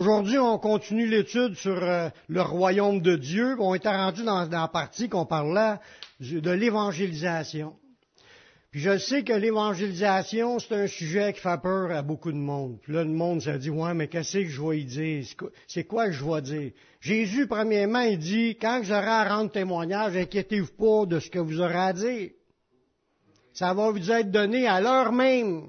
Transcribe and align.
Aujourd'hui, 0.00 0.38
on 0.38 0.56
continue 0.56 1.06
l'étude 1.06 1.56
sur 1.56 1.76
euh, 1.84 2.08
le 2.26 2.40
royaume 2.40 3.02
de 3.02 3.16
Dieu. 3.16 3.56
On 3.58 3.74
était 3.74 3.94
rendu 3.94 4.22
dans, 4.22 4.48
la 4.48 4.66
partie 4.66 5.10
qu'on 5.10 5.26
parlait 5.26 5.74
de 6.20 6.50
l'évangélisation. 6.50 7.74
Puis 8.70 8.80
je 8.80 8.96
sais 8.96 9.24
que 9.24 9.34
l'évangélisation, 9.34 10.58
c'est 10.58 10.74
un 10.74 10.86
sujet 10.86 11.34
qui 11.34 11.40
fait 11.40 11.60
peur 11.60 11.90
à 11.90 12.00
beaucoup 12.00 12.32
de 12.32 12.38
monde. 12.38 12.78
Puis 12.80 12.94
là, 12.94 13.04
le 13.04 13.10
monde 13.10 13.42
se 13.42 13.50
dit, 13.50 13.68
ouais, 13.68 13.92
mais 13.92 14.08
qu'est-ce 14.08 14.38
que 14.38 14.46
je 14.46 14.62
vais 14.62 14.80
y 14.80 14.84
dire? 14.86 15.26
C'est 15.66 15.84
quoi 15.84 16.06
que 16.06 16.12
je 16.12 16.24
vais 16.24 16.40
dire? 16.40 16.72
Jésus, 17.02 17.46
premièrement, 17.46 18.00
il 18.00 18.18
dit, 18.18 18.56
quand 18.56 18.80
j'aurai 18.82 19.04
à 19.04 19.36
rendre 19.36 19.50
témoignage, 19.50 20.16
inquiétez-vous 20.16 20.72
pas 20.78 21.04
de 21.04 21.20
ce 21.20 21.28
que 21.28 21.40
vous 21.40 21.60
aurez 21.60 21.74
à 21.74 21.92
dire. 21.92 22.30
Ça 23.52 23.74
va 23.74 23.90
vous 23.90 24.10
être 24.10 24.30
donné 24.30 24.66
à 24.66 24.80
l'heure 24.80 25.12
même. 25.12 25.68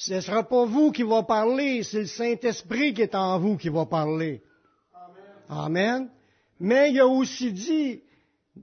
Ce 0.00 0.14
ne 0.14 0.20
sera 0.20 0.48
pas 0.48 0.64
vous 0.64 0.92
qui 0.92 1.02
va 1.02 1.24
parler, 1.24 1.82
c'est 1.82 2.02
le 2.02 2.06
Saint-Esprit 2.06 2.94
qui 2.94 3.02
est 3.02 3.16
en 3.16 3.40
vous 3.40 3.56
qui 3.56 3.68
va 3.68 3.84
parler. 3.84 4.42
Amen. 5.50 5.64
Amen. 5.66 6.10
Mais 6.60 6.92
il 6.92 7.00
a 7.00 7.06
aussi 7.08 7.52
dit 7.52 8.00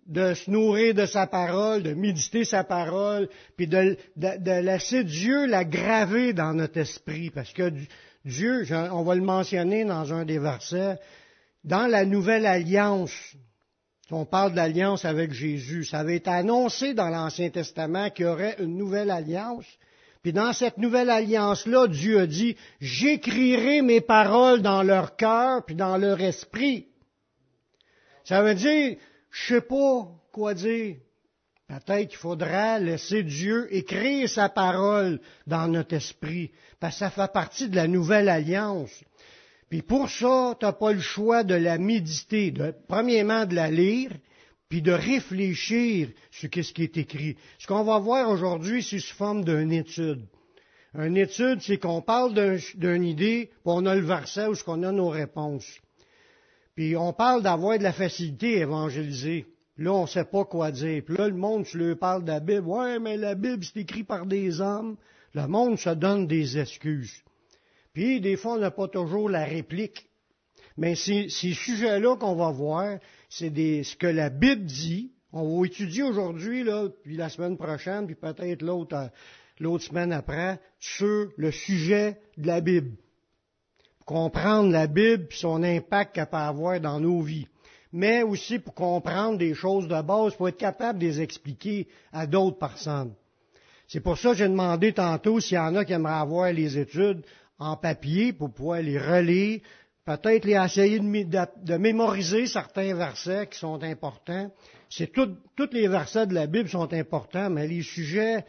de 0.06 0.34
se 0.34 0.50
nourrir 0.50 0.94
de 0.94 1.06
sa 1.06 1.28
parole, 1.28 1.84
de 1.84 1.94
méditer 1.94 2.45
sa 2.45 2.64
parole, 2.64 3.28
puis 3.58 3.68
de, 3.68 3.98
de, 4.16 4.38
de 4.42 4.62
laisser 4.62 5.04
Dieu 5.04 5.45
la 5.45 5.66
graver 5.66 6.32
dans 6.32 6.54
notre 6.54 6.78
esprit. 6.78 7.32
Parce 7.32 7.52
que 7.52 7.70
Dieu, 8.23 8.66
on 8.94 9.04
va 9.04 9.16
le 9.16 9.22
mentionner 9.22 9.84
dans 9.84 10.14
un 10.14 10.23
des 10.23 10.40
versets, 10.40 10.98
dans 11.66 11.88
la 11.88 12.06
nouvelle 12.06 12.45
alliance, 12.45 13.12
on 14.09 14.23
parle 14.23 14.52
de 14.52 14.56
l'alliance 14.56 15.04
avec 15.04 15.34
Jésus, 15.34 15.84
ça 15.84 16.00
avait 16.00 16.16
été 16.16 16.30
annoncé 16.30 16.94
dans 16.94 17.09
l'Ancien 17.09 17.50
Testament 17.50 18.09
qu'il 18.09 18.26
y 18.26 18.30
aurait 18.30 18.56
une 18.59 18.78
nouvelle 18.78 19.12
alliance. 19.12 19.66
Puis 20.26 20.34
dans 20.34 20.54
cette 20.54 20.80
nouvelle 20.80 21.12
alliance-là, 21.12 21.88
Dieu 21.88 22.22
a 22.22 22.26
dit, 22.26 22.58
j'écrirai 22.82 23.84
mes 23.84 24.02
paroles 24.02 24.64
dans 24.64 24.82
leur 24.82 25.16
cœur, 25.18 25.64
puis 25.64 25.76
dans 25.76 25.98
leur 25.98 26.20
esprit. 26.20 26.88
Ça 28.24 28.42
veut 28.42 28.56
dire, 28.56 28.98
je 29.30 29.54
sais 29.54 29.62
pas 29.62 30.08
quoi 30.32 30.56
dire. 30.56 30.95
Peut-être 31.67 32.08
qu'il 32.08 32.17
faudra 32.17 32.80
laisser 32.80 33.22
Dieu 33.22 33.67
écrire 33.70 34.28
sa 34.28 34.50
parole 34.50 35.22
dans 35.45 35.67
notre 35.67 35.94
esprit, 35.94 36.50
parce 36.80 36.95
que 36.95 37.00
ça 37.02 37.12
fait 37.12 37.32
partie 37.32 37.70
de 37.70 37.76
la 37.76 37.88
nouvelle 37.88 38.28
alliance. 38.28 39.04
Puis 39.70 39.84
pour 39.84 40.10
ça, 40.10 40.56
tu 40.60 40.66
n'as 40.66 40.73
pas 40.73 40.94
le 40.94 41.02
choix 41.02 41.44
de 41.44 41.54
la 41.54 41.78
méditer, 41.78 42.50
de, 42.50 42.73
premièrement 42.88 43.45
de 43.45 43.54
la 43.54 43.70
lire, 43.70 44.10
puis 44.69 44.81
de 44.81 44.91
réfléchir 44.91 46.09
sur 46.31 46.49
ce 46.53 46.73
qui 46.73 46.83
est 46.83 46.97
écrit. 46.97 47.38
Ce 47.59 47.67
qu'on 47.67 47.83
va 47.83 47.99
voir 47.99 48.30
aujourd'hui, 48.30 48.83
c'est 48.83 48.99
sous 48.99 49.16
forme 49.16 49.44
d'une 49.44 49.71
étude. 49.71 50.25
Une 50.97 51.17
étude, 51.17 51.61
c'est 51.61 51.77
qu'on 51.77 52.02
parle 52.02 52.33
d'une 52.75 53.03
idée, 53.03 53.49
puis 53.52 53.59
on 53.66 53.86
a 53.86 53.95
le 53.95 54.05
verset 54.05 54.47
où 54.47 54.53
on 54.67 54.83
a 54.83 54.91
nos 54.91 55.09
réponses. 55.09 55.80
Puis 56.75 56.95
on 56.95 57.13
parle 57.13 57.43
d'avoir 57.43 57.77
de 57.77 57.83
la 57.83 57.93
facilité 57.93 58.58
à 58.58 58.63
évangéliser. 58.63 59.45
Là, 59.77 59.93
on 59.93 60.03
ne 60.03 60.08
sait 60.08 60.25
pas 60.25 60.45
quoi 60.45 60.71
dire. 60.71 61.03
Puis 61.05 61.17
là, 61.17 61.27
le 61.27 61.36
monde, 61.36 61.66
tu 61.66 61.77
lui 61.77 61.95
parles 61.95 62.23
de 62.23 62.31
la 62.31 62.39
Bible. 62.39 62.66
Ouais, 62.67 62.97
mais 62.99 63.17
la 63.17 63.36
Bible, 63.36 63.63
c'est 63.63 63.81
écrit 63.81 64.03
par 64.03 64.25
des 64.25 64.61
hommes. 64.61 64.95
Le 65.33 65.47
monde 65.47 65.77
se 65.77 65.89
donne 65.89 66.27
des 66.27 66.58
excuses. 66.58 67.23
Puis, 67.93 68.21
des 68.21 68.38
fois, 68.38 68.53
on 68.53 68.59
n'a 68.59 68.71
pas 68.71 68.88
toujours 68.88 69.30
la 69.30 69.43
réplique. 69.43 70.08
Mais 70.78 70.95
ces, 70.95 71.30
ces 71.30 71.54
sujets-là 71.54 72.18
qu'on 72.18 72.36
va 72.36 72.52
voir, 72.52 72.98
c'est 73.30 73.50
ce 73.84 73.95
que 73.95 74.08
la 74.08 74.30
Bible 74.30 74.66
dit. 74.66 75.12
On 75.32 75.59
va 75.59 75.66
étudier 75.66 76.04
aujourd'hui, 76.04 76.64
là, 76.64 76.88
puis 77.04 77.17
la 77.17 77.30
semaine 77.30 77.58
prochaine, 77.58 78.06
puis 78.06 78.16
peut-être 78.16 78.62
l'autre, 78.62 78.95
euh, 78.95 79.08
l'autre 79.59 79.84
semaine 79.84 80.14
après, 80.14 80.59
sur 80.80 81.30
le 81.36 81.52
sujet 81.52 82.20
de 82.38 82.48
la 82.48 82.62
Bible. 82.62 82.92
Pour 84.00 84.06
comprendre 84.06 84.72
la 84.72 84.88
Bible 84.88 85.28
et 85.30 85.36
son 85.36 85.64
impact 85.64 86.16
qu'elle 86.16 86.28
peut 86.28 86.38
avoir 86.38 86.80
dans 86.80 87.00
nos 87.00 87.22
vies. 87.22 87.48
Mais 87.92 88.23
aussi 88.23 88.60
pour 88.60 88.73
comprendre 88.73 89.38
des 89.38 89.54
choses 89.54 89.88
de 89.88 90.02
base, 90.02 90.36
pour 90.36 90.50
être 90.50 90.58
capable 90.58 91.00
de 91.00 91.06
les 91.06 91.22
expliquer 91.22 91.88
à 92.12 92.28
d'autres 92.28 92.58
personnes. 92.58 93.14
C'est 93.88 93.99
pour 93.99 94.17
ça 94.17 94.32
que 94.32 94.38
j'ai 94.38 94.48
demandé 94.48 94.94
tantôt 94.94 95.39
s'il 95.39 95.55
y 95.55 95.60
en 95.60 95.76
a 95.76 95.86
qui 95.86 95.94
aimeraient 95.94 96.14
avoir 96.14 96.52
les 96.52 96.78
études 96.78 97.23
en 97.60 97.78
papier 97.78 98.33
pour 98.33 98.52
pouvoir 98.52 98.82
les 98.82 98.98
relire, 98.98 99.61
peut-être 100.05 100.45
les 100.45 100.54
essayer 100.54 100.99
de, 100.99 101.77
mémoriser 101.77 102.45
certains 102.48 102.93
versets 102.95 103.48
qui 103.48 103.58
sont 103.58 103.82
importants. 103.83 104.52
C'est 104.89 105.11
tous 105.11 105.70
les 105.71 105.88
versets 105.88 106.27
de 106.27 106.33
la 106.33 106.48
Bible 106.48 106.70
sont 106.70 106.93
importants, 106.93 107.49
mais 107.49 107.67
les 107.67 107.82
sujets 107.82 108.45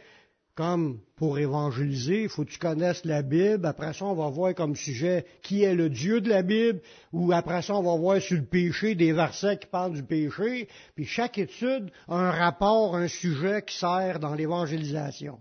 comme 0.57 0.99
pour 1.15 1.37
évangéliser, 1.37 2.23
il 2.23 2.29
faut 2.29 2.43
que 2.43 2.49
tu 2.49 2.57
connaisses 2.57 3.05
la 3.05 3.21
Bible. 3.21 3.63
Après 3.67 3.93
ça, 3.93 4.05
on 4.05 4.15
va 4.15 4.27
voir 4.29 4.55
comme 4.55 4.75
sujet 4.75 5.23
qui 5.43 5.63
est 5.63 5.75
le 5.75 5.87
Dieu 5.87 6.19
de 6.19 6.29
la 6.29 6.41
Bible, 6.41 6.81
ou 7.13 7.31
après 7.31 7.61
ça, 7.61 7.75
on 7.75 7.83
va 7.83 7.95
voir 7.95 8.19
sur 8.19 8.37
le 8.37 8.45
péché 8.45 8.95
des 8.95 9.13
versets 9.13 9.57
qui 9.57 9.67
parlent 9.67 9.93
du 9.93 10.01
péché. 10.01 10.67
Puis 10.95 11.05
chaque 11.05 11.37
étude 11.37 11.91
a 12.07 12.15
un 12.15 12.31
rapport, 12.31 12.95
un 12.95 13.07
sujet 13.07 13.61
qui 13.61 13.77
sert 13.77 14.19
dans 14.19 14.33
l'évangélisation. 14.33 15.39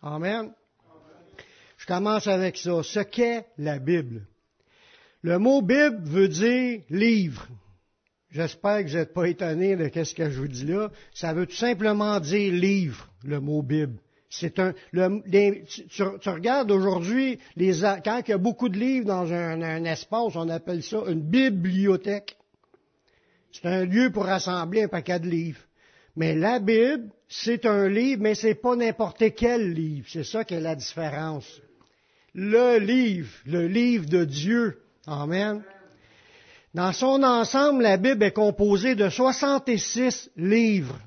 Amen. 0.00 0.52
Je 1.76 1.86
commence 1.86 2.28
avec 2.28 2.56
ça. 2.56 2.84
Ce 2.84 3.00
qu'est 3.00 3.46
la 3.58 3.80
Bible? 3.80 4.26
Le 5.22 5.38
mot 5.38 5.62
Bible 5.62 6.00
veut 6.02 6.28
dire 6.28 6.80
livre. 6.90 7.46
J'espère 8.30 8.84
que 8.84 8.90
vous 8.90 8.96
n'êtes 8.96 9.14
pas 9.14 9.28
étonné 9.28 9.76
de 9.76 10.04
ce 10.04 10.14
que 10.14 10.28
je 10.28 10.40
vous 10.40 10.48
dis 10.48 10.64
là. 10.64 10.90
Ça 11.14 11.32
veut 11.32 11.46
tout 11.46 11.54
simplement 11.54 12.18
dire 12.18 12.52
livre, 12.52 13.08
le 13.24 13.38
mot 13.40 13.62
Bible. 13.62 13.98
C'est 14.30 14.58
un, 14.58 14.72
tu, 14.92 16.30
regardes 16.30 16.70
aujourd'hui, 16.70 17.38
quand 17.56 18.22
il 18.26 18.30
y 18.30 18.32
a 18.32 18.38
beaucoup 18.38 18.70
de 18.70 18.78
livres 18.78 19.06
dans 19.06 19.30
un, 19.30 19.84
espace, 19.84 20.34
on 20.34 20.48
appelle 20.48 20.82
ça 20.82 21.02
une 21.06 21.20
bibliothèque. 21.20 22.36
C'est 23.52 23.66
un 23.66 23.84
lieu 23.84 24.10
pour 24.10 24.24
rassembler 24.24 24.84
un 24.84 24.88
paquet 24.88 25.20
de 25.20 25.28
livres. 25.28 25.60
Mais 26.16 26.34
la 26.34 26.58
Bible, 26.58 27.10
c'est 27.28 27.66
un 27.66 27.88
livre, 27.88 28.22
mais 28.22 28.34
c'est 28.34 28.54
pas 28.54 28.74
n'importe 28.74 29.22
quel 29.36 29.72
livre. 29.72 30.06
C'est 30.10 30.24
ça 30.24 30.44
qui 30.44 30.54
est 30.54 30.60
la 30.60 30.74
différence. 30.74 31.60
Le 32.34 32.78
livre, 32.78 33.30
le 33.44 33.68
livre 33.68 34.06
de 34.06 34.24
Dieu, 34.24 34.82
Amen. 35.06 35.62
Dans 36.74 36.92
son 36.92 37.22
ensemble, 37.22 37.82
la 37.82 37.96
Bible 37.96 38.22
est 38.22 38.32
composée 38.32 38.94
de 38.94 39.08
66 39.08 40.30
livres. 40.36 40.98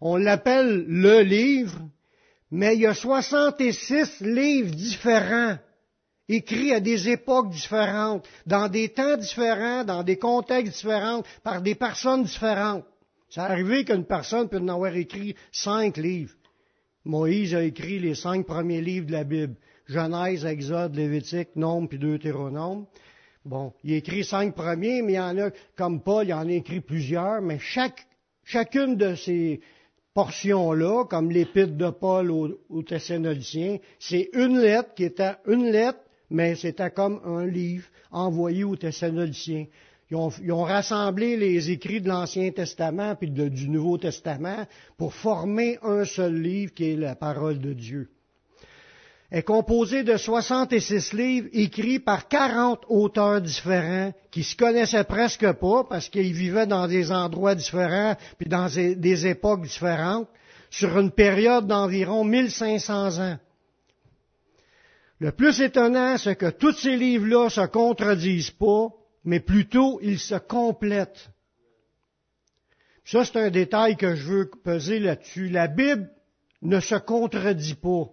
On 0.00 0.16
l'appelle 0.16 0.84
le 0.86 1.20
livre, 1.20 1.78
mais 2.50 2.76
il 2.76 2.82
y 2.82 2.86
a 2.86 2.94
66 2.94 4.20
livres 4.20 4.74
différents, 4.74 5.56
écrits 6.28 6.72
à 6.72 6.80
des 6.80 7.08
époques 7.08 7.50
différentes, 7.50 8.26
dans 8.46 8.68
des 8.68 8.90
temps 8.90 9.16
différents, 9.16 9.84
dans 9.84 10.02
des 10.02 10.16
contextes 10.16 10.74
différents, 10.74 11.22
par 11.42 11.62
des 11.62 11.74
personnes 11.74 12.24
différentes. 12.24 12.84
C'est 13.28 13.40
arrivé 13.40 13.84
qu'une 13.84 14.04
personne 14.04 14.48
peut 14.48 14.58
en 14.58 14.68
avoir 14.68 14.94
écrit 14.94 15.34
cinq 15.52 15.96
livres. 15.96 16.34
Moïse 17.04 17.54
a 17.54 17.62
écrit 17.62 17.98
les 17.98 18.14
cinq 18.14 18.46
premiers 18.46 18.82
livres 18.82 19.06
de 19.06 19.12
la 19.12 19.24
Bible. 19.24 19.56
Genèse, 19.90 20.46
Exode, 20.46 20.94
Lévitique, 20.94 21.56
Nombre 21.56 21.88
puis 21.88 21.98
Deutéronome. 21.98 22.86
Bon, 23.44 23.72
il 23.82 23.94
écrit 23.94 24.22
cinq 24.22 24.54
premiers, 24.54 25.02
mais 25.02 25.14
il 25.14 25.16
y 25.16 25.20
en 25.20 25.36
a, 25.38 25.50
comme 25.76 26.00
Paul, 26.00 26.26
il 26.28 26.34
en 26.34 26.46
a 26.46 26.52
écrit 26.52 26.80
plusieurs, 26.80 27.42
mais 27.42 27.58
chaque, 27.58 28.06
chacune 28.44 28.94
de 28.94 29.16
ces 29.16 29.60
portions-là, 30.14 31.06
comme 31.06 31.32
l'épître 31.32 31.72
de 31.72 31.90
Paul 31.90 32.30
aux, 32.30 32.82
Thessaloniciens, 32.82 33.78
c'est 33.98 34.30
une 34.34 34.60
lettre 34.60 34.94
qui 34.94 35.04
était 35.04 35.34
une 35.48 35.70
lettre, 35.72 35.98
mais 36.30 36.54
c'était 36.54 36.90
comme 36.90 37.20
un 37.24 37.44
livre 37.44 37.88
envoyé 38.12 38.62
aux 38.62 38.76
Thessaloniciens. 38.76 39.66
Ils 40.12 40.16
ont, 40.16 40.30
ils 40.40 40.52
ont, 40.52 40.62
rassemblé 40.62 41.36
les 41.36 41.70
écrits 41.70 42.00
de 42.00 42.08
l'Ancien 42.08 42.50
Testament 42.52 43.16
puis 43.16 43.30
du 43.30 43.68
Nouveau 43.68 43.98
Testament 43.98 44.66
pour 44.96 45.14
former 45.14 45.78
un 45.82 46.04
seul 46.04 46.34
livre 46.40 46.74
qui 46.74 46.90
est 46.90 46.96
la 46.96 47.16
parole 47.16 47.58
de 47.58 47.72
Dieu 47.72 48.08
est 49.30 49.42
composé 49.42 50.02
de 50.02 50.16
66 50.16 51.12
livres 51.12 51.48
écrits 51.52 52.00
par 52.00 52.26
40 52.26 52.84
auteurs 52.88 53.40
différents 53.40 54.12
qui 54.30 54.42
se 54.42 54.56
connaissaient 54.56 55.04
presque 55.04 55.52
pas 55.52 55.84
parce 55.84 56.08
qu'ils 56.08 56.32
vivaient 56.32 56.66
dans 56.66 56.88
des 56.88 57.12
endroits 57.12 57.54
différents 57.54 58.16
puis 58.38 58.48
dans 58.48 58.68
des 58.68 59.26
époques 59.26 59.62
différentes 59.62 60.28
sur 60.68 60.98
une 60.98 61.12
période 61.12 61.66
d'environ 61.66 62.24
1500 62.24 63.18
ans. 63.20 63.38
Le 65.20 65.32
plus 65.32 65.60
étonnant, 65.60 66.16
c'est 66.16 66.36
que 66.36 66.50
tous 66.50 66.72
ces 66.72 66.96
livres-là 66.96 67.50
se 67.50 67.66
contredisent 67.66 68.52
pas, 68.52 68.88
mais 69.24 69.40
plutôt 69.40 70.00
ils 70.02 70.18
se 70.18 70.36
complètent. 70.36 71.28
Ça, 73.04 73.24
c'est 73.24 73.38
un 73.38 73.50
détail 73.50 73.96
que 73.96 74.14
je 74.14 74.24
veux 74.24 74.50
peser 74.64 74.98
là-dessus. 74.98 75.48
La 75.48 75.68
Bible 75.68 76.10
ne 76.62 76.80
se 76.80 76.94
contredit 76.94 77.74
pas 77.74 78.10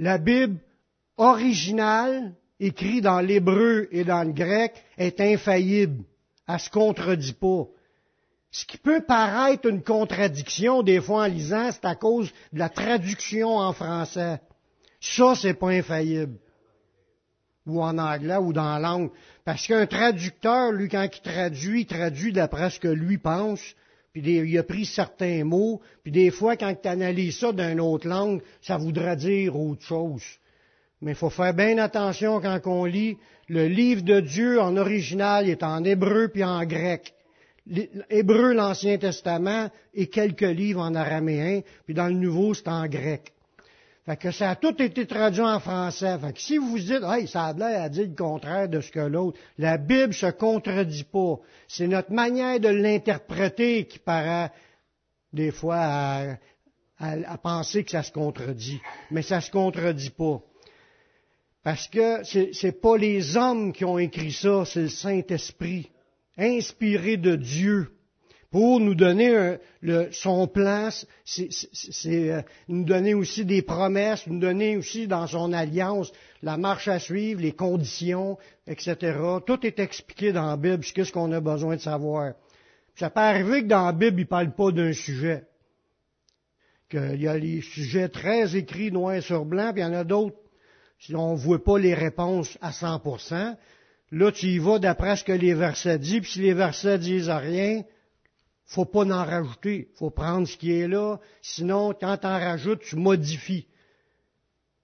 la 0.00 0.16
Bible 0.16 0.58
originale, 1.18 2.32
écrite 2.58 3.04
dans 3.04 3.20
l'hébreu 3.20 3.86
et 3.92 4.02
dans 4.02 4.22
le 4.22 4.32
grec, 4.32 4.72
est 4.96 5.20
infaillible. 5.20 6.04
Elle 6.48 6.54
ne 6.54 6.58
se 6.58 6.70
contredit 6.70 7.34
pas. 7.34 7.66
Ce 8.50 8.64
qui 8.64 8.78
peut 8.78 9.02
paraître 9.02 9.68
une 9.68 9.82
contradiction 9.82 10.82
des 10.82 11.02
fois 11.02 11.24
en 11.24 11.26
lisant, 11.26 11.70
c'est 11.70 11.84
à 11.84 11.94
cause 11.94 12.32
de 12.52 12.58
la 12.58 12.70
traduction 12.70 13.56
en 13.58 13.74
français. 13.74 14.40
Ça, 15.00 15.34
c'est 15.36 15.54
pas 15.54 15.68
infaillible. 15.68 16.38
ou 17.66 17.82
en 17.82 17.98
anglais 17.98 18.38
ou 18.38 18.54
dans 18.54 18.72
la 18.72 18.80
langue. 18.80 19.10
Parce 19.44 19.66
qu'un 19.66 19.86
traducteur, 19.86 20.72
lui, 20.72 20.88
quand 20.88 21.06
il 21.14 21.20
traduit, 21.20 21.82
il 21.82 21.86
traduit 21.86 22.32
d'après 22.32 22.70
ce 22.70 22.80
que 22.80 22.88
lui 22.88 23.18
pense, 23.18 23.60
puis 24.12 24.22
il 24.22 24.58
a 24.58 24.62
pris 24.62 24.86
certains 24.86 25.44
mots, 25.44 25.80
puis 26.02 26.12
des 26.12 26.30
fois, 26.30 26.56
quand 26.56 26.74
tu 26.80 26.88
analyses 26.88 27.38
ça 27.38 27.52
d'une 27.52 27.80
autre 27.80 28.08
langue, 28.08 28.42
ça 28.60 28.76
voudrait 28.76 29.16
dire 29.16 29.56
autre 29.56 29.82
chose. 29.82 30.22
Mais 31.00 31.12
il 31.12 31.16
faut 31.16 31.30
faire 31.30 31.54
bien 31.54 31.78
attention 31.78 32.40
quand 32.40 32.60
on 32.66 32.84
lit. 32.84 33.16
Le 33.48 33.66
livre 33.66 34.02
de 34.02 34.20
Dieu 34.20 34.60
en 34.60 34.76
original 34.76 35.48
est 35.48 35.62
en 35.62 35.82
hébreu 35.84 36.28
puis 36.28 36.44
en 36.44 36.64
grec. 36.64 37.14
Hébreu, 38.10 38.52
l'Ancien 38.52 38.98
Testament, 38.98 39.70
et 39.94 40.08
quelques 40.08 40.42
livres 40.42 40.80
en 40.80 40.94
araméen, 40.94 41.60
puis 41.84 41.94
dans 41.94 42.08
le 42.08 42.14
Nouveau, 42.14 42.52
c'est 42.54 42.68
en 42.68 42.86
grec. 42.88 43.32
Fait 44.06 44.16
que 44.16 44.30
ça 44.30 44.50
a 44.50 44.56
tout 44.56 44.80
été 44.80 45.06
traduit 45.06 45.42
en 45.42 45.60
français. 45.60 46.18
Fait 46.18 46.32
que 46.32 46.40
si 46.40 46.56
vous 46.56 46.78
dites, 46.78 47.02
hey, 47.04 47.28
ça 47.28 47.46
a 47.46 47.52
l'air 47.52 47.82
à 47.82 47.88
dire 47.88 48.08
le 48.08 48.14
contraire 48.14 48.68
de 48.68 48.80
ce 48.80 48.90
que 48.90 49.00
l'autre, 49.00 49.38
la 49.58 49.76
Bible 49.76 50.14
se 50.14 50.30
contredit 50.30 51.04
pas. 51.04 51.38
C'est 51.68 51.86
notre 51.86 52.12
manière 52.12 52.58
de 52.60 52.68
l'interpréter 52.68 53.86
qui 53.86 53.98
paraît 53.98 54.50
des 55.32 55.50
fois 55.50 56.38
à, 56.98 57.38
penser 57.38 57.84
que 57.84 57.90
ça 57.90 58.02
se 58.02 58.12
contredit. 58.12 58.80
Mais 59.10 59.22
ça 59.22 59.40
se 59.40 59.50
contredit 59.50 60.10
pas. 60.10 60.40
Parce 61.62 61.86
que 61.88 62.24
ce 62.24 62.66
n'est 62.66 62.72
pas 62.72 62.96
les 62.96 63.36
hommes 63.36 63.72
qui 63.72 63.84
ont 63.84 63.98
écrit 63.98 64.32
ça, 64.32 64.64
c'est 64.64 64.82
le 64.82 64.88
Saint-Esprit, 64.88 65.90
inspiré 66.38 67.18
de 67.18 67.36
Dieu 67.36 67.99
pour 68.50 68.80
nous 68.80 68.96
donner 68.96 69.58
son 70.10 70.48
plan, 70.48 70.88
c'est 71.24 72.30
euh, 72.30 72.42
nous 72.66 72.84
donner 72.84 73.14
aussi 73.14 73.44
des 73.44 73.62
promesses, 73.62 74.26
nous 74.26 74.40
donner 74.40 74.76
aussi 74.76 75.06
dans 75.06 75.28
son 75.28 75.52
alliance 75.52 76.10
la 76.42 76.56
marche 76.56 76.88
à 76.88 76.98
suivre, 76.98 77.40
les 77.40 77.52
conditions, 77.52 78.38
etc. 78.66 79.18
Tout 79.46 79.64
est 79.64 79.78
expliqué 79.78 80.32
dans 80.32 80.46
la 80.46 80.56
Bible, 80.56 80.84
ce 80.84 81.12
qu'on 81.12 81.30
a 81.30 81.40
besoin 81.40 81.76
de 81.76 81.80
savoir. 81.80 82.32
Ça 82.96 83.08
peut 83.08 83.20
arriver 83.20 83.62
que 83.62 83.68
dans 83.68 83.86
la 83.86 83.92
Bible, 83.92 84.20
il 84.20 84.24
ne 84.24 84.28
parle 84.28 84.54
pas 84.54 84.72
d'un 84.72 84.92
sujet. 84.92 85.44
Qu'il 86.88 87.22
y 87.22 87.28
a 87.28 87.38
les 87.38 87.60
sujets 87.60 88.08
très 88.08 88.56
écrits 88.56 88.90
noir 88.90 89.22
sur 89.22 89.44
blanc, 89.44 89.72
puis 89.72 89.82
il 89.82 89.84
y 89.84 89.88
en 89.88 89.92
a 89.92 90.02
d'autres, 90.02 90.36
si 90.98 91.14
on 91.14 91.34
ne 91.34 91.38
voit 91.38 91.62
pas 91.62 91.78
les 91.78 91.94
réponses 91.94 92.58
à 92.60 92.72
100%, 92.72 93.56
là 94.10 94.32
tu 94.32 94.46
y 94.46 94.58
vas 94.58 94.80
d'après 94.80 95.14
ce 95.14 95.22
que 95.22 95.30
les 95.30 95.54
versets 95.54 96.00
disent, 96.00 96.22
puis 96.22 96.32
si 96.32 96.40
les 96.40 96.52
versets 96.52 96.98
disent 96.98 97.30
rien, 97.30 97.84
faut 98.70 98.84
pas 98.84 99.04
en 99.04 99.24
rajouter. 99.24 99.88
faut 99.96 100.10
prendre 100.10 100.46
ce 100.46 100.56
qui 100.56 100.72
est 100.72 100.86
là. 100.86 101.18
Sinon, 101.42 101.92
quand 101.92 102.16
tu 102.18 102.26
en 102.26 102.38
rajoutes, 102.38 102.82
tu 102.82 102.94
modifies. 102.94 103.66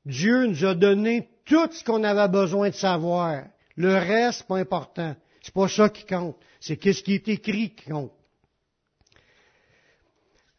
Dieu 0.05 0.47
nous 0.47 0.65
a 0.65 0.75
donné 0.75 1.29
tout 1.44 1.71
ce 1.71 1.85
qu'on 1.85 2.03
avait 2.03 2.29
besoin 2.29 2.71
de 2.71 2.75
savoir. 2.75 3.44
Le 3.77 3.94
reste, 3.94 4.43
pas 4.49 4.59
important. 4.59 5.15
C'est 5.41 5.55
pas 5.55 5.69
ça 5.69 5.88
qui 5.88 6.05
compte. 6.05 6.37
C'est 6.59 6.77
qu'est-ce 6.77 7.05
qui 7.05 7.15
est 7.15 7.29
écrit 7.29 7.75
qui 7.75 7.88
compte. 7.88 8.12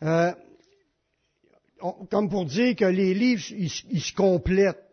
Euh, 0.03 0.31
comme 2.09 2.29
pour 2.29 2.45
dire 2.45 2.77
que 2.77 2.85
les 2.85 3.13
livres, 3.13 3.43
ils 3.51 3.69
se 4.01 4.13
complètent. 4.13 4.86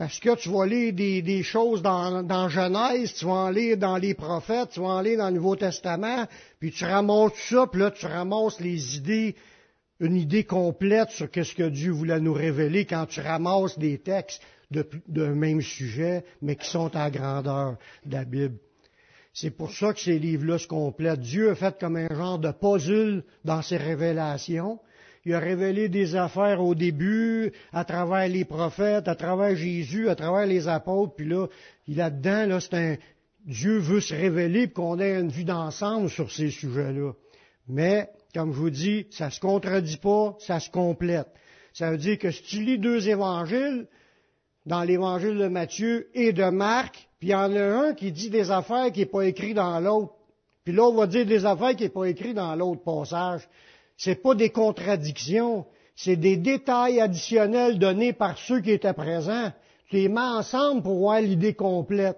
Parce 0.00 0.18
que 0.18 0.34
tu 0.34 0.48
vas 0.48 0.64
lire 0.64 0.94
des, 0.94 1.42
choses 1.42 1.82
dans, 1.82 2.48
Genèse, 2.48 3.12
tu 3.12 3.26
vas 3.26 3.32
en 3.32 3.50
lire 3.50 3.76
dans 3.76 3.98
les 3.98 4.14
prophètes, 4.14 4.70
tu 4.70 4.80
vas 4.80 4.86
en 4.86 5.02
lire 5.02 5.18
dans 5.18 5.28
le 5.28 5.34
Nouveau 5.34 5.56
Testament, 5.56 6.26
puis 6.58 6.70
tu 6.70 6.86
ramasses 6.86 7.34
ça, 7.50 7.66
puis 7.70 7.82
là 7.82 7.90
tu 7.90 8.06
ramasses 8.06 8.60
les 8.60 8.96
idées, 8.96 9.36
une 10.00 10.16
idée 10.16 10.44
complète 10.44 11.10
sur 11.10 11.30
qu'est-ce 11.30 11.54
que 11.54 11.68
Dieu 11.68 11.90
voulait 11.92 12.18
nous 12.18 12.32
révéler 12.32 12.86
quand 12.86 13.04
tu 13.04 13.20
ramasses 13.20 13.78
des 13.78 13.98
textes 13.98 14.42
d'un 14.70 15.34
même 15.34 15.60
sujet, 15.60 16.24
mais 16.40 16.56
qui 16.56 16.70
sont 16.70 16.96
à 16.96 17.10
grandeur 17.10 17.76
de 18.06 18.12
la 18.14 18.24
Bible. 18.24 18.56
C'est 19.34 19.50
pour 19.50 19.70
ça 19.70 19.92
que 19.92 20.00
ces 20.00 20.18
livres-là 20.18 20.56
se 20.56 20.66
complètent. 20.66 21.20
Dieu 21.20 21.50
a 21.50 21.54
fait 21.54 21.78
comme 21.78 21.96
un 21.96 22.08
genre 22.08 22.38
de 22.38 22.52
puzzle 22.52 23.22
dans 23.44 23.60
ses 23.60 23.76
révélations, 23.76 24.78
il 25.24 25.34
a 25.34 25.38
révélé 25.38 25.88
des 25.88 26.16
affaires 26.16 26.62
au 26.62 26.74
début, 26.74 27.52
à 27.72 27.84
travers 27.84 28.26
les 28.28 28.44
prophètes, 28.44 29.06
à 29.06 29.14
travers 29.14 29.54
Jésus, 29.54 30.08
à 30.08 30.14
travers 30.14 30.46
les 30.46 30.66
apôtres, 30.66 31.14
puis 31.14 31.28
là, 31.28 31.46
là-dedans, 31.86 32.46
là, 32.46 32.60
c'est 32.60 32.74
un, 32.74 32.96
Dieu 33.44 33.78
veut 33.78 34.00
se 34.00 34.14
révéler 34.14 34.66
pour 34.66 34.84
qu'on 34.84 35.00
ait 35.00 35.18
une 35.18 35.30
vue 35.30 35.44
d'ensemble 35.44 36.08
sur 36.08 36.30
ces 36.30 36.50
sujets-là. 36.50 37.12
Mais, 37.68 38.08
comme 38.34 38.52
je 38.52 38.58
vous 38.58 38.70
dis, 38.70 39.06
ça 39.10 39.30
se 39.30 39.40
contredit 39.40 39.98
pas, 39.98 40.36
ça 40.38 40.60
se 40.60 40.70
complète. 40.70 41.28
Ça 41.72 41.90
veut 41.90 41.98
dire 41.98 42.18
que 42.18 42.30
si 42.30 42.42
tu 42.42 42.62
lis 42.62 42.78
deux 42.78 43.08
évangiles, 43.08 43.86
dans 44.66 44.82
l'évangile 44.82 45.38
de 45.38 45.48
Matthieu 45.48 46.08
et 46.14 46.32
de 46.32 46.44
Marc, 46.44 47.08
puis 47.18 47.28
il 47.28 47.32
y 47.32 47.34
en 47.34 47.54
a 47.54 47.62
un 47.62 47.94
qui 47.94 48.12
dit 48.12 48.30
des 48.30 48.50
affaires 48.50 48.92
qui 48.92 49.00
n'est 49.00 49.06
pas 49.06 49.22
écrit 49.22 49.54
dans 49.54 49.80
l'autre, 49.80 50.14
puis 50.64 50.74
l'autre 50.74 50.96
va 50.96 51.06
dire 51.06 51.26
des 51.26 51.46
affaires 51.46 51.74
qui 51.74 51.84
n'est 51.84 51.90
pas 51.90 52.04
écrit 52.04 52.34
dans 52.34 52.54
l'autre 52.54 52.82
passage 52.82 53.48
n'est 54.08 54.16
pas 54.16 54.34
des 54.34 54.50
contradictions, 54.50 55.66
c'est 55.94 56.16
des 56.16 56.36
détails 56.36 57.00
additionnels 57.00 57.78
donnés 57.78 58.14
par 58.14 58.38
ceux 58.38 58.60
qui 58.60 58.70
étaient 58.70 58.94
présents. 58.94 59.52
Tu 59.88 59.96
les 59.96 60.08
mets 60.08 60.20
ensemble 60.20 60.82
pour 60.82 60.98
voir 60.98 61.20
l'idée 61.20 61.54
complète. 61.54 62.16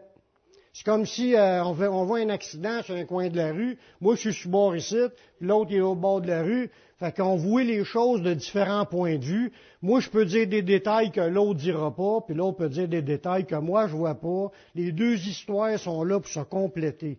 C'est 0.73 0.85
comme 0.87 1.05
si 1.05 1.35
euh, 1.35 1.63
on, 1.65 2.05
voit 2.05 2.21
un 2.21 2.31
accident 2.31 2.83
sur 2.83 2.95
un 2.95 3.05
coin 3.05 3.29
de 3.29 3.37
la 3.37 3.53
rue. 3.53 3.77
Moi, 4.01 4.15
je 4.15 4.21
suis 4.21 4.33
sur 4.33 4.51
bord 4.51 4.75
ici, 4.75 4.97
l'autre 5.41 5.73
est 5.73 5.81
au 5.81 5.95
bord 5.95 6.21
de 6.21 6.29
la 6.29 6.43
rue. 6.43 6.71
Fait 6.99 7.15
qu'on 7.15 7.37
voit 7.37 7.65
les 7.65 7.85
choses 7.85 8.23
de 8.23 8.33
différents 8.33 8.87
points 8.87 9.17
de 9.17 9.25
vue. 9.25 9.53
Moi, 9.83 10.01
je 10.01 10.09
peux 10.09 10.25
dire 10.25 10.47
des 10.47 10.63
détails 10.63 11.11
que 11.11 11.21
l'autre 11.21 11.59
dira 11.59 11.95
pas, 11.95 12.21
puis 12.27 12.35
l'autre 12.35 12.59
peut 12.59 12.69
dire 12.69 12.89
des 12.89 13.03
détails 13.03 13.45
que 13.45 13.57
moi, 13.57 13.89
je 13.89 13.97
vois 13.97 14.15
pas. 14.15 14.51
Les 14.75 14.93
deux 14.93 15.17
histoires 15.29 15.79
sont 15.79 16.05
là 16.05 16.21
pour 16.21 16.31
se 16.31 16.41
compléter. 16.41 17.19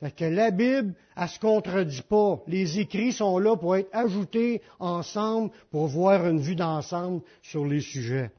Fait 0.00 0.10
que 0.16 0.24
la 0.24 0.50
Bible, 0.50 0.94
elle 1.14 1.28
se 1.28 1.38
contredit 1.38 2.00
pas. 2.02 2.42
Les 2.46 2.78
écrits 2.80 3.12
sont 3.12 3.38
là 3.38 3.54
pour 3.56 3.76
être 3.76 3.90
ajoutés 3.92 4.62
ensemble 4.78 5.50
pour 5.70 5.88
voir 5.88 6.26
une 6.26 6.40
vue 6.40 6.56
d'ensemble 6.56 7.20
sur 7.42 7.66
les 7.66 7.80
sujets. 7.80 8.30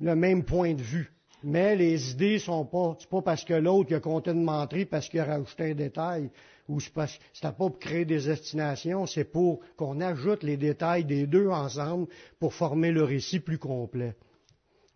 Le 0.00 0.14
même 0.16 0.44
point 0.44 0.74
de 0.74 0.82
vue. 0.82 1.12
Mais 1.44 1.76
les 1.76 2.10
idées 2.12 2.40
sont 2.40 2.64
pas, 2.64 2.96
c'est 2.98 3.08
pas 3.08 3.22
parce 3.22 3.44
que 3.44 3.54
l'autre 3.54 3.94
a 3.94 4.00
compté 4.00 4.32
une 4.32 4.42
menterie 4.42 4.86
parce 4.86 5.08
qu'il 5.08 5.20
a 5.20 5.24
rajouté 5.24 5.70
un 5.70 5.74
détail, 5.74 6.30
ou 6.68 6.80
c'est 6.80 6.92
pas, 6.92 7.06
pas 7.40 7.52
pour 7.52 7.78
créer 7.78 8.04
des 8.04 8.20
destinations, 8.22 9.06
c'est 9.06 9.24
pour 9.24 9.60
qu'on 9.76 10.00
ajoute 10.00 10.42
les 10.42 10.56
détails 10.56 11.04
des 11.04 11.28
deux 11.28 11.48
ensemble 11.48 12.08
pour 12.40 12.54
former 12.54 12.90
le 12.90 13.04
récit 13.04 13.38
plus 13.38 13.58
complet. 13.58 14.16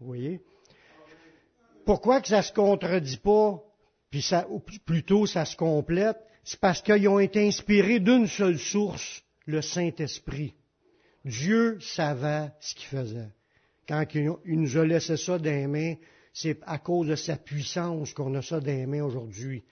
Vous 0.01 0.07
voyez? 0.07 0.41
Pourquoi 1.85 2.21
que 2.21 2.29
ça 2.29 2.43
se 2.43 2.53
contredit 2.53 3.19
pas, 3.19 3.63
puis 4.11 4.23
ça, 4.23 4.47
ou 4.51 4.61
plutôt 4.61 5.27
ça 5.27 5.45
se 5.45 5.57
complète, 5.57 6.19
c'est 6.45 6.61
parce 6.61 6.83
qu'ils 6.83 7.09
ont 7.09 7.19
été 7.19 7.47
inspirés 7.47 8.01
d'une 8.01 8.27
seule 8.27 8.59
source, 8.59 9.23
le 9.47 9.63
Saint-Esprit. 9.63 10.55
Dieu 11.25 11.79
savait 11.81 12.51
ce 12.61 12.75
qu'il 12.75 12.89
faisait. 12.89 13.29
Quand 13.89 14.05
il 14.15 14.61
nous 14.61 14.77
a 14.77 14.85
laissé 14.85 15.17
ça 15.17 15.39
dans 15.39 15.45
les 15.45 15.67
mains, 15.67 15.95
c'est 16.33 16.59
à 16.67 16.79
cause 16.79 17.09
de 17.09 17.17
sa 17.17 17.37
puissance 17.37 18.13
qu'on 18.15 18.35
a 18.35 18.43
ça 18.43 18.61
dans 18.61 18.67
les 18.67 18.87
mains 18.87 19.05
aujourd'hui. 19.05 19.65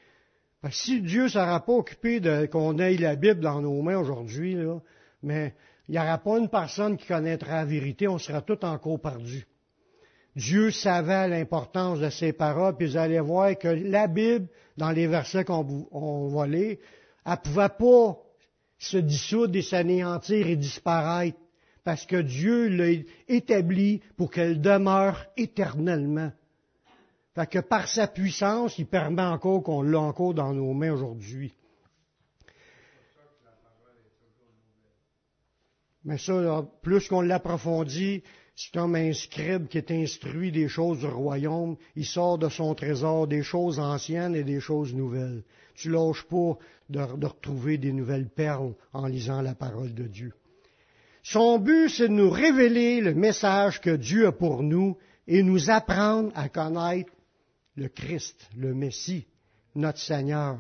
si 0.70 1.00
Dieu 1.00 1.24
ne 1.24 1.28
sera 1.28 1.64
pas 1.64 1.72
occupé 1.72 2.20
de 2.20 2.46
qu'on 2.46 2.78
ait 2.78 2.96
la 2.96 3.16
Bible 3.16 3.40
dans 3.40 3.60
nos 3.60 3.80
mains 3.82 3.98
aujourd'hui, 3.98 4.56
mais 5.22 5.54
il 5.88 5.92
n'y 5.92 5.98
aura 5.98 6.18
pas 6.18 6.38
une 6.38 6.48
personne 6.48 6.96
qui 6.96 7.06
connaîtra 7.06 7.56
la 7.56 7.64
vérité, 7.64 8.06
on 8.06 8.18
sera 8.18 8.42
tous 8.42 8.64
encore 8.64 9.00
perdus. 9.00 9.46
Dieu 10.40 10.70
savait 10.70 11.28
l'importance 11.28 12.00
de 12.00 12.08
ces 12.08 12.32
paroles, 12.32 12.74
puis 12.74 12.86
vous 12.86 12.96
allez 12.96 13.20
voir 13.20 13.58
que 13.58 13.68
la 13.68 14.06
Bible, 14.06 14.48
dans 14.78 14.90
les 14.90 15.06
versets 15.06 15.44
qu'on 15.44 16.28
va 16.28 16.46
lire, 16.46 16.78
elle 17.26 17.32
ne 17.32 17.36
pouvait 17.36 17.68
pas 17.68 18.18
se 18.78 18.96
dissoudre 18.96 19.54
et 19.56 19.62
s'anéantir 19.62 20.46
et 20.46 20.56
disparaître, 20.56 21.36
parce 21.84 22.06
que 22.06 22.16
Dieu 22.16 22.68
l'a 22.68 23.02
établi 23.28 24.00
pour 24.16 24.30
qu'elle 24.30 24.62
demeure 24.62 25.26
éternellement. 25.36 26.32
Fait 27.34 27.46
que 27.46 27.58
par 27.58 27.86
sa 27.86 28.06
puissance, 28.06 28.78
il 28.78 28.86
permet 28.86 29.20
encore 29.20 29.62
qu'on 29.62 29.82
l'a 29.82 30.00
encore 30.00 30.32
dans 30.32 30.54
nos 30.54 30.72
mains 30.72 30.92
aujourd'hui. 30.92 31.52
Mais 36.04 36.16
ça, 36.16 36.64
plus 36.80 37.06
qu'on 37.08 37.20
l'approfondit, 37.20 38.22
c'est 38.56 38.72
comme 38.72 38.94
un 38.94 39.12
scribe 39.12 39.68
qui 39.68 39.78
est 39.78 39.90
instruit 39.90 40.52
des 40.52 40.68
choses 40.68 40.98
du 40.98 41.06
royaume. 41.06 41.76
Il 41.96 42.04
sort 42.04 42.38
de 42.38 42.48
son 42.48 42.74
trésor 42.74 43.26
des 43.26 43.42
choses 43.42 43.78
anciennes 43.78 44.34
et 44.34 44.44
des 44.44 44.60
choses 44.60 44.94
nouvelles. 44.94 45.44
Tu 45.74 45.90
lâches 45.90 46.24
pas 46.24 46.58
de, 46.90 47.00
retrouver 47.00 47.78
des 47.78 47.92
nouvelles 47.92 48.28
perles 48.28 48.74
en 48.92 49.06
lisant 49.06 49.40
la 49.40 49.54
parole 49.54 49.94
de 49.94 50.04
Dieu. 50.04 50.32
Son 51.22 51.58
but, 51.58 51.88
c'est 51.88 52.08
de 52.08 52.14
nous 52.14 52.30
révéler 52.30 53.00
le 53.00 53.14
message 53.14 53.80
que 53.80 53.96
Dieu 53.96 54.26
a 54.26 54.32
pour 54.32 54.62
nous 54.62 54.96
et 55.26 55.42
nous 55.42 55.70
apprendre 55.70 56.30
à 56.34 56.48
connaître 56.48 57.12
le 57.76 57.88
Christ, 57.88 58.48
le 58.56 58.74
Messie, 58.74 59.26
notre 59.74 59.98
Seigneur. 59.98 60.58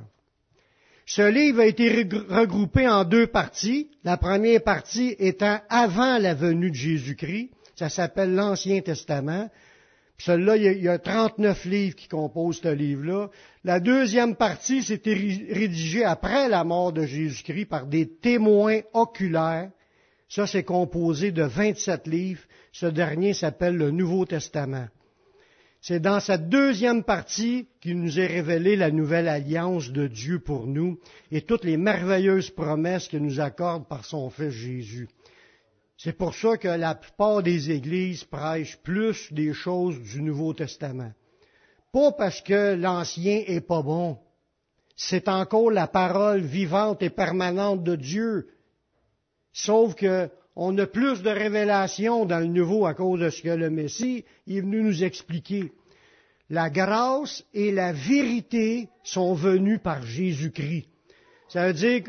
Ce 1.06 1.22
livre 1.22 1.60
a 1.60 1.66
été 1.66 2.04
regroupé 2.28 2.86
en 2.86 3.04
deux 3.04 3.26
parties. 3.26 3.90
La 4.04 4.16
première 4.16 4.62
partie 4.62 5.16
étant 5.18 5.60
avant 5.68 6.18
la 6.18 6.34
venue 6.34 6.70
de 6.70 6.76
Jésus-Christ. 6.76 7.50
Ça 7.80 7.88
s'appelle 7.88 8.34
l'Ancien 8.34 8.82
Testament. 8.82 9.48
Celui-là, 10.18 10.56
il 10.58 10.82
y 10.82 10.88
a 10.88 10.98
39 10.98 11.64
livres 11.64 11.96
qui 11.96 12.08
composent 12.08 12.60
ce 12.60 12.68
livre-là. 12.68 13.30
La 13.64 13.80
deuxième 13.80 14.36
partie, 14.36 14.82
c'était 14.82 15.14
rédigé 15.14 16.04
après 16.04 16.50
la 16.50 16.62
mort 16.62 16.92
de 16.92 17.06
Jésus-Christ 17.06 17.64
par 17.64 17.86
des 17.86 18.06
témoins 18.06 18.80
oculaires. 18.92 19.70
Ça, 20.28 20.46
c'est 20.46 20.62
composé 20.62 21.32
de 21.32 21.42
27 21.42 22.06
livres. 22.06 22.42
Ce 22.70 22.84
dernier 22.84 23.32
s'appelle 23.32 23.76
le 23.76 23.90
Nouveau 23.90 24.26
Testament. 24.26 24.88
C'est 25.80 26.00
dans 26.00 26.20
cette 26.20 26.50
deuxième 26.50 27.02
partie 27.02 27.66
qu'il 27.80 27.98
nous 27.98 28.20
est 28.20 28.26
révélé 28.26 28.76
la 28.76 28.90
nouvelle 28.90 29.26
alliance 29.26 29.90
de 29.90 30.06
Dieu 30.06 30.38
pour 30.38 30.66
nous 30.66 30.98
et 31.32 31.40
toutes 31.40 31.64
les 31.64 31.78
merveilleuses 31.78 32.50
promesses 32.50 33.08
qu'il 33.08 33.22
nous 33.22 33.40
accorde 33.40 33.88
par 33.88 34.04
son 34.04 34.28
Fils 34.28 34.50
Jésus. 34.50 35.08
C'est 36.02 36.14
pour 36.14 36.34
ça 36.34 36.56
que 36.56 36.68
la 36.68 36.94
plupart 36.94 37.42
des 37.42 37.70
églises 37.70 38.24
prêchent 38.24 38.78
plus 38.82 39.30
des 39.34 39.52
choses 39.52 40.00
du 40.00 40.22
Nouveau 40.22 40.54
Testament. 40.54 41.12
Pas 41.92 42.12
parce 42.12 42.40
que 42.40 42.74
l'Ancien 42.74 43.42
est 43.46 43.60
pas 43.60 43.82
bon. 43.82 44.16
C'est 44.96 45.28
encore 45.28 45.70
la 45.70 45.86
parole 45.88 46.40
vivante 46.40 47.02
et 47.02 47.10
permanente 47.10 47.84
de 47.84 47.96
Dieu. 47.96 48.48
Sauf 49.52 49.94
que 49.94 50.30
on 50.56 50.76
a 50.78 50.86
plus 50.86 51.20
de 51.20 51.28
révélations 51.28 52.24
dans 52.24 52.38
le 52.38 52.46
Nouveau 52.46 52.86
à 52.86 52.94
cause 52.94 53.20
de 53.20 53.28
ce 53.28 53.42
que 53.42 53.50
le 53.50 53.68
Messie 53.68 54.24
est 54.48 54.60
venu 54.62 54.82
nous 54.82 55.04
expliquer. 55.04 55.70
La 56.48 56.70
grâce 56.70 57.44
et 57.52 57.72
la 57.72 57.92
vérité 57.92 58.88
sont 59.04 59.34
venues 59.34 59.78
par 59.78 60.02
Jésus-Christ. 60.02 60.88
Ça 61.50 61.66
veut 61.66 61.74
dire 61.74 62.04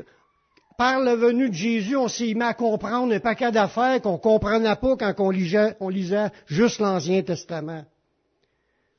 par 0.78 1.00
la 1.00 1.16
venue 1.16 1.50
de 1.50 1.54
Jésus, 1.54 1.96
on 1.96 2.08
s'est 2.08 2.34
mis 2.34 2.42
à 2.42 2.54
comprendre 2.54 3.14
un 3.14 3.20
paquet 3.20 3.52
d'affaires 3.52 4.02
qu'on 4.02 4.14
ne 4.14 4.18
comprenait 4.18 4.76
pas 4.76 4.96
quand 4.98 5.14
on 5.20 5.30
lisait, 5.30 5.76
on 5.80 5.90
lisait 5.90 6.30
juste 6.48 6.80
l'Ancien 6.80 7.22
Testament. 7.24 7.84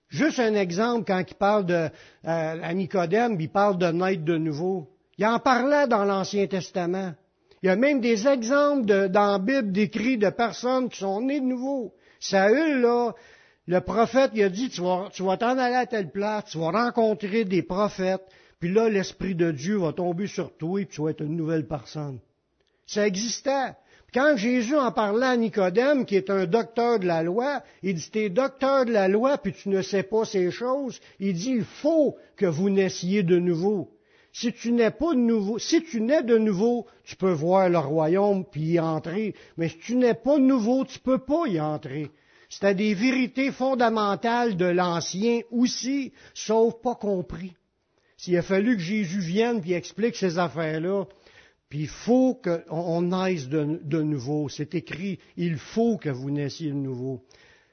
Juste 0.08 0.38
un 0.40 0.54
exemple, 0.54 1.04
quand 1.06 1.22
il 1.26 1.34
parle 1.34 1.66
de 1.66 1.88
euh, 2.26 2.72
Nicodème, 2.74 3.40
il 3.40 3.48
parle 3.48 3.78
de 3.78 3.86
naître 3.86 4.24
de 4.24 4.36
nouveau. 4.36 4.88
Il 5.16 5.26
en 5.26 5.38
parlait 5.38 5.86
dans 5.86 6.04
l'Ancien 6.04 6.46
Testament. 6.46 7.14
Il 7.62 7.68
y 7.68 7.70
a 7.70 7.76
même 7.76 8.00
des 8.00 8.26
exemples 8.28 9.08
dans 9.08 9.32
la 9.32 9.38
Bible 9.38 9.72
décrits 9.72 10.18
de 10.18 10.30
personnes 10.30 10.88
qui 10.88 10.98
sont 10.98 11.20
nées 11.20 11.40
de 11.40 11.46
nouveau. 11.46 11.94
Saül, 12.20 12.80
là, 12.80 13.12
le 13.66 13.80
prophète, 13.80 14.32
il 14.34 14.42
a 14.42 14.48
dit, 14.48 14.68
tu 14.68 14.82
vas, 14.82 15.08
tu 15.12 15.22
vas 15.22 15.36
t'en 15.36 15.56
aller 15.56 15.76
à 15.76 15.86
telle 15.86 16.10
place, 16.10 16.44
tu 16.46 16.58
vas 16.58 16.70
rencontrer 16.70 17.44
des 17.44 17.62
prophètes, 17.62 18.24
puis 18.62 18.73
là, 18.73 18.88
l'Esprit 18.88 19.35
de 19.35 19.50
Dieu 19.50 19.78
va 19.78 19.92
tomber 19.92 20.28
sur 20.28 20.57
toi 20.57 20.81
et 20.81 20.87
tu 20.87 21.02
vas 21.02 21.11
être 21.11 21.23
une 21.23 21.35
nouvelle 21.35 21.66
personne. 21.66 22.21
Ça 22.87 23.09
existait. 23.09 23.73
Quand 24.14 24.37
Jésus 24.37 24.76
en 24.76 24.92
parlait 24.92 25.26
à 25.26 25.37
Nicodème, 25.37 26.07
qui 26.07 26.14
est 26.14 26.31
un 26.31 26.47
docteur 26.47 27.00
de 27.00 27.07
la 27.09 27.25
loi, 27.25 27.64
il 27.83 27.97
dit, 27.97 28.09
t'es 28.09 28.31
docteur 28.31 28.85
de 28.85 28.92
la 28.92 29.09
loi, 29.09 29.37
puis 29.37 29.52
tu 29.52 29.69
ne 29.69 29.83
sais 29.83 30.04
pas 30.04 30.25
ces 30.25 30.52
choses. 30.52 31.00
Il 31.19 31.35
dit, 31.35 31.50
il 31.57 31.64
faut 31.64 32.16
que 32.37 32.47
vous 32.47 32.71
naissiez 32.71 33.25
de 33.25 33.37
nouveau. 33.37 33.90
Si 34.33 34.52
tu 34.52 34.71
n'es 34.71 34.92
pas 34.92 35.12
de 35.12 35.19
nouveau, 35.19 35.59
si 35.59 35.83
tu 35.83 36.00
nais 36.00 36.23
de 36.23 36.38
nouveau, 36.38 36.87
tu 37.02 37.16
peux 37.16 37.33
voir 37.33 37.69
le 37.69 37.78
royaume 37.78 38.45
puis 38.45 38.75
y 38.75 38.78
entrer. 38.78 39.35
Mais 39.57 39.71
si 39.71 39.78
tu 39.78 39.97
n'es 39.97 40.14
pas 40.14 40.37
de 40.37 40.45
nouveau, 40.45 40.85
tu 40.85 41.00
peux 41.00 41.19
pas 41.19 41.49
y 41.49 41.61
entrer. 41.61 42.12
C'était 42.49 42.76
des 42.76 42.95
vérités 42.95 43.50
fondamentales 43.50 44.57
de 44.57 44.66
l'ancien 44.66 45.40
aussi, 45.50 46.12
sauf 46.33 46.81
pas 46.81 46.95
compris. 46.95 47.54
S'il 48.22 48.36
a 48.36 48.42
fallu 48.42 48.76
que 48.76 48.82
Jésus 48.82 49.18
vienne 49.18 49.60
et 49.66 49.72
explique 49.72 50.14
ces 50.14 50.38
affaires-là, 50.38 51.06
puis 51.68 51.80
il 51.80 51.88
faut 51.88 52.40
qu'on 52.40 53.02
naisse 53.02 53.48
de, 53.48 54.00
nouveau. 54.00 54.48
C'est 54.48 54.76
écrit, 54.76 55.18
il 55.36 55.56
faut 55.56 55.96
que 55.96 56.08
vous 56.08 56.30
naissiez 56.30 56.68
de 56.68 56.76
nouveau. 56.76 57.24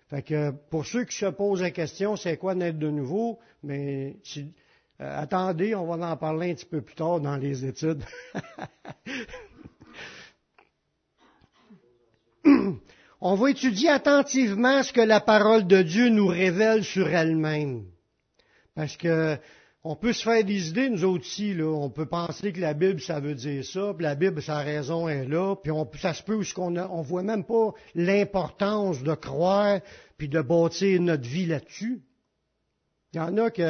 Fait 0.10 0.24
que 0.24 0.50
pour 0.72 0.88
ceux 0.88 1.04
qui 1.04 1.16
se 1.16 1.28
posent 1.28 1.62
la 1.62 1.70
question, 1.70 2.16
c'est 2.16 2.38
quoi 2.38 2.56
naître 2.56 2.80
de 2.80 2.90
nouveau, 2.90 3.38
mais 3.62 4.16
euh, 4.38 4.42
attendez, 5.00 5.76
on 5.76 5.86
va 5.86 6.14
en 6.14 6.18
parler 6.18 6.50
un 6.50 6.56
petit 6.56 6.66
peu 6.66 6.82
plus 6.82 6.96
tard 6.96 7.20
dans 7.20 7.38
les 7.38 7.64
études. 7.64 8.04
on 13.22 13.36
va 13.36 13.52
étudier 13.52 13.90
attentivement 13.90 14.82
ce 14.82 14.94
que 14.94 15.02
la 15.02 15.22
parole 15.22 15.68
de 15.68 15.84
Dieu 15.84 16.10
nous 16.10 16.26
révèle 16.26 16.84
sur 16.84 17.08
elle-même. 17.08 17.86
Parce 18.74 18.98
que 18.98 19.38
on 19.84 19.96
peut 19.96 20.12
se 20.12 20.24
faire 20.24 20.44
des 20.44 20.70
idées, 20.70 20.90
nous 20.90 21.06
autres 21.06 21.24
aussi, 21.24 21.54
là. 21.54 21.66
On 21.66 21.90
peut 21.90 22.06
penser 22.06 22.52
que 22.52 22.60
la 22.60 22.74
Bible, 22.74 23.00
ça 23.00 23.20
veut 23.20 23.36
dire 23.36 23.64
ça, 23.64 23.94
puis 23.96 24.04
la 24.04 24.16
Bible, 24.16 24.42
sa 24.42 24.58
raison 24.58 25.08
est 25.08 25.26
là, 25.26 25.56
puis 25.56 25.72
on, 25.72 25.90
ça 26.02 26.14
se 26.14 26.22
peut 26.22 26.42
qu'on 26.54 26.76
on 26.76 27.02
voit 27.02 27.24
même 27.24 27.46
pas 27.46 27.72
l'importance 27.96 29.02
de 29.02 29.14
croire, 29.14 29.80
puis 30.18 30.28
de 30.28 30.42
bâtir 30.42 31.02
notre 31.02 31.28
vie 31.28 31.46
là-dessus. 31.46 32.02
Il 33.14 33.18
y 33.18 33.20
en 33.20 33.38
a 33.38 33.50
qui 33.50 33.64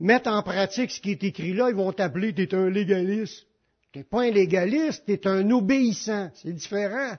mettent 0.00 0.26
en 0.26 0.42
pratique 0.42 0.90
ce 0.90 1.00
qui 1.00 1.12
est 1.12 1.24
écrit 1.24 1.52
là, 1.52 1.68
ils 1.68 1.76
vont 1.76 1.92
t'appeler, 1.92 2.34
t'es 2.34 2.54
un 2.54 2.70
légaliste. 2.70 3.46
T'es 3.92 4.02
pas 4.02 4.22
un 4.22 4.30
légaliste, 4.30 5.04
t'es 5.06 5.26
un 5.26 5.48
obéissant. 5.50 6.30
C'est 6.34 6.52
différent. 6.52 7.12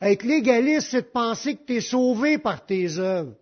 Être 0.00 0.24
légaliste, 0.24 0.88
c'est 0.90 1.02
de 1.02 1.06
penser 1.06 1.56
que 1.56 1.64
t'es 1.64 1.80
sauvé 1.80 2.38
par 2.38 2.66
tes 2.66 2.98
œuvres. 2.98 3.34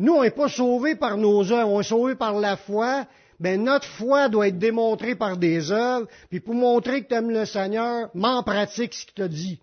Nous, 0.00 0.14
on 0.14 0.22
n'est 0.22 0.30
pas 0.30 0.48
sauvés 0.48 0.94
par 0.94 1.18
nos 1.18 1.52
œuvres, 1.52 1.68
on 1.68 1.80
est 1.80 1.84
sauvés 1.84 2.14
par 2.14 2.40
la 2.40 2.56
foi. 2.56 3.06
Mais 3.38 3.58
notre 3.58 3.86
foi 3.86 4.30
doit 4.30 4.48
être 4.48 4.58
démontrée 4.58 5.14
par 5.14 5.36
des 5.36 5.70
œuvres. 5.70 6.08
Puis 6.30 6.40
pour 6.40 6.54
montrer 6.54 7.02
que 7.02 7.08
tu 7.08 7.14
aimes 7.14 7.30
le 7.30 7.44
Seigneur, 7.44 8.08
m'en 8.14 8.42
pratique 8.42 8.94
ce 8.94 9.04
qu'il 9.04 9.14
t'a 9.14 9.28
dit. 9.28 9.60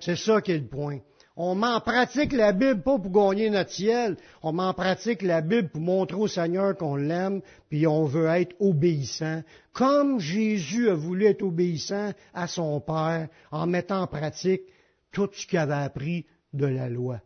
C'est 0.00 0.16
ça 0.16 0.42
qui 0.42 0.52
est 0.52 0.58
le 0.58 0.66
point. 0.66 0.98
On 1.34 1.54
m'en 1.54 1.80
pratique 1.80 2.34
la 2.34 2.52
Bible 2.52 2.82
pas 2.82 2.98
pour 2.98 3.10
gagner 3.10 3.48
notre 3.48 3.70
ciel. 3.70 4.18
On 4.42 4.52
m'en 4.52 4.74
pratique 4.74 5.22
la 5.22 5.40
Bible 5.40 5.70
pour 5.70 5.80
montrer 5.80 6.18
au 6.18 6.28
Seigneur 6.28 6.76
qu'on 6.76 6.96
l'aime, 6.96 7.40
puis 7.70 7.86
on 7.86 8.04
veut 8.04 8.26
être 8.26 8.54
obéissant. 8.60 9.42
Comme 9.72 10.20
Jésus 10.20 10.90
a 10.90 10.94
voulu 10.94 11.24
être 11.24 11.42
obéissant 11.42 12.12
à 12.34 12.48
son 12.48 12.80
Père 12.80 13.28
en 13.50 13.66
mettant 13.66 14.02
en 14.02 14.06
pratique 14.06 14.62
tout 15.10 15.30
ce 15.32 15.46
qu'il 15.46 15.58
avait 15.58 15.72
appris 15.72 16.26
de 16.52 16.66
la 16.66 16.90
loi 16.90 17.20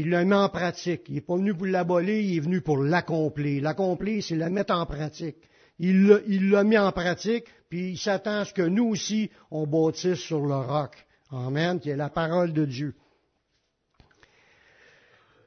il 0.00 0.10
l'a 0.10 0.24
mis 0.24 0.34
en 0.34 0.48
pratique. 0.48 1.02
Il 1.08 1.14
n'est 1.14 1.20
pas 1.20 1.36
venu 1.36 1.54
pour 1.54 1.66
l'abolir, 1.66 2.18
il 2.18 2.36
est 2.36 2.40
venu 2.40 2.60
pour 2.60 2.78
l'accomplir. 2.78 3.62
L'accomplir, 3.62 4.22
c'est 4.22 4.36
la 4.36 4.48
mettre 4.48 4.74
en 4.74 4.86
pratique. 4.86 5.36
Il 5.78 6.50
l'a 6.50 6.64
mis 6.64 6.78
en 6.78 6.92
pratique, 6.92 7.44
puis 7.68 7.92
il 7.92 7.98
s'attend 7.98 8.40
à 8.40 8.44
ce 8.44 8.52
que 8.52 8.62
nous 8.62 8.88
aussi, 8.88 9.30
on 9.50 9.66
bâtisse 9.66 10.18
sur 10.18 10.40
le 10.40 10.56
roc. 10.56 10.92
Amen, 11.30 11.78
qui 11.80 11.90
est 11.90 11.96
la 11.96 12.08
parole 12.10 12.52
de 12.52 12.64
Dieu. 12.64 12.94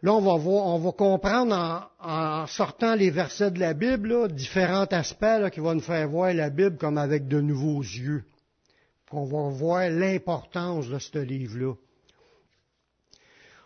Là, 0.01 0.13
on 0.13 0.21
va, 0.21 0.35
voir, 0.35 0.67
on 0.67 0.79
va 0.79 0.91
comprendre 0.91 1.89
en, 1.99 2.45
sortant 2.47 2.95
les 2.95 3.09
versets 3.09 3.51
de 3.51 3.59
la 3.59 3.73
Bible, 3.73 4.31
différents 4.33 4.85
aspects 4.85 5.49
qui 5.51 5.61
vont 5.61 5.75
nous 5.75 5.81
faire 5.81 6.09
voir 6.09 6.33
la 6.33 6.49
Bible 6.49 6.77
comme 6.77 6.97
avec 6.97 7.27
de 7.27 7.39
nouveaux 7.39 7.81
yeux. 7.81 8.23
On 9.11 9.25
va 9.25 9.49
voir 9.49 9.89
l'importance 9.89 10.89
de 10.89 10.99
ce 10.99 11.19
livre-là 11.19 11.75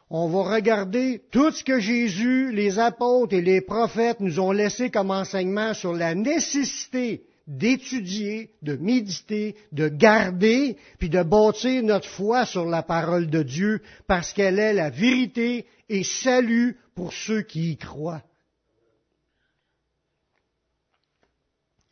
on 0.10 0.30
va 0.30 0.56
regarder 0.56 1.22
tout 1.32 1.52
ce 1.52 1.64
que 1.64 1.80
Jésus, 1.80 2.52
les 2.54 2.80
apôtres 2.80 3.34
et 3.34 3.42
les 3.42 3.62
prophètes 3.62 4.20
nous 4.22 4.40
ont 4.40 4.52
laissé 4.52 4.90
comme 4.90 5.12
enseignement 5.12 5.74
sur 5.74 5.94
la 5.94 6.16
nécessité 6.16 7.26
d'étudier, 7.46 8.54
de 8.62 8.76
méditer, 8.76 9.56
de 9.72 9.88
garder, 9.88 10.78
puis 11.00 11.10
de 11.10 11.24
bâtir 11.24 11.84
notre 11.84 12.08
foi 12.08 12.46
sur 12.46 12.66
la 12.66 12.84
parole 12.84 13.30
de 13.30 13.42
Dieu, 13.44 13.82
parce 14.06 14.34
qu'elle 14.34 14.60
est 14.60 14.74
la 14.74 14.90
vérité 14.90 15.66
et 15.90 16.04
salut 16.04 16.78
pour 16.94 17.14
ceux 17.14 17.42
qui 17.42 17.72
y 17.72 17.78
croient. 17.78 18.24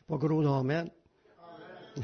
Pas 0.08 0.18
gros 0.18 0.44
d'amen. 0.44 0.90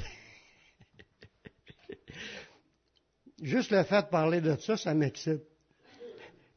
Juste 3.42 3.72
le 3.72 3.84
fait 3.84 4.04
de 4.04 4.08
parler 4.08 4.40
de 4.42 4.56
ça, 4.58 4.78
ça 4.78 4.94
m'excite. 4.94 5.51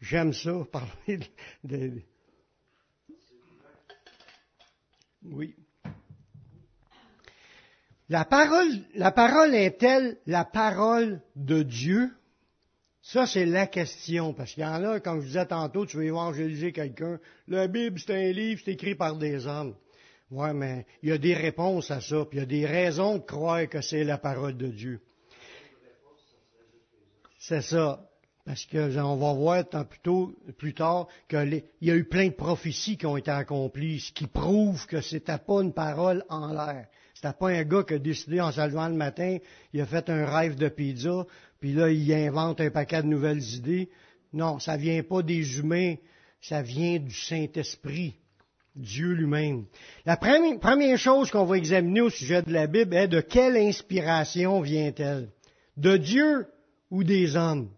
J'aime 0.04 0.34
ça, 0.34 0.52
parler 0.70 1.18
de, 1.64 2.02
Oui. 5.22 5.56
La 8.10 8.26
parole, 8.26 8.68
la 8.94 9.12
parole 9.12 9.54
est-elle 9.54 10.18
la 10.26 10.44
parole 10.44 11.22
de 11.36 11.62
Dieu? 11.62 12.10
Ça, 13.00 13.26
c'est 13.26 13.46
la 13.46 13.66
question, 13.66 14.34
parce 14.34 14.52
qu'il 14.52 14.62
y 14.62 14.66
en 14.66 14.84
a, 14.84 15.00
comme 15.00 15.22
je 15.22 15.28
disais 15.28 15.46
tantôt, 15.46 15.86
tu 15.86 15.96
veux 15.96 16.04
évangéliser 16.04 16.72
quelqu'un. 16.72 17.18
La 17.48 17.66
Bible, 17.66 17.98
c'est 17.98 18.12
un 18.12 18.32
livre, 18.32 18.60
c'est 18.62 18.72
écrit 18.72 18.94
par 18.94 19.16
des 19.16 19.46
hommes. 19.46 19.74
Oui, 20.30 20.48
mais 20.52 20.84
il 21.02 21.08
y 21.08 21.12
a 21.12 21.18
des 21.18 21.34
réponses 21.34 21.90
à 21.90 22.02
ça, 22.02 22.26
puis 22.26 22.36
il 22.36 22.40
y 22.40 22.42
a 22.42 22.46
des 22.46 22.66
raisons 22.66 23.16
de 23.16 23.22
croire 23.22 23.66
que 23.70 23.80
c'est 23.80 24.04
la 24.04 24.18
parole 24.18 24.58
de 24.58 24.68
Dieu. 24.68 25.00
C'est 27.38 27.62
ça. 27.62 28.06
Parce 28.44 28.66
que 28.66 28.98
on 28.98 29.16
va 29.16 29.32
voir 29.32 29.64
plus, 29.88 30.00
tôt, 30.00 30.34
plus 30.58 30.74
tard 30.74 31.08
qu'il 31.28 31.62
y 31.80 31.90
a 31.90 31.96
eu 31.96 32.04
plein 32.04 32.26
de 32.26 32.34
prophéties 32.34 32.98
qui 32.98 33.06
ont 33.06 33.16
été 33.16 33.30
accomplies, 33.30 34.00
ce 34.00 34.12
qui 34.12 34.26
prouve 34.26 34.86
que 34.86 35.00
c'était 35.00 35.38
pas 35.38 35.62
une 35.62 35.72
parole 35.72 36.24
en 36.28 36.52
l'air. 36.52 36.86
C'était 37.14 37.32
pas 37.32 37.48
un 37.48 37.64
gars 37.64 37.84
qui 37.84 37.94
a 37.94 37.98
décidé 37.98 38.42
en 38.42 38.52
se 38.52 38.60
le 38.60 38.96
matin, 38.96 39.38
il 39.72 39.80
a 39.80 39.86
fait 39.86 40.10
un 40.10 40.26
rêve 40.26 40.56
de 40.56 40.68
pizza, 40.68 41.24
puis 41.58 41.72
là 41.72 41.90
il 41.90 42.12
invente 42.12 42.60
un 42.60 42.70
paquet 42.70 43.02
de 43.02 43.08
nouvelles 43.08 43.42
idées. 43.54 43.88
Non, 44.34 44.58
ça 44.58 44.76
vient 44.76 45.02
pas 45.02 45.22
des 45.22 45.58
humains, 45.58 45.94
ça 46.42 46.60
vient 46.60 46.98
du 46.98 47.14
Saint-Esprit, 47.14 48.16
Dieu 48.76 49.12
lui-même. 49.12 49.64
La 50.04 50.18
première 50.18 50.98
chose 50.98 51.30
qu'on 51.30 51.46
va 51.46 51.56
examiner 51.56 52.02
au 52.02 52.10
sujet 52.10 52.42
de 52.42 52.52
la 52.52 52.66
Bible 52.66 52.94
est 52.94 53.08
de 53.08 53.22
quelle 53.22 53.56
inspiration 53.56 54.60
vient-elle? 54.60 55.30
De 55.78 55.96
Dieu 55.96 56.46
ou 56.90 57.04
des 57.04 57.36
hommes? 57.36 57.70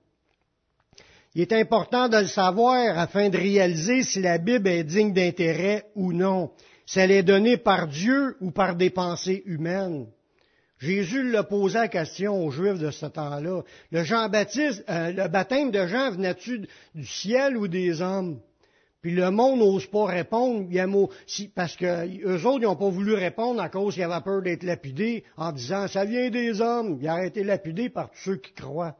Il 1.36 1.42
est 1.42 1.52
important 1.52 2.08
de 2.08 2.16
le 2.16 2.28
savoir 2.28 2.98
afin 2.98 3.28
de 3.28 3.36
réaliser 3.36 4.02
si 4.02 4.22
la 4.22 4.38
Bible 4.38 4.68
est 4.68 4.84
digne 4.84 5.12
d'intérêt 5.12 5.84
ou 5.94 6.14
non, 6.14 6.50
si 6.86 6.98
elle 6.98 7.10
est 7.10 7.22
donnée 7.22 7.58
par 7.58 7.88
Dieu 7.88 8.38
ou 8.40 8.52
par 8.52 8.74
des 8.74 8.88
pensées 8.88 9.42
humaines. 9.44 10.06
Jésus 10.78 11.30
l'a 11.30 11.42
posé 11.42 11.74
la 11.74 11.88
question 11.88 12.42
aux 12.42 12.50
Juifs 12.50 12.78
de 12.78 12.90
ce 12.90 13.04
temps-là. 13.04 13.62
Le 13.92 13.98
euh, 13.98 15.12
le 15.12 15.28
baptême 15.28 15.70
de 15.70 15.86
Jean 15.86 16.12
venait-tu 16.12 16.66
du 16.94 17.04
ciel 17.04 17.58
ou 17.58 17.68
des 17.68 18.00
hommes? 18.00 18.40
Puis 19.02 19.14
le 19.14 19.30
monde 19.30 19.58
n'ose 19.58 19.86
pas 19.88 20.06
répondre, 20.06 20.66
parce 21.54 21.76
que 21.76 22.26
eux 22.26 22.46
autres, 22.46 22.64
n'ont 22.64 22.76
pas 22.76 22.88
voulu 22.88 23.12
répondre 23.12 23.60
à 23.60 23.68
cause 23.68 23.92
qu'ils 23.92 24.04
avaient 24.04 24.24
peur 24.24 24.40
d'être 24.40 24.62
lapidés 24.62 25.22
en 25.36 25.52
disant 25.52 25.86
ça 25.86 26.06
vient 26.06 26.30
des 26.30 26.62
hommes. 26.62 26.98
Ils 27.02 27.10
auraient 27.10 27.28
été 27.28 27.44
lapidés 27.44 27.90
par 27.90 28.08
tous 28.10 28.20
ceux 28.24 28.36
qui 28.36 28.54
croient. 28.54 28.96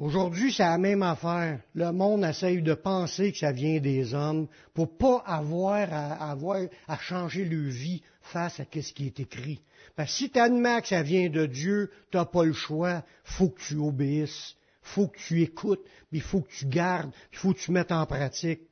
Aujourd'hui, 0.00 0.50
c'est 0.50 0.62
la 0.62 0.78
même 0.78 1.02
affaire. 1.02 1.60
Le 1.74 1.92
monde 1.92 2.24
essaye 2.24 2.62
de 2.62 2.72
penser 2.72 3.32
que 3.32 3.38
ça 3.38 3.52
vient 3.52 3.80
des 3.80 4.14
hommes 4.14 4.48
pour 4.72 4.96
pas 4.96 5.22
avoir 5.26 5.88
à, 5.92 6.98
changer 6.98 7.44
leur 7.44 7.70
vie 7.70 8.02
face 8.22 8.60
à 8.60 8.64
ce 8.64 8.92
qui 8.94 9.06
est 9.06 9.20
écrit. 9.20 9.60
Parce 9.96 10.10
que 10.10 10.16
si 10.16 10.30
tu 10.30 10.38
admets 10.38 10.80
que 10.80 10.88
ça 10.88 11.02
vient 11.02 11.28
de 11.28 11.44
Dieu, 11.44 11.90
tu 12.10 12.16
n'as 12.16 12.24
pas 12.24 12.44
le 12.44 12.54
choix. 12.54 13.04
faut 13.24 13.50
que 13.50 13.60
tu 13.60 13.76
obéisses. 13.76 14.56
faut 14.80 15.08
que 15.08 15.18
tu 15.18 15.42
écoutes. 15.42 15.84
Il 16.12 16.22
faut 16.22 16.40
que 16.40 16.50
tu 16.50 16.64
gardes. 16.64 17.12
Il 17.32 17.38
faut 17.38 17.52
que 17.52 17.58
tu 17.58 17.70
mettes 17.70 17.92
en 17.92 18.06
pratique. 18.06 18.62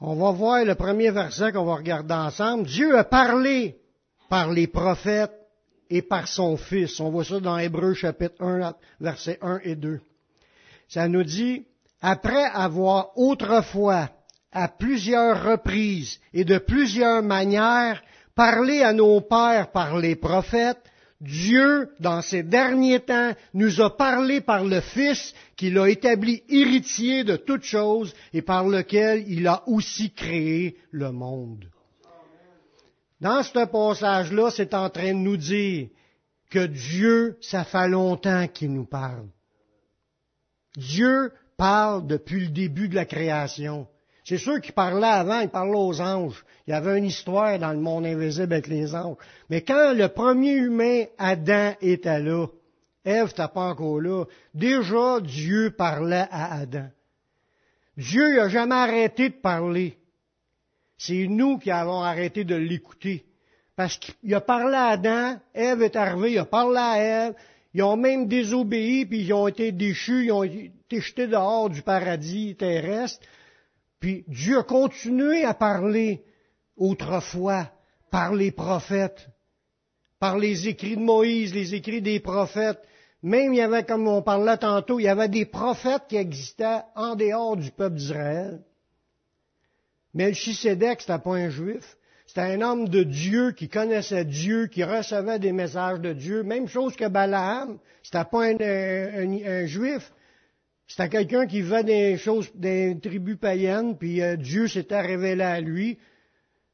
On 0.00 0.16
va 0.16 0.32
voir 0.32 0.64
le 0.64 0.74
premier 0.74 1.12
verset 1.12 1.52
qu'on 1.52 1.64
va 1.64 1.76
regarder 1.76 2.14
ensemble. 2.14 2.66
Dieu 2.66 2.98
a 2.98 3.04
parlé 3.04 3.78
par 4.28 4.50
les 4.50 4.66
prophètes 4.66 5.37
et 5.90 6.02
par 6.02 6.28
son 6.28 6.56
Fils. 6.56 7.00
On 7.00 7.10
voit 7.10 7.24
ça 7.24 7.40
dans 7.40 7.58
Hébreu 7.58 7.94
chapitre 7.94 8.42
1, 8.42 8.74
versets 9.00 9.38
1 9.40 9.60
et 9.64 9.76
2. 9.76 10.00
Ça 10.88 11.08
nous 11.08 11.24
dit, 11.24 11.64
après 12.00 12.44
avoir 12.44 13.16
autrefois, 13.16 14.10
à 14.52 14.68
plusieurs 14.68 15.44
reprises 15.44 16.20
et 16.32 16.44
de 16.44 16.58
plusieurs 16.58 17.22
manières, 17.22 18.02
parlé 18.34 18.82
à 18.82 18.92
nos 18.92 19.20
pères 19.20 19.70
par 19.70 19.98
les 19.98 20.16
prophètes, 20.16 20.82
Dieu, 21.20 21.90
dans 21.98 22.22
ces 22.22 22.44
derniers 22.44 23.00
temps, 23.00 23.32
nous 23.52 23.80
a 23.80 23.96
parlé 23.96 24.40
par 24.40 24.64
le 24.64 24.80
Fils 24.80 25.34
qu'il 25.56 25.76
a 25.78 25.88
établi 25.88 26.44
héritier 26.48 27.24
de 27.24 27.36
toutes 27.36 27.64
choses 27.64 28.14
et 28.32 28.42
par 28.42 28.68
lequel 28.68 29.24
il 29.26 29.46
a 29.48 29.64
aussi 29.66 30.12
créé 30.12 30.76
le 30.92 31.10
monde. 31.10 31.68
Dans 33.20 33.42
ce 33.42 33.66
passage-là, 33.66 34.50
c'est 34.50 34.74
en 34.74 34.90
train 34.90 35.12
de 35.12 35.18
nous 35.18 35.36
dire 35.36 35.88
que 36.50 36.66
Dieu, 36.66 37.36
ça 37.40 37.64
fait 37.64 37.88
longtemps 37.88 38.46
qu'il 38.48 38.72
nous 38.72 38.86
parle. 38.86 39.26
Dieu 40.76 41.32
parle 41.56 42.06
depuis 42.06 42.40
le 42.40 42.48
début 42.48 42.88
de 42.88 42.94
la 42.94 43.04
création. 43.04 43.88
C'est 44.24 44.38
sûr 44.38 44.60
qu'il 44.60 44.74
parlait 44.74 45.06
avant, 45.06 45.40
il 45.40 45.48
parlait 45.48 45.74
aux 45.74 46.00
anges. 46.00 46.44
Il 46.66 46.70
y 46.70 46.74
avait 46.74 46.98
une 46.98 47.06
histoire 47.06 47.58
dans 47.58 47.72
le 47.72 47.80
monde 47.80 48.06
invisible 48.06 48.52
avec 48.52 48.66
les 48.68 48.94
anges. 48.94 49.16
Mais 49.50 49.62
quand 49.62 49.94
le 49.94 50.08
premier 50.08 50.52
humain, 50.52 51.04
Adam, 51.16 51.72
était 51.80 52.20
là, 52.20 52.46
Ève 53.04 53.28
n'était 53.28 53.48
pas 53.48 53.70
encore 53.70 54.00
là, 54.00 54.24
déjà 54.54 55.20
Dieu 55.20 55.70
parlait 55.70 56.26
à 56.30 56.58
Adam. 56.60 56.88
Dieu 57.96 58.36
n'a 58.36 58.48
jamais 58.48 58.74
arrêté 58.74 59.30
de 59.30 59.34
parler. 59.34 59.97
C'est 60.98 61.28
nous 61.28 61.58
qui 61.58 61.70
avons 61.70 62.02
arrêté 62.02 62.44
de 62.44 62.56
l'écouter. 62.56 63.24
Parce 63.76 63.96
qu'il 63.96 64.34
a 64.34 64.40
parlé 64.40 64.74
à 64.74 64.88
Adam, 64.88 65.40
Ève 65.54 65.82
est 65.82 65.94
arrivée, 65.94 66.32
il 66.32 66.38
a 66.38 66.44
parlé 66.44 66.78
à 66.78 66.98
Ève, 66.98 67.34
ils 67.72 67.82
ont 67.84 67.96
même 67.96 68.26
désobéi, 68.26 69.06
puis 69.06 69.20
ils 69.20 69.32
ont 69.32 69.46
été 69.46 69.70
déchus, 69.70 70.24
ils 70.24 70.32
ont 70.32 70.42
été 70.42 71.00
jetés 71.00 71.28
dehors 71.28 71.70
du 71.70 71.82
paradis 71.82 72.56
terrestre. 72.56 73.24
Puis 74.00 74.24
Dieu 74.26 74.58
a 74.58 74.62
continué 74.64 75.44
à 75.44 75.54
parler 75.54 76.24
autrefois 76.76 77.70
par 78.10 78.34
les 78.34 78.50
prophètes, 78.50 79.28
par 80.18 80.38
les 80.38 80.66
écrits 80.66 80.96
de 80.96 81.02
Moïse, 81.02 81.54
les 81.54 81.76
écrits 81.76 82.02
des 82.02 82.18
prophètes. 82.18 82.80
Même 83.22 83.52
il 83.52 83.58
y 83.58 83.60
avait, 83.60 83.84
comme 83.84 84.08
on 84.08 84.22
parlait 84.22 84.58
tantôt, 84.58 84.98
il 84.98 85.04
y 85.04 85.08
avait 85.08 85.28
des 85.28 85.44
prophètes 85.44 86.02
qui 86.08 86.16
existaient 86.16 86.82
en 86.96 87.14
dehors 87.14 87.56
du 87.56 87.70
peuple 87.70 87.96
d'Israël. 87.96 88.60
Melchisedec, 90.18 91.00
c'était 91.00 91.20
pas 91.20 91.36
un 91.36 91.48
juif. 91.48 91.96
C'était 92.26 92.40
un 92.40 92.60
homme 92.60 92.88
de 92.88 93.04
Dieu 93.04 93.52
qui 93.52 93.68
connaissait 93.68 94.24
Dieu, 94.24 94.66
qui 94.66 94.82
recevait 94.82 95.38
des 95.38 95.52
messages 95.52 96.00
de 96.00 96.12
Dieu. 96.12 96.42
Même 96.42 96.66
chose 96.66 96.96
que 96.96 97.06
Balaam. 97.06 97.78
C'était 98.02 98.24
pas 98.24 98.46
un, 98.46 99.66
juif. 99.66 100.12
C'était 100.88 101.08
quelqu'un 101.08 101.46
qui 101.46 101.62
vivait 101.62 101.84
des 101.84 102.16
choses, 102.16 102.50
des 102.56 102.98
tribus 103.00 103.36
païennes, 103.36 103.96
puis 103.96 104.20
euh, 104.20 104.34
Dieu 104.34 104.66
s'était 104.66 105.02
révélé 105.02 105.44
à 105.44 105.60
lui. 105.60 105.98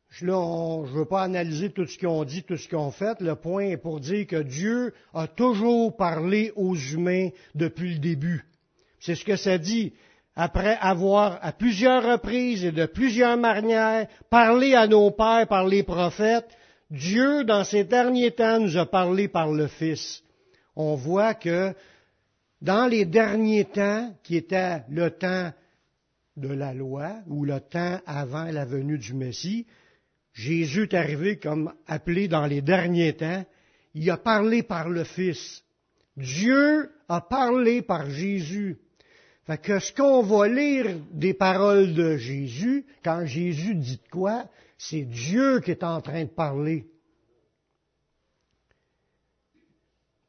Je 0.08 0.24
ne 0.24 0.86
veux 0.86 1.04
pas 1.04 1.24
analyser 1.24 1.68
tout 1.68 1.86
ce 1.86 1.98
qu'ils 1.98 2.08
ont 2.08 2.24
dit, 2.24 2.44
tout 2.44 2.56
ce 2.56 2.66
qu'ils 2.66 2.78
ont 2.78 2.92
fait. 2.92 3.20
Le 3.20 3.34
point 3.34 3.64
est 3.64 3.76
pour 3.76 4.00
dire 4.00 4.26
que 4.26 4.42
Dieu 4.42 4.94
a 5.12 5.26
toujours 5.26 5.94
parlé 5.96 6.50
aux 6.56 6.76
humains 6.76 7.28
depuis 7.54 7.92
le 7.92 7.98
début. 7.98 8.46
C'est 9.00 9.16
ce 9.16 9.24
que 9.26 9.36
ça 9.36 9.58
dit 9.58 9.92
après 10.36 10.76
avoir 10.80 11.38
à 11.42 11.52
plusieurs 11.52 12.02
reprises 12.02 12.64
et 12.64 12.72
de 12.72 12.86
plusieurs 12.86 13.36
manières 13.36 14.08
parlé 14.30 14.74
à 14.74 14.86
nos 14.86 15.10
pères 15.10 15.46
par 15.48 15.66
les 15.66 15.82
prophètes, 15.82 16.48
Dieu, 16.90 17.44
dans 17.44 17.64
ces 17.64 17.84
derniers 17.84 18.32
temps, 18.32 18.60
nous 18.60 18.76
a 18.76 18.86
parlé 18.86 19.28
par 19.28 19.50
le 19.50 19.66
Fils. 19.68 20.22
On 20.76 20.96
voit 20.96 21.34
que 21.34 21.74
dans 22.60 22.86
les 22.86 23.04
derniers 23.04 23.64
temps, 23.64 24.14
qui 24.22 24.36
était 24.36 24.82
le 24.88 25.10
temps 25.10 25.52
de 26.36 26.48
la 26.48 26.74
loi, 26.74 27.16
ou 27.28 27.44
le 27.44 27.60
temps 27.60 28.00
avant 28.06 28.44
la 28.44 28.64
venue 28.64 28.98
du 28.98 29.14
Messie, 29.14 29.66
Jésus 30.32 30.82
est 30.82 30.94
arrivé 30.94 31.38
comme 31.38 31.72
appelé 31.86 32.26
dans 32.26 32.46
les 32.46 32.60
derniers 32.60 33.14
temps, 33.14 33.44
il 33.94 34.10
a 34.10 34.16
parlé 34.16 34.64
par 34.64 34.88
le 34.88 35.04
Fils. 35.04 35.62
Dieu 36.16 36.90
a 37.08 37.20
parlé 37.20 37.82
par 37.82 38.10
Jésus. 38.10 38.78
Fait 39.46 39.60
que 39.60 39.78
ce 39.78 39.92
qu'on 39.92 40.22
va 40.22 40.48
lire 40.48 40.96
des 41.10 41.34
paroles 41.34 41.92
de 41.92 42.16
Jésus, 42.16 42.86
quand 43.04 43.26
Jésus 43.26 43.74
dit 43.74 44.00
quoi, 44.10 44.46
c'est 44.78 45.02
Dieu 45.02 45.60
qui 45.60 45.70
est 45.70 45.84
en 45.84 46.00
train 46.00 46.24
de 46.24 46.30
parler. 46.30 46.86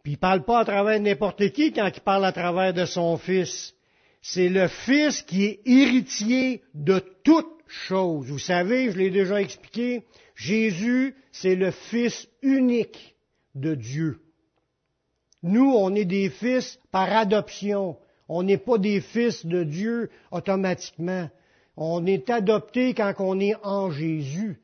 Puis 0.04 0.13
il 0.13 0.17
parle 0.17 0.43
pas 0.43 0.60
à 0.60 0.65
travers 0.65 0.99
n'importe 0.99 1.49
qui 1.51 1.71
quand 1.71 1.89
il 1.93 2.01
parle 2.01 2.25
à 2.25 2.32
travers 2.32 2.73
de 2.73 2.86
son 2.86 3.17
Fils. 3.17 3.73
C'est 4.21 4.49
le 4.49 4.67
Fils 4.67 5.21
qui 5.21 5.45
est 5.45 5.62
héritier 5.65 6.62
de 6.73 6.99
toutes 7.23 7.63
choses. 7.67 8.28
Vous 8.28 8.39
savez, 8.39 8.91
je 8.91 8.97
l'ai 8.97 9.10
déjà 9.10 9.41
expliqué, 9.41 10.04
Jésus, 10.36 11.15
c'est 11.32 11.56
le 11.56 11.71
Fils 11.71 12.28
unique 12.41 13.15
de 13.56 13.75
Dieu. 13.75 14.19
Nous, 15.41 15.71
on 15.71 15.93
est 15.93 16.06
des 16.06 16.30
fils 16.30 16.80
par 16.91 17.12
adoption. 17.15 17.97
On 18.27 18.43
n'est 18.43 18.57
pas 18.57 18.77
des 18.77 19.01
fils 19.01 19.45
de 19.45 19.63
Dieu 19.63 20.09
automatiquement. 20.31 21.29
On 21.77 22.05
est 22.05 22.29
adopté 22.29 22.93
quand 22.93 23.13
on 23.19 23.39
est 23.39 23.55
en 23.63 23.91
Jésus. 23.91 24.59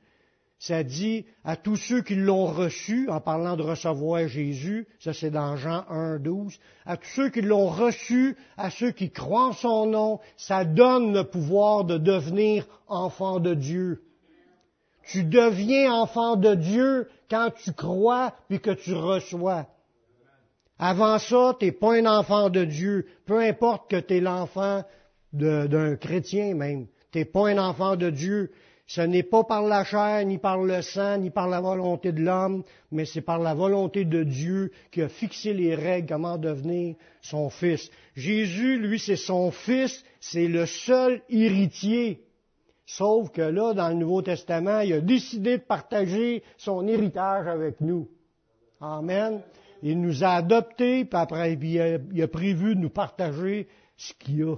Ça 0.62 0.84
dit 0.84 1.26
à 1.44 1.56
tous 1.56 1.76
ceux 1.76 2.04
qui 2.04 2.14
l'ont 2.14 2.46
reçu, 2.46 3.10
en 3.10 3.20
parlant 3.20 3.58
de 3.58 3.64
recevoir 3.64 4.28
Jésus, 4.28 4.88
ça 5.00 5.12
c'est 5.12 5.32
dans 5.32 5.58
Jean 5.58 5.86
1, 5.90 6.20
12, 6.20 6.60
à 6.86 6.98
tous 6.98 7.10
ceux 7.16 7.30
qui 7.30 7.42
l'ont 7.42 7.68
reçu, 7.68 8.38
à 8.58 8.70
ceux 8.70 8.92
qui 8.92 9.10
croient 9.10 9.48
en 9.48 9.54
son 9.54 9.88
nom, 9.88 10.20
ça 10.38 10.64
donne 10.64 11.14
le 11.14 11.24
pouvoir 11.24 11.84
de 11.84 11.98
devenir 11.98 12.68
enfant 12.88 13.40
de 13.40 13.56
Dieu. 13.56 14.04
Tu 15.04 15.24
deviens 15.24 15.92
enfant 15.92 16.36
de 16.36 16.54
Dieu 16.54 17.10
quand 17.28 17.50
tu 17.64 17.74
crois 17.74 18.36
puis 18.48 18.60
que 18.60 18.70
tu 18.70 18.94
reçois. 18.94 19.66
Avant 20.84 21.20
ça, 21.20 21.56
tu 21.60 21.68
n'es 21.68 21.72
pas 21.72 21.94
un 21.94 22.08
enfant 22.08 22.50
de 22.50 22.66
Dieu, 22.66 23.06
peu 23.28 23.40
importe 23.40 23.92
que 23.92 23.98
tu 23.98 24.16
es 24.16 24.20
l'enfant 24.20 24.82
d'un 25.32 25.96
chrétien 25.96 26.56
même. 26.56 26.88
Tu 27.12 27.20
n'es 27.20 27.26
pas 27.26 27.50
un 27.50 27.60
enfant 27.60 27.96
de 27.96 28.10
Dieu. 28.10 28.52
Ce 28.88 29.00
n'est 29.00 29.22
pas 29.22 29.44
par 29.44 29.62
la 29.62 29.84
chair, 29.84 30.26
ni 30.26 30.40
par 30.40 30.58
le 30.64 30.82
sang, 30.82 31.20
ni 31.20 31.30
par 31.30 31.48
la 31.48 31.62
volonté 31.62 32.12
de 32.12 32.22
l'homme, 32.22 32.64
mais 32.92 33.06
c'est 33.06 33.22
par 33.22 33.38
la 33.38 33.54
volonté 33.54 34.06
de 34.06 34.24
Dieu 34.24 34.72
qui 34.92 35.04
a 35.04 35.08
fixé 35.08 35.54
les 35.54 35.76
règles 35.76 36.10
comment 36.10 36.40
devenir 36.40 36.96
son 37.22 37.52
fils. 37.52 37.92
Jésus, 38.16 38.80
lui, 38.80 38.98
c'est 38.98 39.16
son 39.16 39.52
fils, 39.52 40.04
c'est 40.20 40.48
le 40.48 40.66
seul 40.66 41.22
héritier. 41.30 42.24
Sauf 42.88 43.30
que 43.30 43.42
là, 43.42 43.76
dans 43.76 43.90
le 43.90 43.96
Nouveau 43.96 44.24
Testament, 44.24 44.80
il 44.80 44.94
a 44.94 45.00
décidé 45.00 45.60
de 45.60 45.64
partager 45.64 46.42
son 46.58 46.88
héritage 46.88 47.48
avec 47.48 47.80
nous. 47.82 48.10
Amen. 48.82 49.42
Il 49.84 50.00
nous 50.00 50.24
a 50.24 50.36
adoptés, 50.36 51.06
puis 51.06 51.20
après, 51.20 51.54
il 51.54 52.22
a, 52.22 52.28
prévu 52.28 52.76
de 52.76 52.80
nous 52.80 52.90
partager 52.90 53.68
ce 53.98 54.14
qu'il 54.14 54.44
a. 54.44 54.56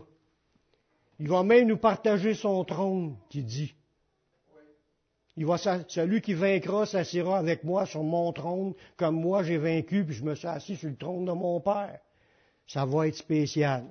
Il 1.19 1.29
va 1.29 1.43
même 1.43 1.67
nous 1.67 1.77
partager 1.77 2.33
son 2.33 2.63
trône, 2.65 3.15
qui 3.29 3.43
dit. 3.43 3.73
Il 5.37 5.45
va, 5.45 5.57
celui 5.57 6.21
qui 6.21 6.33
vaincra 6.33 6.85
s'assira 6.85 7.39
avec 7.39 7.63
moi 7.63 7.85
sur 7.85 8.03
mon 8.03 8.31
trône, 8.33 8.73
comme 8.97 9.15
moi 9.15 9.43
j'ai 9.43 9.57
vaincu, 9.57 10.03
puis 10.05 10.13
je 10.13 10.23
me 10.23 10.35
suis 10.35 10.47
assis 10.47 10.75
sur 10.75 10.89
le 10.89 10.95
trône 10.95 11.25
de 11.25 11.31
mon 11.31 11.59
Père. 11.59 11.99
Ça 12.67 12.85
va 12.85 13.07
être 13.07 13.15
spécial. 13.15 13.85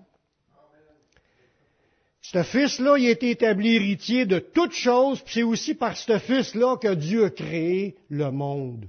Ce 2.20 2.42
fils-là, 2.44 2.96
il 2.98 3.06
a 3.08 3.10
été 3.10 3.30
établi 3.30 3.74
héritier 3.74 4.26
de 4.26 4.38
toutes 4.38 4.72
choses, 4.72 5.20
puis 5.22 5.34
c'est 5.34 5.42
aussi 5.42 5.74
par 5.74 5.96
ce 5.96 6.18
fils-là 6.18 6.76
que 6.76 6.94
Dieu 6.94 7.24
a 7.24 7.30
créé 7.30 7.96
le 8.08 8.30
monde. 8.30 8.86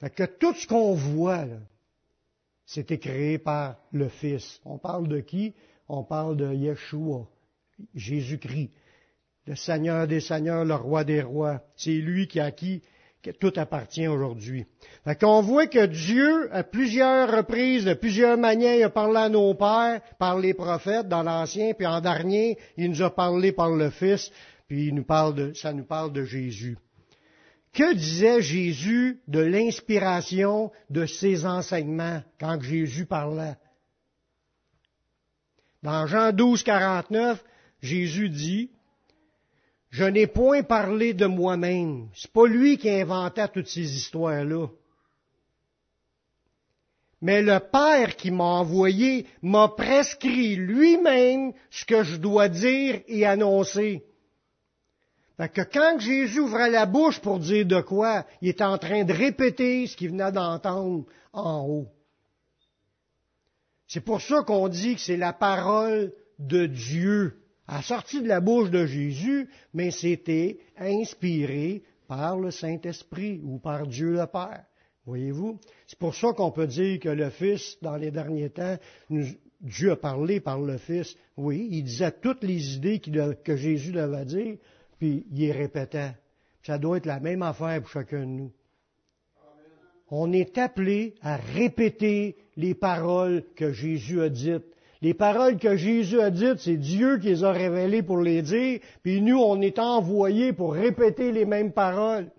Fait 0.00 0.10
que 0.10 0.24
tout 0.24 0.54
ce 0.54 0.66
qu'on 0.66 0.94
voit, 0.94 1.44
c'était 2.66 2.98
créé 2.98 3.38
par 3.38 3.76
le 3.92 4.08
Fils. 4.08 4.60
On 4.64 4.78
parle 4.78 5.08
de 5.08 5.20
qui? 5.20 5.54
On 5.88 6.04
parle 6.04 6.36
de 6.36 6.52
Yeshua, 6.52 7.26
Jésus-Christ 7.94 8.70
le 9.48 9.56
Seigneur 9.56 10.06
des 10.06 10.20
Seigneurs, 10.20 10.64
le 10.64 10.74
Roi 10.74 11.04
des 11.04 11.22
Rois. 11.22 11.62
C'est 11.74 11.90
lui 11.90 12.28
qui 12.28 12.38
a 12.38 12.50
qui 12.50 12.82
tout 13.40 13.52
appartient 13.56 14.06
aujourd'hui. 14.06 14.66
On 15.22 15.40
voit 15.40 15.66
que 15.66 15.86
Dieu, 15.86 16.54
à 16.54 16.62
plusieurs 16.62 17.34
reprises, 17.34 17.84
de 17.84 17.94
plusieurs 17.94 18.38
manières, 18.38 18.86
a 18.86 18.90
parlé 18.90 19.16
à 19.16 19.28
nos 19.28 19.54
pères, 19.54 20.00
par 20.18 20.38
les 20.38 20.54
prophètes 20.54 21.08
dans 21.08 21.22
l'Ancien, 21.22 21.72
puis 21.74 21.86
en 21.86 22.00
dernier, 22.00 22.58
il 22.76 22.90
nous 22.90 23.02
a 23.02 23.14
parlé 23.14 23.52
par 23.52 23.70
le 23.70 23.90
Fils, 23.90 24.30
puis 24.66 24.88
il 24.88 24.94
nous 24.94 25.04
parle 25.04 25.34
de, 25.34 25.52
ça 25.54 25.72
nous 25.72 25.84
parle 25.84 26.12
de 26.12 26.24
Jésus. 26.24 26.76
Que 27.78 27.94
disait 27.94 28.42
Jésus 28.42 29.20
de 29.28 29.38
l'inspiration 29.38 30.72
de 30.90 31.06
ses 31.06 31.46
enseignements 31.46 32.24
quand 32.40 32.60
Jésus 32.60 33.06
parlait? 33.06 33.54
Dans 35.84 36.08
Jean 36.08 36.32
12, 36.32 36.64
49, 36.64 37.44
Jésus 37.80 38.30
dit, 38.30 38.72
je 39.90 40.02
n'ai 40.02 40.26
point 40.26 40.64
parlé 40.64 41.14
de 41.14 41.26
moi-même. 41.26 42.08
C'est 42.16 42.32
pas 42.32 42.48
lui 42.48 42.78
qui 42.78 42.90
inventait 42.90 43.46
toutes 43.46 43.68
ces 43.68 43.96
histoires-là. 43.96 44.66
Mais 47.22 47.42
le 47.42 47.60
Père 47.60 48.16
qui 48.16 48.32
m'a 48.32 48.42
envoyé 48.42 49.24
m'a 49.40 49.68
prescrit 49.68 50.56
lui-même 50.56 51.52
ce 51.70 51.84
que 51.84 52.02
je 52.02 52.16
dois 52.16 52.48
dire 52.48 53.02
et 53.06 53.24
annoncer. 53.24 54.07
Fait 55.38 55.48
que 55.48 55.62
quand 55.62 56.00
Jésus 56.00 56.40
ouvrait 56.40 56.68
la 56.68 56.84
bouche 56.84 57.20
pour 57.20 57.38
dire 57.38 57.64
de 57.64 57.80
quoi, 57.80 58.26
il 58.42 58.48
était 58.48 58.64
en 58.64 58.76
train 58.76 59.04
de 59.04 59.12
répéter 59.12 59.86
ce 59.86 59.96
qu'il 59.96 60.10
venait 60.10 60.32
d'entendre 60.32 61.06
en 61.32 61.64
haut. 61.64 61.86
C'est 63.86 64.00
pour 64.00 64.20
ça 64.20 64.42
qu'on 64.42 64.68
dit 64.68 64.96
que 64.96 65.00
c'est 65.00 65.16
la 65.16 65.32
parole 65.32 66.12
de 66.40 66.66
Dieu 66.66 67.40
a 67.68 67.82
sorti 67.82 68.20
de 68.20 68.26
la 68.26 68.40
bouche 68.40 68.70
de 68.70 68.84
Jésus, 68.84 69.48
mais 69.74 69.90
c'était 69.92 70.58
inspiré 70.76 71.84
par 72.08 72.38
le 72.38 72.50
Saint-Esprit 72.50 73.40
ou 73.44 73.58
par 73.58 73.86
Dieu 73.86 74.12
le 74.12 74.26
Père. 74.26 74.64
Voyez-vous? 75.06 75.60
C'est 75.86 75.98
pour 75.98 76.14
ça 76.14 76.32
qu'on 76.32 76.50
peut 76.50 76.66
dire 76.66 76.98
que 76.98 77.10
le 77.10 77.30
Fils, 77.30 77.76
dans 77.80 77.96
les 77.96 78.10
derniers 78.10 78.50
temps, 78.50 78.76
Dieu 79.60 79.92
a 79.92 79.96
parlé 79.96 80.40
par 80.40 80.60
le 80.60 80.78
Fils. 80.78 81.14
Oui, 81.36 81.68
il 81.70 81.84
disait 81.84 82.12
toutes 82.22 82.42
les 82.42 82.74
idées 82.74 83.00
que 83.00 83.56
Jésus 83.56 83.92
devait 83.92 84.24
dire, 84.24 84.56
puis 84.98 85.26
il 85.30 85.38
les 85.38 85.52
répétait. 85.52 86.12
Ça 86.62 86.78
doit 86.78 86.98
être 86.98 87.06
la 87.06 87.20
même 87.20 87.42
affaire 87.42 87.80
pour 87.80 87.90
chacun 87.90 88.20
de 88.20 88.26
nous. 88.26 88.52
On 90.10 90.32
est 90.32 90.56
appelé 90.58 91.14
à 91.22 91.36
répéter 91.36 92.36
les 92.56 92.74
paroles 92.74 93.44
que 93.54 93.72
Jésus 93.72 94.20
a 94.20 94.28
dites 94.28 94.64
les 95.00 95.14
paroles 95.14 95.58
que 95.58 95.76
Jésus 95.76 96.20
a 96.20 96.30
dites, 96.30 96.58
c'est 96.58 96.76
Dieu 96.76 97.18
qui 97.18 97.28
les 97.28 97.44
a 97.44 97.52
révélées 97.52 98.02
pour 98.02 98.20
les 98.20 98.42
dire, 98.42 98.80
puis 99.02 99.22
nous, 99.22 99.38
on 99.38 99.60
est 99.60 99.78
envoyés 99.78 100.52
pour 100.52 100.74
répéter 100.74 101.30
les 101.30 101.44
mêmes 101.44 101.72
paroles. 101.72 102.30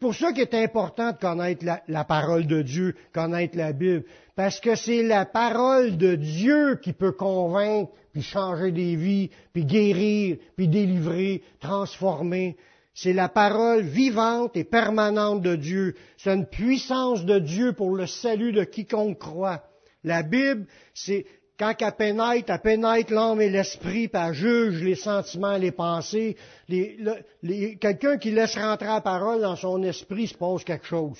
Pour 0.00 0.14
ça 0.14 0.32
qu'il 0.32 0.42
est 0.42 0.54
important 0.54 1.12
de 1.12 1.16
connaître 1.16 1.64
la, 1.86 2.04
parole 2.04 2.46
de 2.46 2.62
Dieu, 2.62 2.94
connaître 3.12 3.56
la 3.56 3.72
Bible, 3.72 4.04
parce 4.36 4.60
que 4.60 4.74
c'est 4.74 5.02
la 5.02 5.24
parole 5.24 5.96
de 5.96 6.14
Dieu 6.14 6.76
qui 6.82 6.92
peut 6.92 7.12
convaincre, 7.12 7.92
puis 8.12 8.22
changer 8.22 8.72
des 8.72 8.96
vies, 8.96 9.30
puis 9.52 9.64
guérir, 9.64 10.36
puis 10.56 10.68
délivrer, 10.68 11.42
transformer. 11.60 12.56
C'est 12.94 13.12
la 13.12 13.28
parole 13.28 13.82
vivante 13.82 14.56
et 14.56 14.64
permanente 14.64 15.42
de 15.42 15.56
Dieu. 15.56 15.94
C'est 16.16 16.32
une 16.32 16.46
puissance 16.46 17.24
de 17.24 17.40
Dieu 17.40 17.72
pour 17.72 17.94
le 17.96 18.06
salut 18.06 18.52
de 18.52 18.62
quiconque 18.62 19.18
croit. 19.18 19.64
La 20.04 20.22
Bible, 20.22 20.66
c'est 20.94 21.26
quand 21.58 21.74
elle 21.78 21.92
pénètre, 21.92 22.50
elle 22.50 22.60
pénètre 22.60 23.12
l'âme 23.12 23.40
et 23.40 23.50
l'esprit, 23.50 24.08
puis 24.08 24.20
elle 24.20 24.34
juge 24.34 24.82
les 24.82 24.96
sentiments, 24.96 25.56
les 25.56 25.72
pensées. 25.72 26.36
quelqu'un 26.68 28.18
qui 28.18 28.30
laisse 28.30 28.56
rentrer 28.56 28.86
la 28.86 29.00
parole 29.00 29.40
dans 29.40 29.56
son 29.56 29.82
esprit 29.82 30.28
se 30.28 30.34
pose 30.34 30.64
quelque 30.64 30.86
chose. 30.86 31.18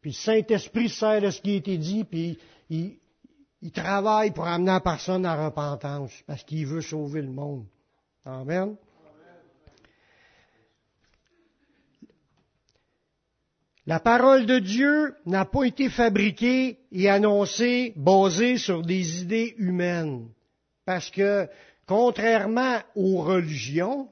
Puis 0.00 0.10
le 0.10 0.16
Saint-Esprit 0.16 0.88
sert 0.88 1.20
de 1.20 1.30
ce 1.30 1.40
qui 1.40 1.52
a 1.52 1.56
été 1.56 1.78
dit, 1.78 2.04
puis 2.04 2.38
il, 2.70 2.98
il 3.62 3.72
travaille 3.72 4.32
pour 4.32 4.46
amener 4.46 4.72
la 4.72 4.80
personne 4.80 5.24
à 5.24 5.46
repentance, 5.46 6.12
parce 6.26 6.42
qu'il 6.44 6.66
veut 6.66 6.82
sauver 6.82 7.22
le 7.22 7.30
monde. 7.30 7.66
Amen. 8.24 8.76
La 13.88 14.00
parole 14.00 14.46
de 14.46 14.58
Dieu 14.58 15.14
n'a 15.26 15.44
pas 15.44 15.62
été 15.62 15.88
fabriquée 15.88 16.78
et 16.90 17.08
annoncée 17.08 17.92
basée 17.94 18.58
sur 18.58 18.82
des 18.82 19.22
idées 19.22 19.54
humaines. 19.58 20.26
Parce 20.84 21.08
que, 21.08 21.48
contrairement 21.86 22.78
aux 22.96 23.22
religions, 23.22 24.08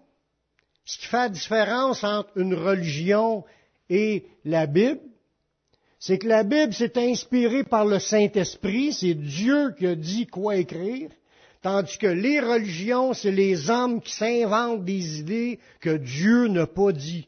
ce 0.85 0.99
qui 0.99 1.07
fait 1.07 1.17
la 1.17 1.29
différence 1.29 2.05
entre 2.05 2.31
une 2.37 2.55
religion 2.55 3.45
et 3.91 4.27
la 4.45 4.67
Bible, 4.67 5.01
c'est 5.99 6.19
que 6.19 6.29
la 6.29 6.45
Bible 6.45 6.73
s'est 6.73 6.97
inspirée 6.97 7.65
par 7.65 7.85
le 7.85 7.99
Saint-Esprit, 7.99 8.93
c'est 8.93 9.15
Dieu 9.15 9.75
qui 9.77 9.89
a 9.89 9.97
dit 9.97 10.29
quoi 10.29 10.55
écrire, 10.55 11.11
tandis 11.63 11.99
que 11.99 12.07
les 12.07 12.39
religions, 12.39 13.13
c'est 13.13 13.33
les 13.33 13.71
hommes 13.71 14.01
qui 14.01 14.13
s'inventent 14.13 14.85
des 14.85 15.19
idées 15.19 15.59
que 15.81 15.97
Dieu 15.97 16.47
n'a 16.47 16.69
pas 16.69 16.93
dit 16.93 17.27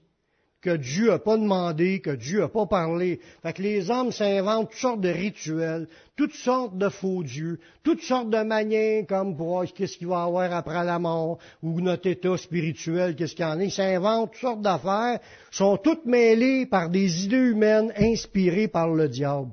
que 0.67 0.77
Dieu 0.77 1.11
n'a 1.11 1.21
pas 1.21 1.37
demandé, 1.37 2.01
que 2.01 2.11
Dieu 2.11 2.41
n'a 2.41 2.49
pas 2.49 2.67
parlé. 2.67 3.21
Fait 3.45 3.53
que 3.53 3.63
les 3.63 3.89
hommes 3.89 4.11
s'inventent 4.11 4.71
toutes 4.71 4.81
sortes 4.81 5.01
de 5.01 5.11
rituels, 5.11 5.87
toutes 6.17 6.35
sortes 6.35 6.77
de 6.77 6.89
faux 6.89 7.23
dieux, 7.23 7.61
toutes 7.85 8.03
sortes 8.03 8.31
de 8.31 8.43
manières 8.43 9.07
comme 9.07 9.37
pour 9.37 9.65
qu'est-ce 9.73 9.97
qu'il 9.97 10.09
va 10.09 10.25
avoir 10.25 10.53
après 10.53 10.85
la 10.85 10.99
mort, 10.99 11.39
ou 11.63 11.81
notre 11.81 12.09
état 12.09 12.37
spirituel, 12.37 13.15
qu'est-ce 13.15 13.37
qu'il 13.37 13.45
y 13.45 13.49
en 13.49 13.61
a. 13.61 13.63
Ils 13.63 13.71
s'inventent 13.71 14.33
toutes 14.33 14.41
sortes 14.41 14.61
d'affaires, 14.61 15.21
sont 15.53 15.77
toutes 15.77 16.05
mêlées 16.05 16.67
par 16.67 16.91
des 16.91 17.25
idées 17.25 17.37
humaines 17.37 17.93
inspirées 17.97 18.67
par 18.67 18.89
le 18.89 19.09
diable. 19.09 19.53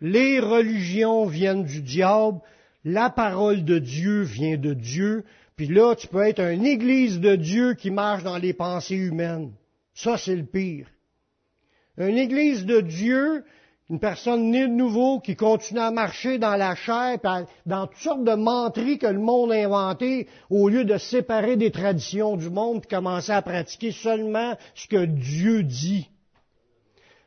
Les 0.00 0.38
religions 0.38 1.26
viennent 1.26 1.64
du 1.64 1.82
diable, 1.82 2.38
la 2.84 3.10
parole 3.10 3.64
de 3.64 3.80
Dieu 3.80 4.22
vient 4.22 4.58
de 4.58 4.74
Dieu, 4.74 5.24
puis 5.56 5.66
là, 5.66 5.96
tu 5.96 6.06
peux 6.06 6.22
être 6.22 6.40
une 6.40 6.66
église 6.66 7.18
de 7.18 7.34
Dieu 7.34 7.74
qui 7.74 7.90
marche 7.90 8.22
dans 8.22 8.38
les 8.38 8.52
pensées 8.52 8.94
humaines. 8.94 9.50
Ça, 9.94 10.16
c'est 10.16 10.36
le 10.36 10.44
pire. 10.44 10.88
Une 11.98 12.16
église 12.16 12.64
de 12.64 12.80
Dieu, 12.80 13.44
une 13.90 14.00
personne 14.00 14.50
née 14.50 14.66
de 14.66 14.72
nouveau 14.72 15.20
qui 15.20 15.36
continue 15.36 15.80
à 15.80 15.90
marcher 15.90 16.38
dans 16.38 16.56
la 16.56 16.74
chair, 16.74 17.18
dans 17.66 17.86
toutes 17.86 17.98
sortes 17.98 18.24
de 18.24 18.34
menteries 18.34 18.98
que 18.98 19.06
le 19.06 19.20
monde 19.20 19.52
a 19.52 19.56
inventées, 19.56 20.28
au 20.48 20.68
lieu 20.70 20.84
de 20.84 20.96
séparer 20.96 21.56
des 21.56 21.70
traditions 21.70 22.36
du 22.36 22.48
monde 22.48 22.82
et 22.84 22.88
commencer 22.88 23.32
à 23.32 23.42
pratiquer 23.42 23.92
seulement 23.92 24.56
ce 24.74 24.88
que 24.88 25.04
Dieu 25.04 25.62
dit. 25.62 26.08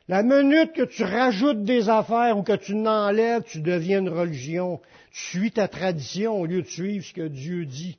La 0.08 0.22
minute 0.22 0.72
que 0.72 0.84
tu 0.84 1.02
rajoutes 1.02 1.64
des 1.64 1.88
affaires 1.88 2.38
ou 2.38 2.42
que 2.42 2.56
tu 2.56 2.74
n'enlèves, 2.74 3.42
tu 3.42 3.60
deviens 3.60 4.00
une 4.00 4.08
religion. 4.08 4.80
Tu 5.12 5.20
suis 5.20 5.50
ta 5.52 5.66
tradition 5.66 6.40
au 6.40 6.46
lieu 6.46 6.62
de 6.62 6.68
suivre 6.68 7.04
ce 7.04 7.12
que 7.12 7.26
Dieu 7.26 7.64
dit. 7.64 7.98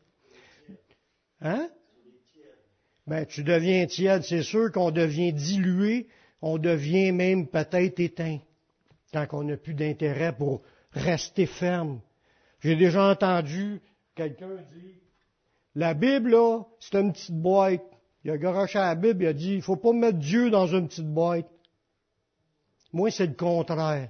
Hein? 1.41 1.69
Ben, 3.07 3.25
tu 3.25 3.43
deviens 3.43 3.85
tiède, 3.87 4.23
c'est 4.23 4.43
sûr 4.43 4.71
qu'on 4.71 4.91
devient 4.91 5.31
dilué, 5.31 6.07
on 6.41 6.57
devient 6.57 7.13
même 7.13 7.47
peut-être 7.47 7.99
éteint, 8.01 8.39
tant 9.13 9.25
qu'on 9.25 9.45
n'a 9.45 9.55
plus 9.55 9.73
d'intérêt 9.73 10.35
pour 10.35 10.61
rester 10.91 11.45
ferme. 11.45 12.01
J'ai 12.59 12.75
déjà 12.75 13.09
entendu 13.09 13.81
quelqu'un 14.13 14.55
dire, 14.73 14.95
La 15.73 15.93
Bible, 15.93 16.31
là, 16.31 16.63
c'est 16.79 16.99
une 16.99 17.13
petite 17.13 17.39
boîte. 17.39 17.83
Il 18.25 18.31
a 18.31 18.37
garoché 18.37 18.77
à 18.77 18.87
la 18.87 18.95
Bible, 18.95 19.23
il 19.23 19.27
a 19.27 19.33
dit, 19.33 19.53
il 19.53 19.61
faut 19.61 19.77
pas 19.77 19.93
mettre 19.93 20.17
Dieu 20.17 20.49
dans 20.49 20.67
une 20.67 20.89
petite 20.89 21.07
boîte. 21.07 21.49
Moi, 22.91 23.09
c'est 23.09 23.27
le 23.27 23.33
contraire. 23.33 24.09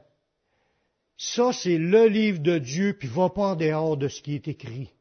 Ça, 1.17 1.53
c'est 1.53 1.77
le 1.77 2.07
livre 2.07 2.39
de 2.39 2.57
Dieu, 2.57 2.95
puis 2.97 3.07
va 3.07 3.29
pas 3.29 3.49
en 3.49 3.55
dehors 3.55 3.97
de 3.97 4.07
ce 4.07 4.21
qui 4.21 4.35
est 4.35 4.47
écrit. 4.47 4.91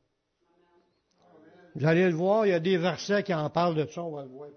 Vous 1.77 1.85
allez 1.85 2.07
le 2.09 2.15
voir, 2.15 2.47
il 2.47 2.51
y 2.51 2.55
a 2.55 2.61
des 2.61 2.79
versets 2.79 3.23
qui 3.23 3.35
en 3.35 3.51
parlent 3.51 3.75
de 3.75 3.87
ça, 3.87 4.03
on 4.03 4.11
va 4.11 4.23
le 4.23 4.31
voir. 4.31 4.49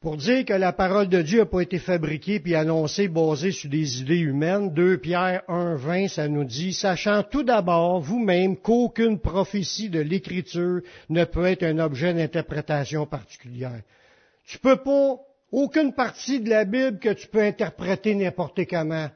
Pour 0.00 0.18
dire 0.18 0.44
que 0.44 0.52
la 0.52 0.74
parole 0.74 1.08
de 1.08 1.22
Dieu 1.22 1.38
n'a 1.38 1.46
pas 1.46 1.62
été 1.62 1.78
fabriquée 1.78 2.40
puis 2.40 2.54
annoncée 2.54 3.08
basée 3.08 3.52
sur 3.52 3.70
des 3.70 4.02
idées 4.02 4.18
humaines, 4.18 4.72
2 4.74 4.98
Pierre 4.98 5.42
1, 5.48 5.76
20, 5.76 6.08
ça 6.08 6.28
nous 6.28 6.44
dit, 6.44 6.74
sachant 6.74 7.22
tout 7.22 7.42
d'abord 7.42 8.00
vous-même 8.00 8.58
qu'aucune 8.58 9.18
prophétie 9.18 9.88
de 9.88 10.00
l'Écriture 10.00 10.82
ne 11.08 11.24
peut 11.24 11.46
être 11.46 11.62
un 11.62 11.78
objet 11.78 12.12
d'interprétation 12.12 13.06
particulière. 13.06 13.80
Tu 14.44 14.58
peux 14.58 14.76
pas, 14.76 15.16
aucune 15.50 15.94
partie 15.94 16.40
de 16.40 16.50
la 16.50 16.66
Bible 16.66 16.98
que 16.98 17.14
tu 17.14 17.28
peux 17.28 17.42
interpréter 17.42 18.14
n'importe 18.14 18.66
comment. 18.68 19.08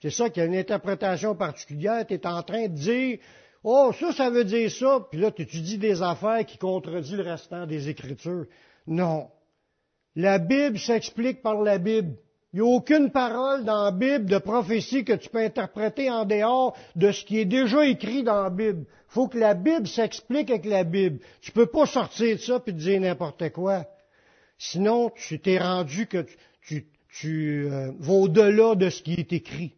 C'est 0.00 0.10
ça 0.10 0.30
qu'il 0.30 0.42
y 0.42 0.46
a 0.46 0.48
une 0.48 0.56
interprétation 0.56 1.34
particulière, 1.34 2.06
tu 2.06 2.14
es 2.14 2.26
en 2.26 2.42
train 2.42 2.68
de 2.68 2.74
dire, 2.74 3.18
oh, 3.62 3.92
ça, 3.98 4.12
ça 4.12 4.30
veut 4.30 4.44
dire 4.44 4.70
ça, 4.70 5.06
puis 5.10 5.20
là, 5.20 5.30
tu 5.30 5.42
étudies 5.42 5.78
des 5.78 6.02
affaires 6.02 6.44
qui 6.46 6.56
contredisent 6.56 7.16
le 7.16 7.22
restant 7.22 7.66
des 7.66 7.88
Écritures. 7.88 8.46
Non. 8.86 9.28
La 10.16 10.38
Bible 10.38 10.78
s'explique 10.78 11.42
par 11.42 11.60
la 11.62 11.78
Bible. 11.78 12.16
Il 12.52 12.60
n'y 12.60 12.66
a 12.66 12.76
aucune 12.76 13.10
parole 13.10 13.64
dans 13.64 13.84
la 13.84 13.92
Bible 13.92 14.24
de 14.24 14.38
prophétie 14.38 15.04
que 15.04 15.12
tu 15.12 15.28
peux 15.28 15.38
interpréter 15.38 16.10
en 16.10 16.24
dehors 16.24 16.76
de 16.96 17.12
ce 17.12 17.24
qui 17.24 17.38
est 17.38 17.44
déjà 17.44 17.86
écrit 17.86 18.24
dans 18.24 18.42
la 18.42 18.50
Bible. 18.50 18.86
Il 18.88 19.12
faut 19.12 19.28
que 19.28 19.38
la 19.38 19.54
Bible 19.54 19.86
s'explique 19.86 20.50
avec 20.50 20.64
la 20.64 20.82
Bible. 20.82 21.20
Tu 21.42 21.52
ne 21.52 21.54
peux 21.54 21.66
pas 21.66 21.86
sortir 21.86 22.36
de 22.36 22.40
ça 22.40 22.56
et 22.56 22.72
te 22.72 22.76
dire 22.76 23.00
n'importe 23.00 23.50
quoi. 23.50 23.86
Sinon, 24.58 25.10
tu 25.10 25.38
t'es 25.38 25.58
rendu 25.58 26.06
que 26.06 26.26
tu, 26.66 26.86
tu, 27.20 27.68
euh, 27.70 27.92
vas 28.00 28.14
au-delà 28.14 28.74
de 28.74 28.90
ce 28.90 29.02
qui 29.02 29.14
est 29.14 29.32
écrit. 29.32 29.76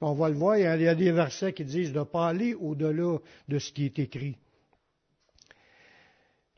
On 0.00 0.14
va 0.14 0.28
le 0.28 0.34
voir, 0.34 0.58
il 0.58 0.62
y 0.82 0.88
a 0.88 0.94
des 0.94 1.12
versets 1.12 1.52
qui 1.52 1.64
disent 1.64 1.92
de 1.92 2.00
ne 2.00 2.04
pas 2.04 2.28
aller 2.28 2.54
au-delà 2.54 3.18
de 3.48 3.58
ce 3.58 3.72
qui 3.72 3.86
est 3.86 3.98
écrit. 3.98 4.36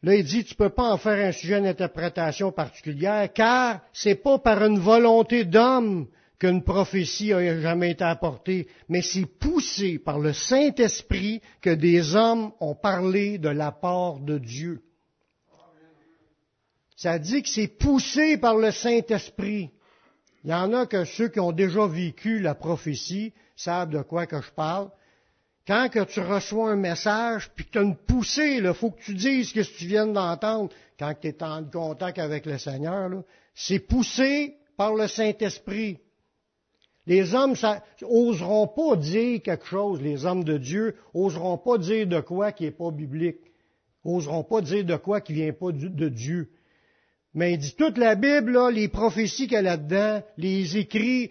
Là, 0.02 0.14
il 0.14 0.24
dit, 0.24 0.44
tu 0.44 0.54
ne 0.54 0.58
peux 0.58 0.70
pas 0.70 0.92
en 0.92 0.98
faire 0.98 1.26
un 1.26 1.32
sujet 1.32 1.60
d'interprétation 1.60 2.52
particulière, 2.52 3.32
car 3.32 3.80
c'est 3.92 4.14
pas 4.16 4.38
par 4.38 4.64
une 4.64 4.78
volonté 4.78 5.44
d'homme 5.44 6.06
qu'une 6.38 6.62
prophétie 6.62 7.32
a 7.32 7.60
jamais 7.60 7.92
été 7.92 8.04
apportée, 8.04 8.68
mais 8.88 9.02
c'est 9.02 9.26
poussé 9.26 9.98
par 9.98 10.18
le 10.18 10.32
Saint-Esprit 10.32 11.40
que 11.60 11.70
des 11.70 12.14
hommes 12.14 12.52
ont 12.60 12.74
parlé 12.74 13.38
de 13.38 13.48
la 13.48 13.72
part 13.72 14.20
de 14.20 14.38
Dieu. 14.38 14.82
Ça 16.96 17.18
dit 17.18 17.42
que 17.42 17.48
c'est 17.48 17.68
poussé 17.68 18.38
par 18.38 18.56
le 18.56 18.70
Saint-Esprit. 18.70 19.70
Il 20.46 20.50
y 20.50 20.54
en 20.54 20.72
a 20.74 20.86
que 20.86 21.04
ceux 21.04 21.26
qui 21.26 21.40
ont 21.40 21.50
déjà 21.50 21.88
vécu 21.88 22.38
la 22.38 22.54
prophétie 22.54 23.32
savent 23.56 23.90
de 23.90 24.00
quoi 24.02 24.26
que 24.26 24.40
je 24.40 24.50
parle. 24.52 24.90
Quand 25.66 25.88
que 25.88 26.04
tu 26.04 26.20
reçois 26.20 26.70
un 26.70 26.76
message, 26.76 27.50
puis 27.56 27.64
que 27.64 27.70
tu 27.72 27.78
as 27.78 27.82
une 27.82 27.96
poussée, 27.96 28.60
il 28.62 28.72
faut 28.72 28.92
que 28.92 29.02
tu 29.02 29.14
dises 29.14 29.48
ce 29.48 29.54
que 29.54 29.76
tu 29.76 29.88
viens 29.88 30.06
d'entendre 30.06 30.72
quand 31.00 31.12
tu 31.20 31.26
es 31.26 31.42
en 31.42 31.64
contact 31.64 32.20
avec 32.20 32.46
le 32.46 32.58
Seigneur. 32.58 33.10
C'est 33.56 33.80
poussé 33.80 34.54
par 34.76 34.94
le 34.94 35.08
Saint-Esprit. 35.08 35.98
Les 37.06 37.34
hommes 37.34 37.56
ça, 37.56 37.82
oseront 38.02 38.68
pas 38.68 38.94
dire 38.94 39.42
quelque 39.42 39.66
chose, 39.66 40.00
les 40.00 40.26
hommes 40.26 40.44
de 40.44 40.58
Dieu, 40.58 40.94
oseront 41.12 41.58
pas 41.58 41.76
dire 41.76 42.06
de 42.06 42.20
quoi 42.20 42.52
qui 42.52 42.64
n'est 42.64 42.70
pas 42.70 42.92
biblique, 42.92 43.40
oseront 44.04 44.44
pas 44.44 44.60
dire 44.60 44.84
de 44.84 44.94
quoi 44.94 45.20
qui 45.20 45.32
vient 45.32 45.52
pas 45.52 45.72
de 45.72 46.08
Dieu. 46.08 46.52
Mais 47.36 47.52
il 47.52 47.58
dit 47.58 47.74
toute 47.74 47.98
la 47.98 48.14
Bible, 48.14 48.58
les 48.72 48.88
prophéties 48.88 49.46
qu'il 49.46 49.52
y 49.52 49.56
a 49.56 49.62
là-dedans, 49.62 50.22
les 50.38 50.78
écrits, 50.78 51.30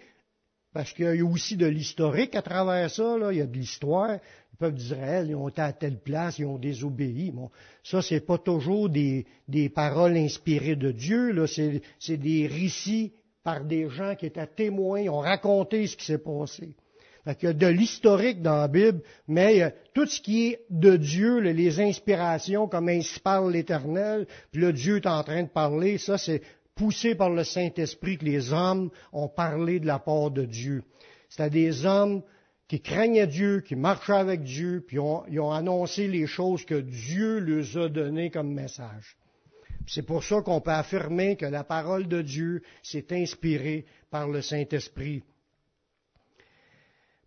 parce 0.72 0.92
qu'il 0.92 1.04
y 1.04 1.20
a 1.20 1.24
aussi 1.24 1.56
de 1.56 1.66
l'historique 1.66 2.36
à 2.36 2.42
travers 2.42 2.88
ça, 2.88 3.16
il 3.32 3.38
y 3.38 3.40
a 3.40 3.46
de 3.46 3.56
l'histoire. 3.56 4.12
Le 4.12 4.56
peuple 4.56 4.76
d'Israël, 4.76 5.26
ils 5.28 5.34
ont 5.34 5.48
été 5.48 5.62
à 5.62 5.72
telle 5.72 5.98
place, 5.98 6.38
ils 6.38 6.46
ont 6.46 6.58
désobéi. 6.58 7.32
Bon, 7.32 7.50
ça, 7.82 8.02
c'est 8.02 8.20
pas 8.20 8.38
toujours 8.38 8.88
des, 8.88 9.26
paroles 9.74 10.16
inspirées 10.16 10.76
de 10.76 10.92
Dieu, 10.92 11.44
c'est, 11.48 11.82
c'est 11.98 12.18
des 12.18 12.46
récits 12.46 13.12
par 13.42 13.64
des 13.64 13.88
gens 13.90 14.14
qui 14.14 14.26
étaient 14.26 14.46
témoins, 14.46 15.00
ils 15.00 15.10
ont 15.10 15.18
raconté 15.18 15.88
ce 15.88 15.96
qui 15.96 16.04
s'est 16.04 16.18
passé. 16.18 16.76
Il 17.26 17.44
y 17.44 17.48
a 17.48 17.52
de 17.52 17.66
l'historique 17.66 18.40
dans 18.40 18.56
la 18.56 18.68
Bible, 18.68 19.00
mais 19.26 19.74
tout 19.94 20.06
ce 20.06 20.20
qui 20.20 20.48
est 20.48 20.60
de 20.70 20.96
Dieu, 20.96 21.40
les 21.40 21.80
inspirations, 21.80 22.68
comme 22.68 22.88
ainsi 22.88 23.18
parle 23.18 23.52
l'Éternel, 23.52 24.26
puis 24.52 24.60
le 24.60 24.72
Dieu 24.72 24.96
est 24.96 25.06
en 25.06 25.24
train 25.24 25.42
de 25.42 25.48
parler, 25.48 25.98
ça 25.98 26.18
c'est 26.18 26.42
poussés 26.76 27.14
par 27.14 27.30
le 27.30 27.42
Saint-Esprit 27.42 28.18
que 28.18 28.24
les 28.24 28.52
hommes 28.52 28.90
ont 29.12 29.28
parlé 29.28 29.80
de 29.80 29.86
la 29.86 29.98
part 29.98 30.30
de 30.30 30.44
Dieu. 30.44 30.84
C'était 31.28 31.50
des 31.50 31.84
hommes 31.84 32.22
qui 32.68 32.80
craignaient 32.80 33.26
Dieu, 33.26 33.60
qui 33.60 33.74
marchaient 33.74 34.12
avec 34.12 34.42
Dieu, 34.42 34.84
puis 34.86 34.98
ils 35.30 35.40
ont 35.40 35.52
annoncé 35.52 36.06
les 36.06 36.26
choses 36.26 36.64
que 36.64 36.80
Dieu 36.80 37.38
leur 37.38 37.84
a 37.84 37.88
données 37.88 38.30
comme 38.30 38.52
message. 38.52 39.16
C'est 39.88 40.02
pour 40.02 40.24
ça 40.24 40.42
qu'on 40.42 40.60
peut 40.60 40.72
affirmer 40.72 41.36
que 41.36 41.46
la 41.46 41.64
parole 41.64 42.08
de 42.08 42.22
Dieu 42.22 42.62
s'est 42.82 43.06
inspirée 43.12 43.86
par 44.10 44.28
le 44.28 44.42
Saint-Esprit. 44.42 45.22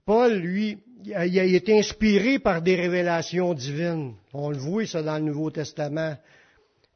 Paul, 0.09 0.39
lui, 0.39 0.79
il 1.05 1.37
été 1.37 1.77
inspiré 1.77 2.39
par 2.39 2.63
des 2.63 2.75
révélations 2.75 3.53
divines. 3.53 4.15
On 4.33 4.49
le 4.49 4.57
voit 4.57 4.87
ça 4.87 5.03
dans 5.03 5.19
le 5.19 5.25
Nouveau 5.25 5.51
Testament. 5.51 6.17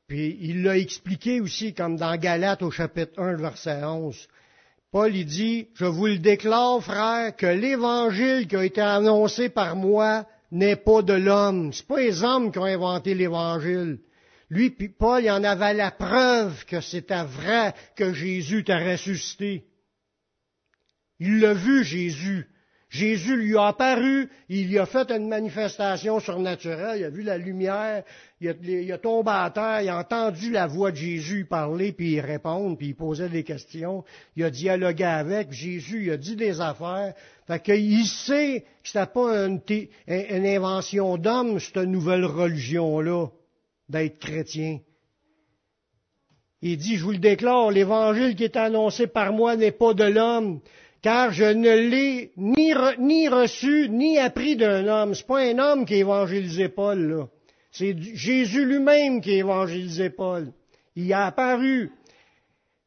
Puis 0.08 0.36
il 0.42 0.64
l'a 0.64 0.80
expliqué 0.80 1.40
aussi, 1.40 1.76
comme 1.76 1.96
dans 1.96 2.18
Galates 2.18 2.64
au 2.64 2.72
chapitre 2.72 3.22
1, 3.22 3.36
verset 3.36 3.84
11. 3.84 4.28
Paul 4.92 5.16
il 5.16 5.28
dit, 5.28 5.68
je 5.76 5.86
vous 5.86 6.08
le 6.08 6.18
déclare, 6.18 6.82
frère, 6.82 7.36
que 7.36 7.46
l'évangile 7.46 8.48
qui 8.48 8.56
a 8.56 8.66
été 8.66 8.82
annoncé 8.82 9.50
par 9.50 9.76
moi 9.76 10.26
n'est 10.52 10.76
pas 10.76 11.04
de 11.04 11.14
l'homme. 11.14 11.72
C'est 11.72 11.86
pas 11.86 12.00
les 12.00 12.24
hommes 12.24 12.52
qui 12.52 12.58
ont 12.58 12.64
inventé 12.64 13.14
l'évangile. 13.14 14.00
Lui, 14.50 14.72
puis 14.72 14.90
Paul, 14.90 15.24
il 15.24 15.30
en 15.30 15.44
avait 15.44 15.76
la 15.76 15.92
preuve 15.92 16.66
que 16.66 16.82
c'était 16.82 17.26
vrai 17.26 17.76
que 17.96 18.12
Jésus 18.12 18.64
t'a 18.64 18.80
ressuscité. 18.80 19.66
Il 21.20 21.42
l'a 21.42 21.54
vu, 21.54 21.84
Jésus. 21.84 22.48
Jésus 22.94 23.36
lui 23.36 23.58
a 23.58 23.70
apparu, 23.70 24.30
il 24.50 24.68
lui 24.68 24.78
a 24.78 24.86
fait 24.86 25.10
une 25.10 25.28
manifestation 25.28 26.20
surnaturelle, 26.20 27.00
il 27.00 27.06
a 27.06 27.10
vu 27.10 27.24
la 27.24 27.40
lumière, 27.40 28.04
il 28.40 28.92
a, 28.92 28.98
tombé 29.00 29.32
à 29.32 29.50
terre, 29.50 29.82
il 29.82 29.90
a 29.90 29.98
entendu 29.98 30.52
la 30.52 30.68
voix 30.68 30.92
de 30.92 30.98
Jésus 30.98 31.46
parler, 31.46 31.92
puis 31.92 32.22
répondre, 32.22 32.78
puis 32.78 32.90
il 32.90 32.96
posait 32.96 33.30
des 33.30 33.44
questions, 33.44 34.04
il 34.36 34.44
a 34.44 34.52
dialogué 34.52 35.06
avec, 35.06 35.52
Jésus 35.52 36.04
il 36.06 36.12
a 36.12 36.18
dit 36.18 36.36
des 36.36 36.62
affaires, 36.62 37.16
fait 37.48 37.64
qu'il 37.64 38.06
sait 38.06 38.64
que 38.84 38.88
c'était 38.88 39.08
pas 39.08 39.48
une, 39.48 39.60
une 40.08 40.46
invention 40.46 41.18
d'homme, 41.18 41.60
cette 41.60 41.78
nouvelle 41.78 42.26
religion-là, 42.26 43.26
d'être 43.90 44.20
chrétien. 44.20 44.82
Il 46.62 46.78
dit, 46.78 46.98
je 46.98 47.04
vous 47.04 47.12
le 47.12 47.18
déclare, 47.18 47.72
l'évangile 47.72 48.36
qui 48.36 48.44
est 48.44 48.56
annoncé 48.56 49.08
par 49.08 49.34
moi 49.34 49.56
n'est 49.56 49.72
pas 49.72 49.96
de 49.96 50.06
l'homme, 50.06 50.62
car 51.04 51.34
je 51.34 51.44
ne 51.44 51.90
l'ai 51.90 52.32
ni, 52.38 53.28
reçu 53.28 53.90
ni 53.90 54.18
appris 54.18 54.56
d'un 54.56 54.88
homme. 54.88 55.14
C'est 55.14 55.28
pas 55.28 55.42
un 55.42 55.60
homme 55.60 55.86
qui 55.86 55.96
évangélisait 55.96 56.70
Paul, 56.70 57.00
là. 57.00 57.28
C'est 57.72 57.96
Jésus 58.00 58.66
lui-même 58.66 59.20
qui 59.20 59.34
évangélisait 59.34 60.12
Paul. 60.12 60.54
Il 60.96 61.12
a 61.12 61.26
apparu. 61.26 61.92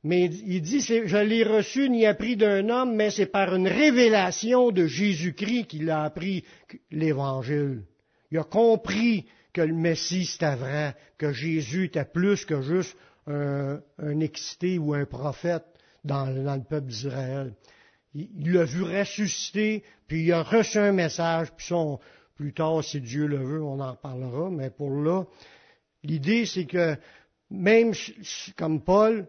Mais 0.03 0.27
il 0.27 0.63
dit, 0.63 0.81
je 0.81 1.17
l'ai 1.17 1.43
reçu 1.43 1.91
ni 1.91 2.07
appris 2.07 2.37
d'un 2.37 2.69
homme, 2.69 2.95
mais 2.95 3.11
c'est 3.11 3.27
par 3.27 3.55
une 3.55 3.69
révélation 3.69 4.71
de 4.71 4.87
Jésus-Christ 4.87 5.67
qu'il 5.67 5.91
a 5.91 6.05
appris 6.05 6.45
l'évangile. 6.91 7.83
Il 8.31 8.39
a 8.39 8.45
compris 8.45 9.27
que 9.53 9.61
le 9.61 9.75
Messie 9.75 10.25
c'était 10.25 10.55
vrai, 10.55 10.95
que 11.19 11.33
Jésus 11.33 11.87
était 11.87 12.05
plus 12.05 12.45
que 12.45 12.63
juste 12.63 12.97
un, 13.27 13.81
excité 14.21 14.79
ou 14.79 14.95
un 14.95 15.05
prophète 15.05 15.65
dans 16.05 16.27
le 16.27 16.63
peuple 16.63 16.87
d'Israël 16.87 17.53
il 18.17 18.53
l'a 18.53 18.65
vu 18.65 18.83
ressusciter, 18.83 19.85
puis 20.07 20.25
il 20.25 20.33
a 20.33 20.43
reçu 20.43 20.79
un 20.79 20.93
message, 20.93 21.53
puis 21.57 21.67
son, 21.67 22.01
plus 22.35 22.53
tard, 22.53 22.83
si 22.83 23.01
Dieu 23.01 23.27
le 23.27 23.39
veut, 23.39 23.63
on 23.63 23.81
en 23.81 23.95
parlera, 23.95 24.51
mais 24.51 24.71
pour 24.71 24.91
là, 24.91 25.25
l'idée 26.03 26.47
c'est 26.47 26.67
que 26.67 26.97
même 27.51 27.93
comme 28.57 28.83
Paul, 28.83 29.27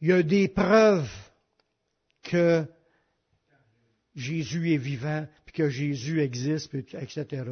il 0.00 0.08
y 0.08 0.12
a 0.12 0.22
des 0.22 0.48
preuves 0.48 1.10
que 2.22 2.64
Jésus 4.14 4.72
est 4.72 4.78
vivant, 4.78 5.26
que 5.56 5.70
Jésus 5.70 6.20
existe, 6.20 6.74
etc. 6.74 7.44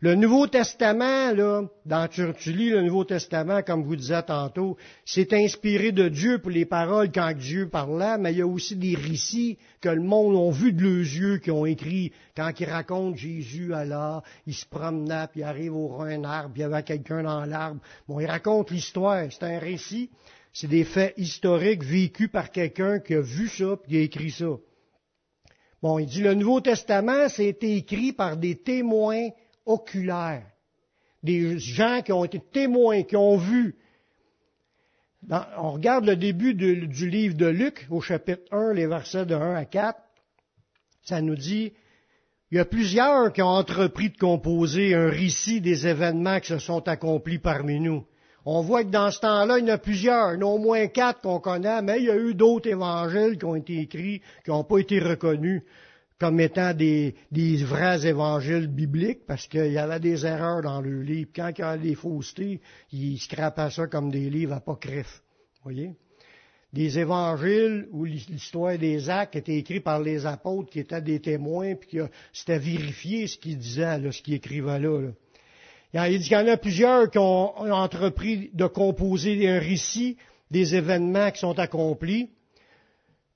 Le 0.00 0.14
Nouveau 0.14 0.46
Testament, 0.46 1.32
là, 1.32 1.64
dans 1.84 2.06
tu, 2.06 2.22
tu 2.38 2.52
lis 2.52 2.70
le 2.70 2.82
Nouveau 2.82 3.04
Testament, 3.04 3.62
comme 3.62 3.82
vous 3.82 3.96
disiez 3.96 4.20
tantôt, 4.24 4.76
c'est 5.04 5.32
inspiré 5.32 5.90
de 5.90 6.08
Dieu 6.08 6.38
pour 6.38 6.52
les 6.52 6.64
paroles 6.64 7.10
quand 7.10 7.32
Dieu 7.36 7.68
parlait, 7.68 8.16
mais 8.16 8.32
il 8.32 8.38
y 8.38 8.42
a 8.42 8.46
aussi 8.46 8.76
des 8.76 8.94
récits 8.94 9.58
que 9.80 9.88
le 9.88 10.02
monde 10.02 10.36
a 10.36 10.52
vu 10.52 10.72
de 10.72 10.82
leurs 10.82 11.00
yeux, 11.00 11.38
qui 11.38 11.50
ont 11.50 11.66
écrit 11.66 12.12
quand 12.36 12.52
ils 12.60 12.70
racontent 12.70 13.16
Jésus 13.16 13.74
à 13.74 13.84
là, 13.84 14.22
il 14.46 14.54
se 14.54 14.64
promenait, 14.64 15.26
puis 15.32 15.40
il 15.40 15.44
arrive 15.44 15.74
au 15.74 16.00
un 16.00 16.22
arbre, 16.22 16.52
puis 16.52 16.60
il 16.60 16.62
y 16.62 16.72
avait 16.72 16.84
quelqu'un 16.84 17.24
dans 17.24 17.44
l'arbre. 17.44 17.80
Bon, 18.06 18.20
il 18.20 18.26
raconte 18.26 18.70
l'histoire, 18.70 19.26
c'est 19.30 19.44
un 19.44 19.58
récit, 19.58 20.10
c'est 20.52 20.68
des 20.68 20.84
faits 20.84 21.14
historiques 21.16 21.82
vécus 21.82 22.28
par 22.30 22.52
quelqu'un 22.52 23.00
qui 23.00 23.14
a 23.14 23.20
vu 23.20 23.48
ça, 23.48 23.76
puis 23.82 23.90
qui 23.90 23.98
a 23.98 24.00
écrit 24.02 24.30
ça. 24.30 24.56
Bon, 25.82 25.98
il 25.98 26.06
dit 26.06 26.22
le 26.22 26.34
Nouveau 26.34 26.60
Testament, 26.60 27.28
c'est 27.28 27.62
écrit 27.64 28.12
par 28.12 28.36
des 28.36 28.54
témoins 28.54 29.30
oculaires, 29.66 30.46
des 31.24 31.58
gens 31.58 32.02
qui 32.02 32.12
ont 32.12 32.24
été 32.24 32.38
témoins, 32.38 33.02
qui 33.02 33.16
ont 33.16 33.36
vu. 33.36 33.74
on 35.28 35.72
regarde 35.72 36.04
le 36.04 36.14
début 36.14 36.54
du 36.54 37.10
livre 37.10 37.36
de 37.36 37.46
Luc, 37.46 37.88
au 37.90 38.00
chapitre 38.00 38.44
1, 38.52 38.74
les 38.74 38.86
versets 38.86 39.26
de 39.26 39.34
1 39.34 39.56
à 39.56 39.64
4. 39.64 39.98
Ça 41.02 41.20
nous 41.20 41.34
dit, 41.34 41.72
il 42.52 42.58
y 42.58 42.60
a 42.60 42.64
plusieurs 42.64 43.32
qui 43.32 43.42
ont 43.42 43.48
entrepris 43.48 44.10
de 44.10 44.18
composer 44.18 44.94
un 44.94 45.08
récit 45.08 45.60
des 45.60 45.88
événements 45.88 46.38
qui 46.38 46.48
se 46.48 46.58
sont 46.58 46.86
accomplis 46.86 47.38
parmi 47.38 47.80
nous. 47.80 48.06
On 48.44 48.62
voit 48.62 48.82
que 48.82 48.90
dans 48.90 49.10
ce 49.10 49.20
temps-là, 49.20 49.58
il 49.58 49.66
y 49.66 49.70
en 49.70 49.74
a 49.74 49.78
plusieurs, 49.78 50.34
il 50.34 50.40
y 50.40 50.42
en 50.42 50.48
a 50.48 50.50
au 50.50 50.58
moins 50.58 50.86
quatre 50.88 51.20
qu'on 51.20 51.38
connaît, 51.38 51.80
mais 51.82 51.98
il 52.00 52.06
y 52.06 52.10
a 52.10 52.16
eu 52.16 52.34
d'autres 52.34 52.68
évangiles 52.68 53.38
qui 53.38 53.44
ont 53.44 53.54
été 53.54 53.78
écrits, 53.80 54.20
qui 54.44 54.50
n'ont 54.50 54.64
pas 54.64 54.78
été 54.78 54.98
reconnus 54.98 55.62
comme 56.22 56.38
étant 56.38 56.72
des, 56.72 57.16
vrais 57.64 58.06
évangiles 58.06 58.68
bibliques, 58.68 59.26
parce 59.26 59.48
qu'il 59.48 59.72
y 59.72 59.78
avait 59.78 59.98
des 59.98 60.24
erreurs 60.24 60.62
dans 60.62 60.80
le 60.80 61.02
livre. 61.02 61.30
Quand 61.34 61.50
il 61.58 61.60
y 61.60 61.64
a 61.64 61.76
des 61.76 61.96
faussetés, 61.96 62.60
ils 62.92 63.18
scrapaient 63.18 63.70
ça 63.70 63.88
comme 63.88 64.08
des 64.08 64.30
livres 64.30 64.54
apocryphes. 64.54 65.20
voyez? 65.64 65.96
Des 66.72 66.98
évangiles 66.98 67.88
où 67.90 68.04
l'histoire 68.04 68.78
des 68.78 69.10
actes 69.10 69.34
était 69.34 69.56
écrite 69.56 69.82
par 69.82 70.00
les 70.00 70.24
apôtres 70.24 70.70
qui 70.70 70.78
étaient 70.78 71.02
des 71.02 71.20
témoins, 71.20 71.74
puis 71.74 71.98
c'était 72.32 72.58
vérifié 72.58 73.26
ce 73.26 73.36
qu'ils 73.36 73.58
disaient, 73.58 73.98
ce 74.12 74.22
qu'ils 74.22 74.34
écrivaient 74.34 74.78
là. 74.78 75.00
là. 75.00 75.10
Il 75.94 76.18
dit 76.18 76.28
qu'il 76.28 76.38
y 76.38 76.40
en 76.40 76.48
a 76.48 76.56
plusieurs 76.56 77.10
qui 77.10 77.18
ont 77.18 77.54
entrepris 77.58 78.50
de 78.54 78.66
composer 78.66 79.48
un 79.48 79.58
récit 79.58 80.16
des 80.50 80.74
événements 80.74 81.30
qui 81.30 81.40
sont 81.40 81.58
accomplis. 81.58 82.30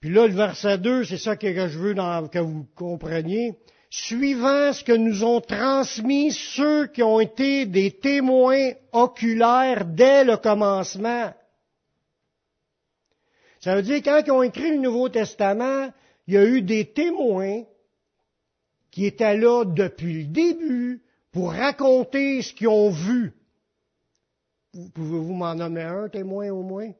Puis 0.00 0.10
là, 0.10 0.26
le 0.26 0.34
verset 0.34 0.78
2, 0.78 1.04
c'est 1.04 1.18
ça 1.18 1.36
que 1.36 1.68
je 1.68 1.78
veux 1.78 1.94
que 1.94 2.38
vous 2.38 2.66
compreniez. 2.74 3.54
Suivant 3.90 4.72
ce 4.72 4.84
que 4.84 4.92
nous 4.92 5.24
ont 5.24 5.40
transmis 5.40 6.32
ceux 6.32 6.86
qui 6.88 7.02
ont 7.02 7.20
été 7.20 7.66
des 7.66 7.92
témoins 7.92 8.72
oculaires 8.92 9.84
dès 9.84 10.24
le 10.24 10.36
commencement. 10.36 11.32
Ça 13.60 13.74
veut 13.74 13.82
dire 13.82 14.02
quand 14.02 14.22
ils 14.24 14.32
ont 14.32 14.42
écrit 14.42 14.70
le 14.70 14.80
Nouveau 14.80 15.08
Testament, 15.08 15.90
il 16.26 16.34
y 16.34 16.36
a 16.36 16.44
eu 16.44 16.62
des 16.62 16.86
témoins 16.86 17.62
qui 18.90 19.06
étaient 19.06 19.36
là 19.36 19.64
depuis 19.64 20.22
le 20.22 20.24
début, 20.24 21.02
pour 21.36 21.52
raconter 21.52 22.40
ce 22.40 22.54
qu'ils 22.54 22.68
ont 22.68 22.88
vu. 22.88 23.34
Pouvez-vous 24.72 25.34
m'en 25.34 25.54
nommer 25.54 25.82
un 25.82 26.08
témoin 26.08 26.48
au 26.48 26.62
moins? 26.62 26.90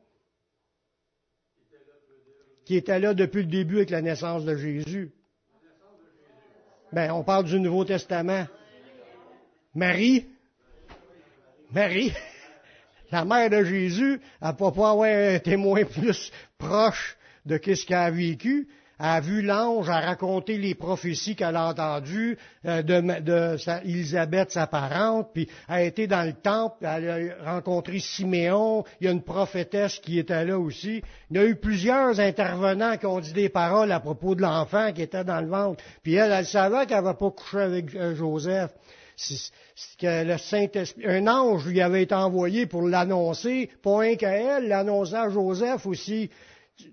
Qui 2.66 2.76
était 2.76 2.98
là 2.98 3.14
depuis 3.14 3.44
le 3.44 3.48
début 3.48 3.76
avec 3.76 3.88
la 3.88 4.02
naissance 4.02 4.44
de 4.44 4.54
Jésus. 4.54 5.10
Ben, 6.92 7.12
on 7.12 7.24
parle 7.24 7.46
du 7.46 7.58
Nouveau 7.58 7.86
Testament. 7.86 8.46
Marie. 9.74 10.26
Marie. 11.72 12.12
La 13.10 13.24
mère 13.24 13.48
de 13.48 13.64
Jésus, 13.64 14.20
elle 14.42 14.48
ne 14.48 14.52
pas 14.52 15.06
un 15.06 15.38
témoin 15.38 15.82
plus 15.86 16.30
proche 16.58 17.16
de 17.46 17.56
ce 17.56 17.86
qu'elle 17.86 17.96
a 17.96 18.10
vécu 18.10 18.68
a 18.98 19.20
vu 19.20 19.42
l'ange, 19.42 19.88
a 19.90 20.00
raconté 20.00 20.56
les 20.56 20.74
prophéties 20.74 21.36
qu'elle 21.36 21.56
a 21.56 21.68
entendues 21.68 22.38
euh, 22.64 22.82
de, 22.82 23.20
de 23.20 24.48
sa, 24.48 24.66
parente, 24.66 25.30
puis 25.34 25.48
a 25.68 25.82
été 25.82 26.06
dans 26.06 26.26
le 26.26 26.32
temple, 26.32 26.86
elle 26.86 27.34
a 27.44 27.52
rencontré 27.52 27.98
Siméon, 27.98 28.84
il 29.00 29.06
y 29.06 29.08
a 29.08 29.12
une 29.12 29.22
prophétesse 29.22 29.98
qui 29.98 30.18
était 30.18 30.44
là 30.44 30.58
aussi. 30.58 31.02
Il 31.30 31.36
y 31.36 31.40
a 31.40 31.44
eu 31.44 31.56
plusieurs 31.56 32.18
intervenants 32.20 32.96
qui 32.96 33.06
ont 33.06 33.20
dit 33.20 33.32
des 33.32 33.48
paroles 33.48 33.92
à 33.92 34.00
propos 34.00 34.34
de 34.34 34.42
l'enfant 34.42 34.92
qui 34.92 35.02
était 35.02 35.24
dans 35.24 35.40
le 35.40 35.48
ventre. 35.48 35.82
Puis 36.02 36.14
elle, 36.14 36.32
elle 36.32 36.46
savait 36.46 36.86
qu'elle 36.86 37.04
n'avait 37.04 37.18
pas 37.18 37.30
couché 37.30 37.58
avec 37.58 37.94
euh, 37.94 38.14
Joseph. 38.14 38.70
que 39.98 40.24
le 40.24 40.38
Saint-Esprit, 40.38 41.06
un 41.06 41.26
ange 41.26 41.66
lui 41.66 41.82
avait 41.82 42.02
été 42.02 42.14
envoyé 42.14 42.66
pour 42.66 42.82
l'annoncer, 42.82 43.70
pas 43.82 44.04
un 44.04 44.14
qu'à 44.14 44.32
elle, 44.32 44.68
l'annoncer 44.68 45.14
à 45.14 45.28
Joseph 45.28 45.84
aussi. 45.86 46.30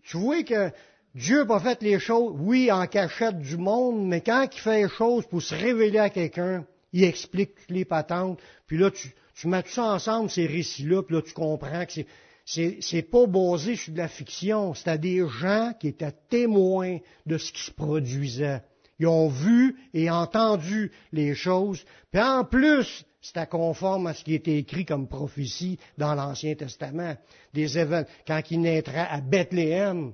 Tu 0.03 0.17
vois 0.17 0.43
que 0.43 0.71
Dieu 1.15 1.39
n'a 1.39 1.45
pas 1.45 1.59
fait 1.59 1.83
les 1.83 1.99
choses, 1.99 2.35
oui, 2.39 2.71
en 2.71 2.87
cachette 2.87 3.37
du 3.37 3.57
monde, 3.57 4.07
mais 4.07 4.21
quand 4.21 4.47
il 4.51 4.59
fait 4.59 4.83
les 4.83 4.89
choses 4.89 5.27
pour 5.27 5.43
se 5.43 5.53
révéler 5.53 5.99
à 5.99 6.09
quelqu'un, 6.09 6.65
il 6.91 7.03
explique 7.03 7.51
les 7.69 7.85
patentes, 7.85 8.39
puis 8.65 8.77
là, 8.77 8.89
tu, 8.89 9.47
mets 9.47 9.61
tout 9.61 9.69
ça 9.69 9.93
ensemble, 9.93 10.31
ces 10.31 10.47
récits-là, 10.47 11.03
puis 11.03 11.15
là, 11.15 11.21
tu 11.21 11.33
comprends 11.33 11.85
que 11.85 11.93
c'est, 11.93 12.07
c'est, 12.45 12.77
c'est 12.81 13.03
pas 13.03 13.27
basé 13.27 13.75
sur 13.75 13.93
de 13.93 13.99
la 13.99 14.07
fiction, 14.07 14.73
c'était 14.73 14.97
des 14.97 15.27
gens 15.27 15.73
qui 15.79 15.89
étaient 15.89 16.15
témoins 16.29 16.97
de 17.27 17.37
ce 17.37 17.51
qui 17.51 17.61
se 17.61 17.71
produisait. 17.71 18.61
Ils 18.99 19.07
ont 19.07 19.29
vu 19.29 19.75
et 19.93 20.09
entendu 20.09 20.91
les 21.11 21.35
choses, 21.35 21.85
puis 22.11 22.21
en 22.21 22.43
plus, 22.43 23.05
c'était 23.21 23.47
conforme 23.47 24.07
à 24.07 24.15
ce 24.15 24.23
qui 24.23 24.33
était 24.33 24.57
écrit 24.57 24.85
comme 24.85 25.07
prophétie 25.07 25.77
dans 25.97 26.15
l'Ancien 26.15 26.55
Testament. 26.55 27.15
Des 27.53 27.77
événements, 27.77 28.07
quand 28.27 28.41
il 28.49 28.61
naîtra 28.61 29.03
à 29.03 29.21
Bethléem, 29.21 30.13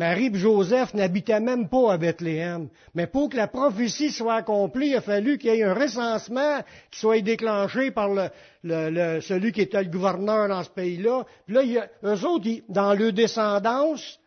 Marie 0.00 0.30
et 0.34 0.34
Joseph 0.34 0.94
n'habitaient 0.94 1.40
même 1.40 1.68
pas 1.68 1.92
à 1.92 1.98
Bethléem. 1.98 2.70
Mais 2.94 3.06
pour 3.06 3.28
que 3.28 3.36
la 3.36 3.48
prophétie 3.48 4.10
soit 4.10 4.36
accomplie, 4.36 4.88
il 4.88 4.96
a 4.96 5.02
fallu 5.02 5.36
qu'il 5.36 5.54
y 5.54 5.58
ait 5.58 5.62
un 5.62 5.74
recensement 5.74 6.62
qui 6.90 7.00
soit 7.00 7.20
déclenché 7.20 7.90
par 7.90 8.08
celui 8.64 9.52
qui 9.52 9.60
était 9.60 9.82
le 9.82 9.90
gouverneur 9.90 10.48
dans 10.48 10.62
ce 10.62 10.70
pays-là. 10.70 11.26
Puis 11.44 11.54
là, 11.54 11.62
il 11.62 11.72
y 11.72 11.78
a, 11.78 11.86
eux 12.02 12.24
autres, 12.24 12.48
dans 12.70 12.94
leur 12.94 13.12
descendance, 13.12 14.18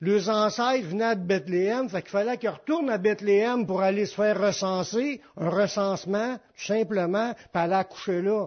leurs 0.00 0.28
ancêtres 0.28 0.86
venaient 0.86 1.16
de 1.16 1.26
Bethléem, 1.26 1.88
fait 1.88 2.02
qu'il 2.02 2.10
fallait 2.10 2.36
qu'ils 2.36 2.50
retournent 2.50 2.90
à 2.90 2.98
Bethléem 2.98 3.66
pour 3.66 3.82
aller 3.82 4.06
se 4.06 4.14
faire 4.14 4.40
recenser, 4.40 5.20
un 5.36 5.50
recensement, 5.50 6.36
tout 6.36 6.66
simplement, 6.66 7.34
puis 7.34 7.62
aller 7.62 7.74
accoucher 7.74 8.22
là 8.22 8.46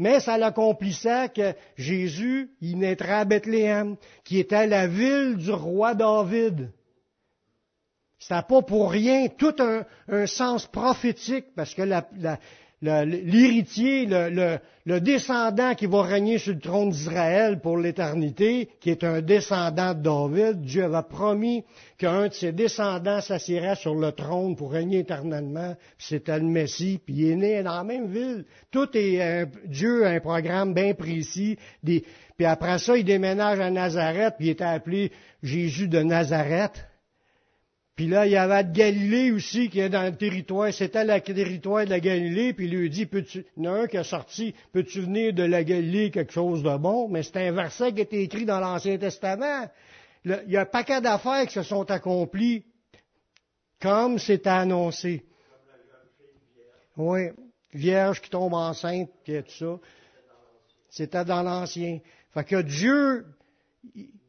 mais 0.00 0.18
ça 0.20 0.38
l'accomplissait 0.38 1.28
que 1.28 1.52
Jésus, 1.76 2.52
il 2.62 2.78
naîtra 2.78 3.18
à 3.18 3.24
Bethléem, 3.26 3.96
qui 4.24 4.38
était 4.38 4.66
la 4.66 4.86
ville 4.86 5.36
du 5.36 5.50
roi 5.50 5.94
David. 5.94 6.72
Ça 8.18 8.42
pas 8.42 8.62
pour 8.62 8.90
rien 8.90 9.28
tout 9.28 9.54
un, 9.58 10.26
sens 10.26 10.66
prophétique, 10.66 11.54
parce 11.54 11.74
que 11.74 11.82
la, 11.82 12.08
l'héritier, 12.82 14.06
le, 14.06 15.00
descendant 15.00 15.74
qui 15.74 15.86
va 15.86 16.02
régner 16.02 16.38
sur 16.38 16.54
le 16.54 16.60
trône 16.60 16.90
d'Israël 16.90 17.60
pour 17.60 17.76
l'éternité, 17.76 18.68
qui 18.80 18.90
est 18.90 19.04
un 19.04 19.20
descendant 19.20 19.92
de 19.92 20.00
David, 20.00 20.62
Dieu 20.62 20.84
avait 20.84 21.06
promis 21.08 21.64
qu'un 21.98 22.28
de 22.28 22.32
ses 22.32 22.52
descendants 22.52 23.20
s'assiera 23.20 23.74
sur 23.74 23.94
le 23.94 24.12
trône 24.12 24.56
pour 24.56 24.72
régner 24.72 25.00
éternellement, 25.00 25.76
c'était 25.98 26.38
le 26.38 26.46
Messie, 26.46 26.98
puis 27.04 27.14
il 27.16 27.30
est 27.32 27.36
né 27.36 27.62
dans 27.62 27.76
la 27.76 27.84
même 27.84 28.10
ville. 28.10 28.44
Tout 28.70 28.88
est, 28.94 29.46
Dieu 29.66 30.06
a 30.06 30.10
un 30.10 30.20
programme 30.20 30.72
bien 30.72 30.94
précis, 30.94 31.58
puis 31.84 32.46
après 32.46 32.78
ça, 32.78 32.96
il 32.96 33.04
déménage 33.04 33.60
à 33.60 33.70
Nazareth, 33.70 34.36
puis 34.38 34.46
il 34.46 34.50
était 34.52 34.64
appelé 34.64 35.12
Jésus 35.42 35.88
de 35.88 36.02
Nazareth. 36.02 36.89
Puis 38.00 38.08
là, 38.08 38.24
il 38.24 38.32
y 38.32 38.36
avait 38.38 38.64
Galilée 38.64 39.30
aussi 39.30 39.68
qui 39.68 39.78
est 39.78 39.90
dans 39.90 40.04
le 40.04 40.16
territoire. 40.16 40.72
C'était 40.72 41.04
le 41.04 41.20
territoire 41.20 41.84
de 41.84 41.90
la 41.90 42.00
Galilée. 42.00 42.54
Puis 42.54 42.64
il 42.64 42.74
lui 42.74 42.88
dit, 42.88 43.04
peux-tu, 43.04 43.44
il 43.58 43.64
y 43.64 43.68
en 43.68 43.74
a 43.74 43.80
un 43.80 43.86
qui 43.88 43.98
a 43.98 44.04
sorti, 44.04 44.54
peux-tu 44.72 45.02
venir 45.02 45.34
de 45.34 45.42
la 45.42 45.62
Galilée 45.62 46.10
quelque 46.10 46.32
chose 46.32 46.62
de 46.62 46.76
bon? 46.78 47.10
Mais 47.10 47.22
c'est 47.22 47.36
un 47.46 47.52
verset 47.52 47.92
qui 47.92 47.98
a 47.98 48.02
été 48.04 48.22
écrit 48.22 48.46
dans 48.46 48.58
l'Ancien 48.58 48.96
Testament. 48.96 49.68
il 50.24 50.44
y 50.46 50.56
a 50.56 50.62
un 50.62 50.64
paquet 50.64 51.02
d'affaires 51.02 51.46
qui 51.46 51.52
se 51.52 51.62
sont 51.62 51.90
accomplies 51.90 52.64
comme 53.82 54.18
c'était 54.18 54.48
annoncé. 54.48 55.26
Oui, 56.96 57.28
vierge 57.74 58.22
qui 58.22 58.30
tombe 58.30 58.54
enceinte, 58.54 59.10
qui 59.26 59.34
est 59.34 59.42
tout 59.42 59.52
ça. 59.58 59.78
C'était 60.88 61.26
dans 61.26 61.42
l'Ancien. 61.42 61.98
Fait 62.32 62.44
que 62.44 62.62
Dieu, 62.62 63.26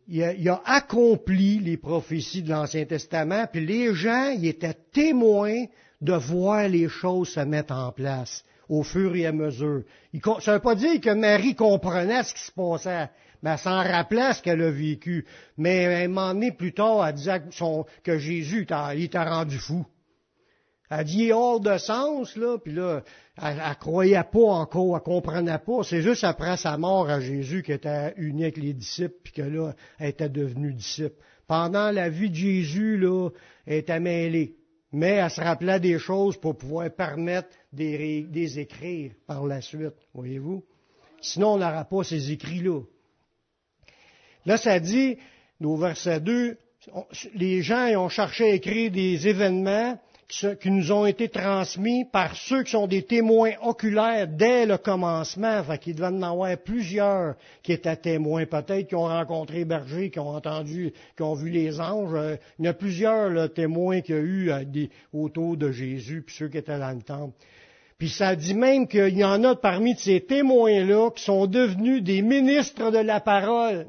il 0.08 0.50
a, 0.50 0.62
accompli 0.66 1.60
les 1.60 1.78
prophéties 1.78 2.44
de 2.44 2.50
l'Ancien 2.50 2.86
Testament, 2.86 3.46
puis 3.52 3.66
les 3.66 3.94
gens, 3.94 4.30
ils 4.30 4.48
étaient 4.48 4.78
témoins 4.92 5.66
de 6.02 6.14
voir 6.14 6.68
les 6.68 6.90
choses 6.90 7.30
se 7.30 7.40
mettre 7.42 7.74
en 7.74 7.92
place 7.92 8.44
au 8.68 8.84
fur 8.84 9.16
et 9.16 9.26
à 9.26 9.32
mesure. 9.32 9.84
ça 10.14 10.52
ne 10.52 10.56
veut 10.56 10.62
pas 10.62 10.76
dire 10.76 11.00
que 11.02 11.14
Marie 11.14 11.56
comprenait 11.56 12.24
ce 12.24 12.34
qui 12.34 12.42
se 12.42 12.52
passait, 12.52 13.10
mais 13.44 13.52
elle 13.52 13.58
s'en 13.58 13.84
rappelait 13.84 14.34
ce 14.34 14.42
qu'elle 14.42 14.62
a 14.62 14.72
vécu. 14.72 15.26
Mais 15.58 16.06
un 16.06 16.08
moment 16.08 16.34
donné, 16.34 16.52
plus 16.52 16.74
tard, 16.74 17.06
elle 17.06 17.16
disait 17.16 17.42
que, 18.04 18.18
Jésus 18.18 18.66
il 18.96 19.04
était 19.04 19.24
rendu 19.24 19.58
fou. 19.58 19.86
Elle 20.94 21.06
dit 21.06 21.32
hors 21.32 21.62
de 21.62 21.78
sens, 21.78 22.36
là, 22.36 22.58
puis 22.58 22.74
là, 22.74 23.02
elle, 23.42 23.56
ne 23.56 23.74
croyait 23.76 24.26
pas 24.30 24.40
encore, 24.40 24.98
elle 24.98 25.02
comprenait 25.02 25.58
pas. 25.58 25.84
C'est 25.84 26.02
juste 26.02 26.26
après 26.26 26.58
sa 26.58 26.78
mort 26.78 27.10
à 27.10 27.22
Jésus 27.22 27.64
qu'elle 27.64 27.78
était 27.78 28.14
unie 28.18 28.44
avec 28.44 28.58
les 28.58 28.74
disciples, 28.74 29.16
puis 29.24 29.32
que 29.32 29.42
là, 29.42 29.74
elle 30.00 30.10
était 30.10 30.28
devenue 30.28 30.74
disciple. 30.74 31.16
Pendant 31.48 31.92
la 31.92 32.10
vie 32.10 32.30
de 32.30 32.36
Jésus, 32.36 32.98
là, 32.98 33.30
elle 33.66 33.78
était 33.78 34.02
mêlée. 34.02 34.58
Mais 34.92 35.12
elle 35.12 35.30
se 35.30 35.40
rappelait 35.40 35.80
des 35.80 35.98
choses 35.98 36.36
pour 36.36 36.58
pouvoir 36.58 36.92
permettre 36.92 37.48
des, 37.72 38.60
écrire 38.60 39.14
par 39.26 39.46
la 39.46 39.62
suite, 39.62 39.96
voyez-vous? 40.14 40.62
Sinon, 41.22 41.54
on 41.54 41.58
n'aura 41.58 41.86
pas 41.86 42.04
ces 42.04 42.34
écrits-là. 42.34 42.82
Là, 44.46 44.58
ça 44.58 44.78
dit, 44.82 45.18
au 45.64 45.78
verset 45.78 46.20
2, 46.20 46.58
les 47.36 47.62
gens 47.62 47.88
ont 47.98 48.10
cherché 48.10 48.52
à 48.52 48.56
écrire 48.56 48.92
des 48.92 49.26
événements 49.26 49.98
qui 50.32 50.72
nous 50.72 50.92
ont 50.92 51.06
été 51.06 51.28
transmis 51.28 52.06
par 52.06 52.36
ceux 52.36 52.64
qui 52.64 52.72
sont 52.72 52.88
des 52.88 53.04
témoins 53.04 53.52
oculaires 53.62 54.28
dès 54.28 54.66
le 54.66 54.78
commencement. 54.78 55.58
Enfin, 55.60 55.78
qu'il 55.78 55.96
devait 55.96 56.08
en 56.08 56.22
avoir 56.22 56.58
plusieurs 56.58 57.36
qui 57.62 57.74
étaient 57.74 57.96
témoins, 57.98 58.46
peut-être 58.46 58.88
qui 58.88 58.96
ont 58.96 59.08
rencontré 59.08 59.66
Berger, 59.66 60.10
qui 60.10 60.20
ont 60.20 60.30
entendu, 60.30 60.94
qui 61.18 61.24
ont 61.24 61.34
vu 61.34 61.50
les 61.50 61.82
anges. 61.82 62.14
Euh, 62.14 62.38
il 62.60 62.66
y 62.66 62.68
a 62.70 62.74
plusieurs 62.74 63.54
témoins 63.54 64.02
qu'il 64.02 64.16
y 64.16 64.18
a 64.18 64.22
eu 64.22 64.52
euh, 64.52 64.88
autour 65.14 65.58
de 65.58 65.72
Jésus, 65.72 66.24
puis 66.26 66.36
ceux 66.36 66.48
qui 66.48 66.58
étaient 66.58 66.80
dans 66.80 66.96
le 66.96 67.02
temple. 67.02 67.36
Puis 67.98 68.10
ça 68.10 68.36
dit 68.36 68.56
même 68.56 68.88
qu'il 68.88 69.18
y 69.18 69.24
en 69.24 69.44
a 69.44 69.56
parmi 69.56 69.96
ces 69.96 70.22
témoins-là 70.22 71.12
qui 71.12 71.24
sont 71.24 71.46
devenus 71.46 72.02
des 72.02 72.22
ministres 72.22 72.90
de 72.90 72.98
la 72.98 73.20
parole. 73.20 73.88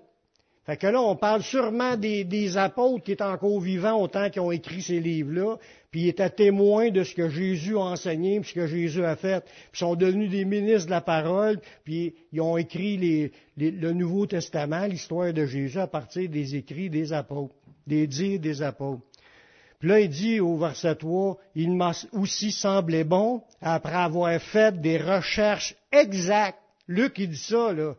Fait 0.64 0.76
que 0.76 0.86
là, 0.86 1.02
on 1.02 1.16
parle 1.16 1.42
sûrement 1.42 1.96
des, 1.96 2.56
apôtres 2.56 3.02
qui 3.02 3.12
étaient 3.12 3.24
encore 3.24 3.60
vivants 3.60 4.00
au 4.00 4.06
temps 4.06 4.30
qu'ils 4.30 4.42
ont 4.42 4.52
écrit 4.52 4.80
ces 4.80 5.00
livres-là, 5.00 5.56
puis 5.90 6.02
ils 6.02 6.08
étaient 6.08 6.30
témoins 6.30 6.90
de 6.90 7.02
ce 7.02 7.16
que 7.16 7.28
Jésus 7.28 7.76
a 7.76 7.80
enseigné, 7.80 8.38
puis 8.38 8.50
ce 8.50 8.54
que 8.54 8.66
Jésus 8.68 9.04
a 9.04 9.16
fait, 9.16 9.44
puis 9.72 9.80
sont 9.80 9.96
devenus 9.96 10.30
des 10.30 10.44
ministres 10.44 10.86
de 10.86 10.92
la 10.92 11.00
parole, 11.00 11.58
puis 11.84 12.14
ils 12.32 12.40
ont 12.40 12.56
écrit 12.56 13.32
le 13.56 13.92
Nouveau 13.92 14.26
Testament, 14.26 14.86
l'histoire 14.86 15.32
de 15.32 15.46
Jésus, 15.46 15.80
à 15.80 15.88
partir 15.88 16.28
des 16.28 16.54
écrits 16.54 16.90
des 16.90 17.12
apôtres, 17.12 17.54
des 17.88 18.06
dires 18.06 18.38
des 18.38 18.62
apôtres. 18.62 19.02
Puis 19.80 19.88
là, 19.88 19.98
il 19.98 20.10
dit 20.10 20.38
au 20.38 20.56
verset 20.56 20.94
3, 20.94 21.38
il 21.56 21.72
m'a 21.72 21.90
aussi 22.12 22.52
semblé 22.52 23.02
bon, 23.02 23.42
après 23.60 23.96
avoir 23.96 24.40
fait 24.40 24.80
des 24.80 24.96
recherches 24.96 25.74
exactes. 25.90 26.58
Luc, 26.86 27.18
il 27.18 27.30
dit 27.30 27.36
ça, 27.36 27.72
là 27.72 27.94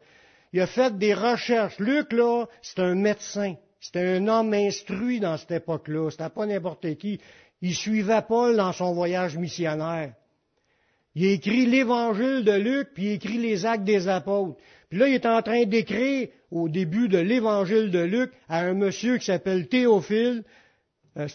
il 0.54 0.62
a 0.62 0.68
fait 0.68 0.98
des 0.98 1.14
recherches. 1.14 1.80
Luc, 1.80 2.14
là, 2.14 2.46
c'est 2.62 2.80
un 2.80 2.94
médecin. 2.94 3.56
C'était 3.80 4.08
un 4.08 4.28
homme 4.28 4.54
instruit 4.54 5.20
dans 5.20 5.36
cette 5.36 5.52
époque-là. 5.52 6.12
C'était 6.12 6.30
pas 6.30 6.46
n'importe 6.46 6.96
qui. 6.96 7.20
Il 7.62 7.76
suivait 7.76 8.22
Paul 8.28 8.56
dans 8.56 8.72
son 8.72 8.94
voyage 8.94 9.36
missionnaire. 9.36 10.14
Il 11.16 11.26
écrit 11.26 11.66
l'évangile 11.66 12.44
de 12.44 12.54
Luc, 12.54 12.90
puis 12.94 13.06
il 13.06 13.12
écrit 13.14 13.38
les 13.38 13.66
actes 13.66 13.84
des 13.84 14.08
apôtres. 14.08 14.58
Puis 14.90 15.00
là, 15.00 15.08
il 15.08 15.16
est 15.16 15.26
en 15.26 15.42
train 15.42 15.66
d'écrire 15.66 16.30
au 16.52 16.70
début 16.70 17.08
de 17.08 17.18
l'évangile 17.18 17.90
de 17.90 18.00
Luc 18.00 18.32
à 18.48 18.60
un 18.60 18.74
monsieur 18.74 19.18
qui 19.18 19.26
s'appelle 19.26 19.68
Théophile. 19.68 20.44
Euh, 21.18 21.28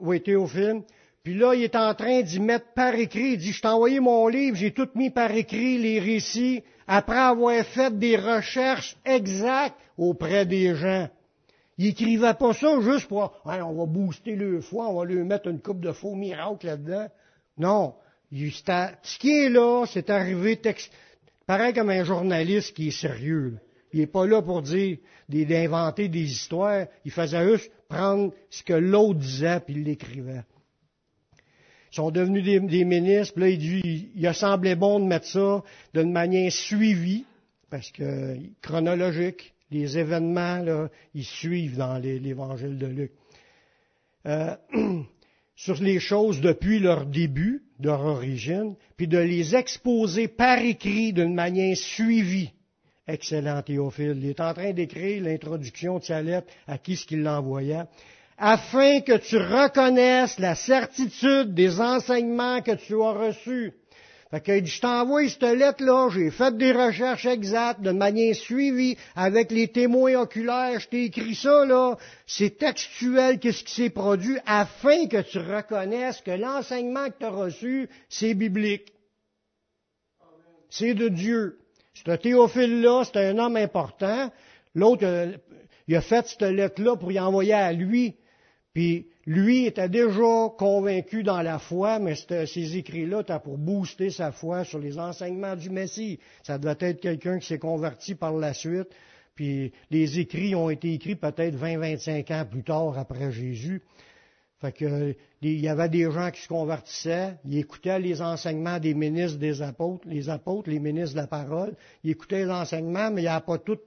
oui, 0.00 0.22
Théophile. 0.22 0.82
Puis 1.22 1.34
là, 1.34 1.54
il 1.54 1.62
est 1.62 1.76
en 1.76 1.94
train 1.94 2.22
d'y 2.22 2.40
mettre 2.40 2.72
par 2.74 2.94
écrit. 2.94 3.32
Il 3.32 3.38
dit, 3.38 3.52
je 3.52 3.62
t'ai 3.62 3.68
envoyé 3.68 4.00
mon 4.00 4.26
livre, 4.26 4.56
j'ai 4.56 4.72
tout 4.72 4.88
mis 4.94 5.10
par 5.10 5.30
écrit, 5.30 5.78
les 5.78 6.00
récits, 6.00 6.62
après 6.86 7.18
avoir 7.18 7.64
fait 7.64 7.96
des 7.96 8.16
recherches 8.16 8.96
exactes 9.04 9.76
auprès 9.96 10.46
des 10.46 10.74
gens. 10.74 11.08
Il 11.78 11.86
écrivait 11.86 12.34
pas 12.34 12.52
ça 12.52 12.80
juste 12.80 13.08
pour, 13.08 13.40
on 13.44 13.72
va 13.72 13.86
booster 13.86 14.34
le 14.34 14.60
foi, 14.60 14.88
on 14.88 14.98
va 14.98 15.04
lui 15.04 15.22
mettre 15.22 15.48
une 15.48 15.60
coupe 15.60 15.80
de 15.80 15.92
faux 15.92 16.14
miracles 16.14 16.66
là-dedans. 16.66 17.08
Non. 17.56 17.94
ce 18.32 19.18
qui 19.18 19.30
est 19.30 19.48
là, 19.48 19.84
c'est 19.86 20.10
arrivé 20.10 20.60
pareil 21.46 21.72
comme 21.72 21.90
un 21.90 22.04
journaliste 22.04 22.74
qui 22.74 22.88
est 22.88 22.90
sérieux. 22.90 23.58
Il 23.92 24.00
n'est 24.00 24.06
pas 24.06 24.26
là 24.26 24.42
pour 24.42 24.62
dire, 24.62 24.98
d'inventer 25.28 26.08
des 26.08 26.30
histoires. 26.30 26.86
Il 27.04 27.10
faisait 27.10 27.48
juste 27.48 27.70
prendre 27.88 28.32
ce 28.50 28.62
que 28.62 28.72
l'autre 28.72 29.20
disait 29.20 29.60
puis 29.60 29.74
il 29.74 29.84
l'écrivait. 29.84 30.44
Sont 31.92 32.10
devenus 32.10 32.42
des, 32.42 32.84
ministres. 32.84 33.34
Puis 33.34 33.42
là, 33.42 33.48
il, 33.50 33.58
dit, 33.58 34.08
il 34.16 34.26
a 34.26 34.32
semblé 34.32 34.74
bon 34.74 34.98
de 34.98 35.04
mettre 35.04 35.26
ça 35.26 35.62
d'une 35.92 36.10
manière 36.10 36.50
suivie, 36.50 37.26
parce 37.68 37.90
que 37.90 38.36
chronologique, 38.62 39.52
les 39.70 39.98
événements, 39.98 40.58
là, 40.58 40.88
ils 41.14 41.24
suivent 41.24 41.76
dans 41.76 41.98
l'évangile 41.98 42.78
de 42.78 42.86
Luc. 42.86 43.12
Euh, 44.26 44.56
sur 45.54 45.82
les 45.82 46.00
choses 46.00 46.40
depuis 46.40 46.78
leur 46.78 47.04
début, 47.04 47.62
leur 47.78 48.00
origine, 48.00 48.74
puis 48.96 49.06
de 49.06 49.18
les 49.18 49.54
exposer 49.54 50.28
par 50.28 50.58
écrit 50.58 51.12
d'une 51.12 51.34
manière 51.34 51.76
suivie. 51.76 52.52
Excellent 53.06 53.60
Théophile. 53.62 54.16
Il 54.16 54.30
est 54.30 54.40
en 54.40 54.54
train 54.54 54.72
d'écrire 54.72 55.22
l'introduction 55.22 55.98
de 55.98 56.04
sa 56.04 56.22
lettre 56.22 56.46
à 56.66 56.78
qui 56.78 56.96
ce 56.96 57.04
qu'il 57.04 57.22
l'envoyait 57.22 57.84
afin 58.44 59.02
que 59.02 59.16
tu 59.18 59.36
reconnaisses 59.36 60.40
la 60.40 60.56
certitude 60.56 61.54
des 61.54 61.80
enseignements 61.80 62.60
que 62.60 62.72
tu 62.72 63.00
as 63.00 63.12
reçus. 63.12 63.72
Fait 64.32 64.40
que 64.40 64.64
je 64.64 64.80
t'envoie 64.80 65.28
cette 65.28 65.42
lettre-là, 65.42 66.08
j'ai 66.10 66.32
fait 66.32 66.56
des 66.56 66.72
recherches 66.72 67.26
exactes, 67.26 67.82
de 67.82 67.92
manière 67.92 68.34
suivie, 68.34 68.96
avec 69.14 69.52
les 69.52 69.68
témoins 69.68 70.16
oculaires, 70.16 70.80
je 70.80 70.88
t'ai 70.88 71.04
écrit 71.04 71.36
ça, 71.36 71.64
là, 71.66 71.96
c'est 72.26 72.58
textuel, 72.58 73.38
qu'est-ce 73.38 73.62
qui 73.62 73.74
s'est 73.74 73.90
produit, 73.90 74.38
afin 74.44 75.06
que 75.06 75.22
tu 75.22 75.38
reconnaisses 75.38 76.20
que 76.20 76.32
l'enseignement 76.32 77.10
que 77.10 77.18
tu 77.20 77.24
as 77.24 77.30
reçu, 77.30 77.88
c'est 78.08 78.34
biblique. 78.34 78.92
C'est 80.68 80.94
de 80.94 81.08
Dieu. 81.08 81.58
Ce 81.94 82.10
Théophile-là, 82.10 83.04
c'est 83.04 83.18
un 83.18 83.38
homme 83.38 83.56
important. 83.56 84.32
L'autre, 84.74 85.04
euh, 85.04 85.36
il 85.86 85.94
a 85.94 86.00
fait 86.00 86.26
cette 86.26 86.42
lettre-là 86.42 86.96
pour 86.96 87.12
y 87.12 87.20
envoyer 87.20 87.52
à 87.52 87.72
lui. 87.72 88.16
Puis 88.72 89.06
lui 89.26 89.66
était 89.66 89.88
déjà 89.88 90.48
convaincu 90.58 91.22
dans 91.22 91.42
la 91.42 91.58
foi, 91.58 91.98
mais 91.98 92.14
ces 92.16 92.76
écrits-là 92.76 93.20
étaient 93.20 93.38
pour 93.38 93.58
booster 93.58 94.10
sa 94.10 94.32
foi 94.32 94.64
sur 94.64 94.78
les 94.78 94.98
enseignements 94.98 95.56
du 95.56 95.70
Messie. 95.70 96.18
Ça 96.42 96.58
devait 96.58 96.76
être 96.80 97.00
quelqu'un 97.00 97.38
qui 97.38 97.46
s'est 97.46 97.58
converti 97.58 98.14
par 98.14 98.32
la 98.32 98.54
suite. 98.54 98.88
Puis 99.34 99.72
les 99.90 100.18
écrits 100.18 100.54
ont 100.54 100.70
été 100.70 100.94
écrits 100.94 101.16
peut-être 101.16 101.56
20-25 101.56 102.32
ans 102.32 102.46
plus 102.50 102.62
tard 102.62 102.98
après 102.98 103.30
Jésus. 103.30 103.82
Fait 104.60 104.72
que 104.72 105.14
il 105.42 105.60
y 105.60 105.68
avait 105.68 105.88
des 105.88 106.08
gens 106.10 106.30
qui 106.30 106.40
se 106.40 106.48
convertissaient, 106.48 107.34
ils 107.44 107.58
écoutaient 107.58 107.98
les 107.98 108.22
enseignements 108.22 108.78
des 108.78 108.94
ministres 108.94 109.38
des 109.38 109.60
apôtres, 109.60 110.06
les 110.06 110.28
apôtres, 110.28 110.70
les 110.70 110.78
ministres 110.78 111.16
de 111.16 111.20
la 111.20 111.26
parole, 111.26 111.74
ils 112.04 112.12
écoutaient 112.12 112.44
les 112.44 112.50
enseignements, 112.50 113.10
mais 113.10 113.22
il 113.22 113.24
n'y 113.24 113.28
a 113.28 113.40
pas 113.40 113.58
tout 113.58 113.78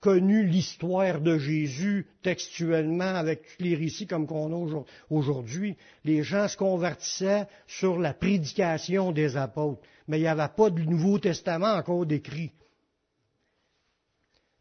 connu 0.00 0.46
l'histoire 0.46 1.20
de 1.20 1.38
Jésus 1.38 2.06
textuellement 2.22 3.14
avec 3.14 3.42
les 3.58 3.74
récits 3.74 4.06
comme 4.06 4.26
qu'on 4.26 4.52
a 4.52 4.84
aujourd'hui. 5.10 5.76
Les 6.04 6.22
gens 6.22 6.48
se 6.48 6.56
convertissaient 6.56 7.46
sur 7.66 7.98
la 7.98 8.14
prédication 8.14 9.12
des 9.12 9.36
apôtres, 9.36 9.82
mais 10.08 10.18
il 10.18 10.22
n'y 10.22 10.28
avait 10.28 10.48
pas 10.56 10.70
du 10.70 10.86
Nouveau 10.86 11.18
Testament 11.18 11.74
encore 11.74 12.06
décrit. 12.06 12.52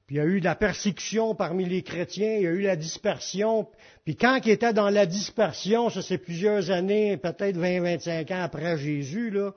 Puis 0.07 0.15
il 0.15 0.19
y 0.19 0.21
a 0.21 0.25
eu 0.25 0.39
de 0.39 0.45
la 0.45 0.55
persécution 0.55 1.35
parmi 1.35 1.65
les 1.65 1.83
chrétiens, 1.83 2.35
il 2.37 2.41
y 2.41 2.47
a 2.47 2.51
eu 2.51 2.61
la 2.61 2.75
dispersion. 2.75 3.67
Puis 4.03 4.15
quand 4.15 4.39
il 4.43 4.51
était 4.51 4.73
dans 4.73 4.89
la 4.89 5.05
dispersion, 5.05 5.89
ça 5.89 6.01
c'est 6.01 6.17
plusieurs 6.17 6.71
années, 6.71 7.15
peut-être 7.15 7.57
20-25 7.57 8.33
ans 8.33 8.41
après 8.41 8.77
Jésus, 8.77 9.29
là, 9.29 9.53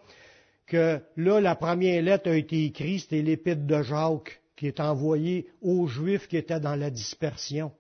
que 0.67 1.01
là, 1.17 1.41
la 1.41 1.55
première 1.57 2.03
lettre 2.03 2.31
a 2.31 2.37
été 2.37 2.67
écrite, 2.67 3.01
c'était 3.01 3.23
l'épître 3.23 3.63
de 3.63 3.83
Jacques 3.83 4.42
qui 4.63 4.69
est 4.69 4.79
envoyé 4.79 5.49
aux 5.61 5.89
Juifs 5.89 6.29
qui 6.29 6.37
étaient 6.37 6.61
dans 6.61 6.77
la 6.77 6.89
dispersion. 6.89 7.73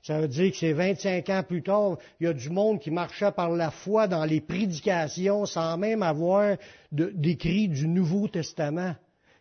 Ça 0.00 0.20
veut 0.20 0.28
dire 0.28 0.52
que 0.52 0.56
c'est 0.56 0.72
25 0.72 1.28
ans 1.28 1.42
plus 1.42 1.64
tard, 1.64 1.96
il 2.20 2.24
y 2.24 2.26
a 2.28 2.32
du 2.32 2.50
monde 2.50 2.78
qui 2.78 2.92
marchait 2.92 3.32
par 3.32 3.50
la 3.50 3.72
foi 3.72 4.06
dans 4.06 4.24
les 4.24 4.40
prédications 4.40 5.44
sans 5.44 5.76
même 5.76 6.04
avoir 6.04 6.56
d'écrit 6.92 7.66
du 7.66 7.88
Nouveau 7.88 8.28
Testament. 8.28 8.94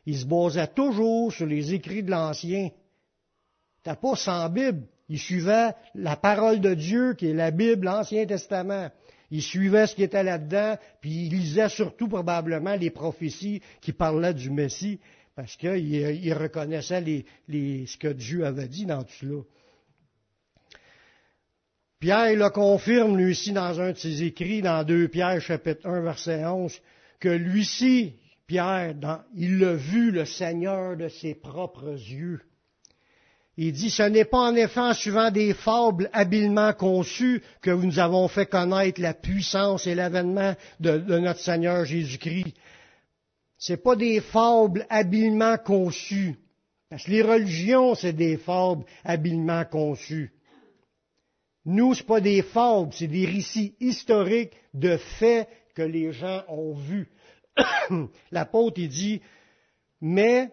Ils 0.08 0.18
se 0.18 0.26
basaient 0.26 0.66
toujours 0.66 1.32
sur 1.32 1.45
les 1.45 1.76
écrits 1.76 2.01
de 2.01 2.10
l'Ancien. 2.10 2.72
T'as 3.84 3.95
pas 3.95 4.16
sans 4.16 4.49
Bible. 4.49 4.88
Ils 5.10 5.20
suivaient 5.20 5.76
la 5.93 6.16
parole 6.16 6.60
de 6.60 6.74
Dieu, 6.74 7.14
qui 7.14 7.28
est 7.28 7.36
la 7.36 7.51
Bible, 7.51 7.86
l'Ancien 7.86 8.26
Testament. 8.26 8.89
Ils 9.30 9.43
suivaient 9.43 9.86
ce 9.86 9.93
qui 9.93 10.01
était 10.01 10.24
là-dedans, 10.24 10.78
puis 11.01 11.28
ils 11.28 11.30
lisaient 11.30 11.70
surtout 11.70 12.08
probablement 12.08 12.74
les 12.74 12.89
prophéties 12.89 13.62
qui 13.80 13.93
parlaient 13.93 14.34
du 14.34 14.49
Messie 14.49 14.99
parce 15.38 15.56
qu'il 15.56 16.34
reconnaissait 16.34 17.24
ce 17.48 17.98
que 17.98 18.08
Dieu 18.08 18.44
avait 18.44 18.68
dit 18.68 18.88
dans 18.88 19.04
tout 19.04 19.14
cela. 19.22 19.42
Pierre 22.00 22.36
le 22.36 22.50
confirme, 22.50 23.16
lui 23.16 23.32
aussi, 23.32 23.52
dans 23.52 23.80
un 23.80 23.92
de 23.92 23.98
ses 23.98 24.24
écrits, 24.24 24.64
dans 24.64 24.84
2 24.84 25.08
Pierre, 25.10 25.40
chapitre 25.40 25.88
1, 25.88 26.02
verset 26.02 26.44
11, 26.44 26.82
que 27.20 27.30
lui-ci, 27.30 28.14
Pierre, 28.48 28.96
il 29.36 29.64
a 29.64 29.76
vu 29.76 30.10
le 30.10 30.26
Seigneur 30.26 30.98
de 30.98 31.08
ses 31.08 31.36
propres 31.36 31.92
yeux. 31.92 32.42
Il 33.58 33.74
dit, 33.74 33.92
ce 33.92 34.04
n'est 34.04 34.26
pas 34.26 34.40
en 34.40 34.56
effet 34.56 34.80
en 34.80 34.94
suivant 34.96 35.30
des 35.30 35.54
fables 35.54 36.10
habilement 36.14 36.74
conçues 36.74 37.44
que 37.62 37.70
nous 37.70 38.00
avons 38.00 38.28
fait 38.28 38.48
connaître 38.48 39.02
la 39.02 39.14
puissance 39.14 39.86
et 39.86 39.94
l'avènement 39.94 40.56
de, 40.80 40.98
notre 40.98 41.42
Seigneur 41.42 41.86
Jésus-Christ. 41.86 42.56
C'est 43.58 43.82
pas 43.82 43.95
des 43.95 44.22
fables 44.22 44.86
habilement 44.89 45.58
conçues. 45.58 46.36
Parce 46.89 47.03
que 47.03 47.12
les 47.12 47.22
religions, 47.22 47.95
c'est 47.95 48.14
des 48.14 48.38
fables 48.38 48.86
habilement 49.03 49.66
conçues. 49.66 50.32
Nous, 51.66 51.95
c'est 51.95 52.05
pas 52.05 52.22
des 52.22 52.43
fables, 52.43 52.93
c'est 52.93 53.08
des 53.08 53.26
récits 53.26 53.76
historiques 53.80 54.53
de 54.74 54.95
faits 54.97 55.49
que 55.76 55.82
les 55.82 56.14
gens 56.14 56.43
ont 56.47 56.74
vus. 56.74 57.10
L'apôtre, 58.32 58.80
il 58.80 58.88
dit, 58.88 59.22
mais 59.99 60.51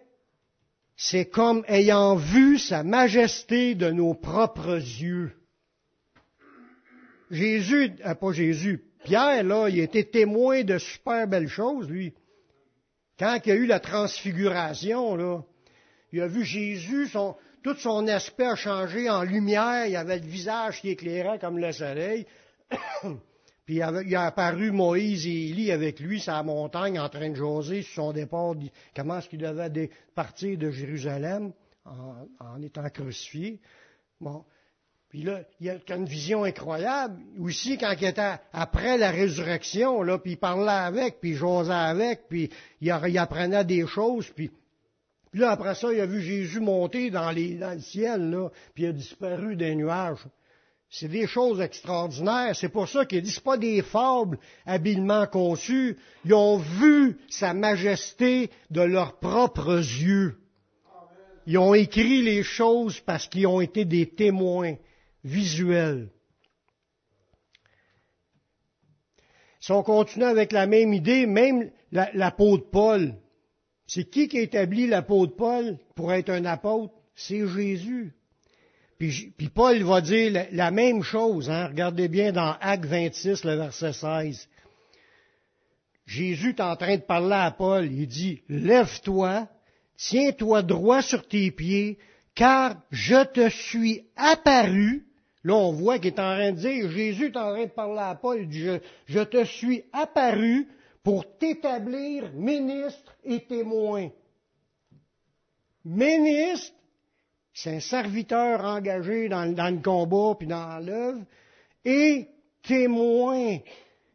c'est 0.96 1.26
comme 1.26 1.64
ayant 1.68 2.16
vu 2.16 2.59
sa 2.59 2.82
majesté 2.82 3.74
de 3.74 3.90
nos 3.90 4.14
propres 4.14 4.76
yeux. 4.76 5.32
Jésus, 7.30 7.92
ah, 8.02 8.14
pas 8.14 8.32
Jésus, 8.32 8.84
Pierre, 9.05 9.44
là, 9.44 9.68
il 9.68 9.78
était 9.78 10.05
témoin 10.05 10.62
de 10.62 10.78
super 10.78 11.26
belles 11.28 11.48
choses, 11.48 11.88
lui. 11.88 12.14
Quand 13.18 13.38
il 13.44 13.48
y 13.48 13.52
a 13.52 13.54
eu 13.54 13.66
la 13.66 13.80
transfiguration, 13.80 15.44
il 16.12 16.20
a 16.20 16.26
vu 16.26 16.44
Jésus, 16.44 17.08
tout 17.62 17.76
son 17.76 18.06
aspect 18.08 18.46
a 18.46 18.56
changé 18.56 19.08
en 19.08 19.22
lumière, 19.22 19.86
il 19.86 19.96
avait 19.96 20.18
le 20.18 20.26
visage 20.26 20.80
qui 20.80 20.90
éclairait 20.90 21.38
comme 21.38 21.58
le 21.58 21.72
soleil. 21.72 22.26
Puis 23.64 23.76
il 23.76 23.82
a 24.16 24.26
apparu 24.26 24.70
Moïse 24.72 25.26
et 25.26 25.48
Élie 25.48 25.72
avec 25.72 25.98
lui 26.00 26.20
sur 26.20 26.32
la 26.32 26.42
montagne 26.42 26.98
en 26.98 27.08
train 27.08 27.30
de 27.30 27.34
jaser 27.34 27.82
sur 27.82 27.94
son 27.94 28.12
départ, 28.12 28.54
comment 28.94 29.18
est-ce 29.18 29.28
qu'il 29.28 29.38
devait 29.38 29.90
partir 30.14 30.58
de 30.58 30.70
Jérusalem 30.70 31.52
en, 31.86 32.62
étant 32.62 32.88
crucifié. 32.90 33.60
Bon. 34.20 34.44
Puis 35.14 35.22
là, 35.22 35.42
il 35.60 35.66
y 35.66 35.70
a 35.70 35.94
une 35.94 36.06
vision 36.06 36.42
incroyable. 36.42 37.20
Aussi, 37.38 37.78
quand 37.78 37.94
il 38.00 38.04
était 38.04 38.34
après 38.52 38.98
la 38.98 39.12
résurrection, 39.12 40.02
là, 40.02 40.18
puis 40.18 40.32
il 40.32 40.36
parlait 40.36 40.72
avec, 40.72 41.20
puis 41.20 41.30
il 41.30 41.36
jasait 41.36 41.72
avec, 41.72 42.22
puis 42.28 42.50
il, 42.80 42.90
apprenait 42.90 43.64
des 43.64 43.86
choses, 43.86 44.26
puis, 44.34 44.50
là, 45.32 45.52
après 45.52 45.76
ça, 45.76 45.92
il 45.92 46.00
a 46.00 46.06
vu 46.06 46.20
Jésus 46.20 46.58
monter 46.58 47.12
dans, 47.12 47.30
les, 47.30 47.54
dans 47.54 47.74
le 47.74 47.80
ciel, 47.80 48.28
là, 48.28 48.48
puis 48.74 48.82
il 48.82 48.86
a 48.88 48.92
disparu 48.92 49.54
des 49.54 49.76
nuages. 49.76 50.18
C'est 50.90 51.06
des 51.06 51.28
choses 51.28 51.60
extraordinaires. 51.60 52.56
C'est 52.56 52.68
pour 52.68 52.88
ça 52.88 53.04
qu'il 53.04 53.22
dit, 53.22 53.30
ce 53.30 53.40
pas 53.40 53.56
des 53.56 53.82
fables 53.82 54.36
habilement 54.66 55.28
conçues. 55.28 55.96
Ils 56.24 56.34
ont 56.34 56.56
vu 56.56 57.18
sa 57.28 57.54
majesté 57.54 58.50
de 58.72 58.80
leurs 58.80 59.20
propres 59.20 59.76
yeux. 59.76 60.40
Ils 61.46 61.58
ont 61.58 61.74
écrit 61.74 62.22
les 62.22 62.42
choses 62.42 62.98
parce 62.98 63.28
qu'ils 63.28 63.46
ont 63.46 63.60
été 63.60 63.84
des 63.84 64.08
témoins 64.08 64.74
visuels. 65.25 66.09
Si 69.61 69.72
on 69.72 69.83
continue 69.83 70.27
avec 70.27 70.53
la 70.53 70.66
même 70.66 70.93
idée, 70.93 71.27
même 71.27 71.70
l'apôtre 71.91 72.70
Paul, 72.70 73.14
c'est 73.87 74.05
qui 74.05 74.29
qui 74.29 74.39
a 74.39 74.43
établi 74.43 74.87
l'apôtre 74.87 75.37
Paul 75.37 75.79
pour 75.95 76.12
être 76.12 76.31
un 76.31 76.45
apôtre? 76.45 76.95
C'est 77.14 77.47
Jésus. 77.47 78.12
Puis, 78.99 79.49
Paul 79.55 79.83
va 79.83 80.01
dire 80.01 80.47
la, 80.51 80.70
même 80.70 81.03
chose. 81.03 81.51
Hein? 81.51 81.68
Regardez 81.68 82.09
bien 82.09 82.33
dans 82.33 82.57
Acte 82.61 82.87
26, 82.87 83.45
le 83.45 83.55
verset 83.57 83.93
16. 83.93 84.49
Jésus 86.07 86.51
est 86.51 86.61
en 86.61 86.77
train 86.77 86.97
de 86.97 87.03
parler 87.03 87.35
à 87.35 87.51
Paul. 87.51 87.91
Il 87.91 88.07
dit, 88.07 88.43
Lève-toi, 88.49 89.49
tiens-toi 89.97 90.62
droit 90.62 91.03
sur 91.03 91.27
tes 91.27 91.51
pieds, 91.51 91.99
car 92.35 92.77
je 92.91 93.25
te 93.25 93.49
suis 93.49 94.07
apparu. 94.16 95.07
Là, 95.45 95.55
on 95.55 95.72
voit 95.72 95.99
qu'il 95.99 96.09
est 96.09 96.20
en 96.20 96.34
train 96.34 96.53
de 96.53 96.59
dire, 96.59 96.90
Jésus 96.90 97.26
est 97.26 97.36
en 97.36 97.53
train 97.53 97.64
de 97.64 97.70
parler 97.70 98.01
à 98.01 98.14
Paul, 98.14 98.47
je, 98.51 98.78
je 99.07 99.20
te 99.20 99.45
suis 99.45 99.84
apparu 99.92 100.68
pour 101.03 101.36
t'établir 101.38 102.32
ministre 102.32 103.14
et 103.24 103.40
témoin. 103.40 104.09
Ministre 105.84 106.74
c'est 107.55 107.76
un 107.76 107.80
serviteur 107.80 108.64
engagé 108.64 109.28
dans, 109.28 109.45
le 109.45 109.80
combat 109.80 110.34
puis 110.36 110.49
dans 110.49 110.84
l'œuvre 110.84 111.24
et 111.84 112.26
témoin 112.62 113.59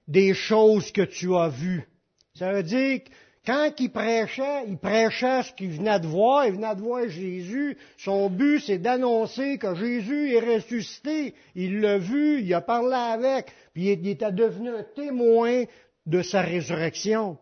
des 0.07 0.33
choses 0.33 0.91
que 0.91 1.03
tu 1.03 1.33
as 1.33 1.47
vues. 1.47 1.87
Ça 2.35 2.51
veut 2.51 2.63
dire 2.63 3.03
que 3.03 3.09
quand 3.45 3.71
il 3.79 3.91
prêchait, 3.91 4.65
il 4.67 4.77
prêchait 4.77 5.43
ce 5.43 5.53
qu'il 5.53 5.71
venait 5.71 5.99
de 5.99 6.07
voir, 6.07 6.45
il 6.45 6.53
venait 6.53 6.75
de 6.75 6.81
voir 6.81 7.07
Jésus. 7.07 7.77
Son 7.97 8.29
but, 8.29 8.59
c'est 8.59 8.77
d'annoncer 8.77 9.57
que 9.57 9.73
Jésus 9.75 10.33
est 10.33 10.55
ressuscité. 10.55 11.33
Il 11.55 11.79
l'a 11.79 11.97
vu, 11.97 12.41
il 12.41 12.53
a 12.53 12.61
parlé 12.61 12.95
avec, 12.95 13.53
puis 13.73 13.91
il 13.91 14.07
était 14.07 14.31
devenu 14.31 14.69
un 14.69 14.83
témoin 14.83 15.63
de 16.05 16.21
sa 16.21 16.41
résurrection. 16.41 17.37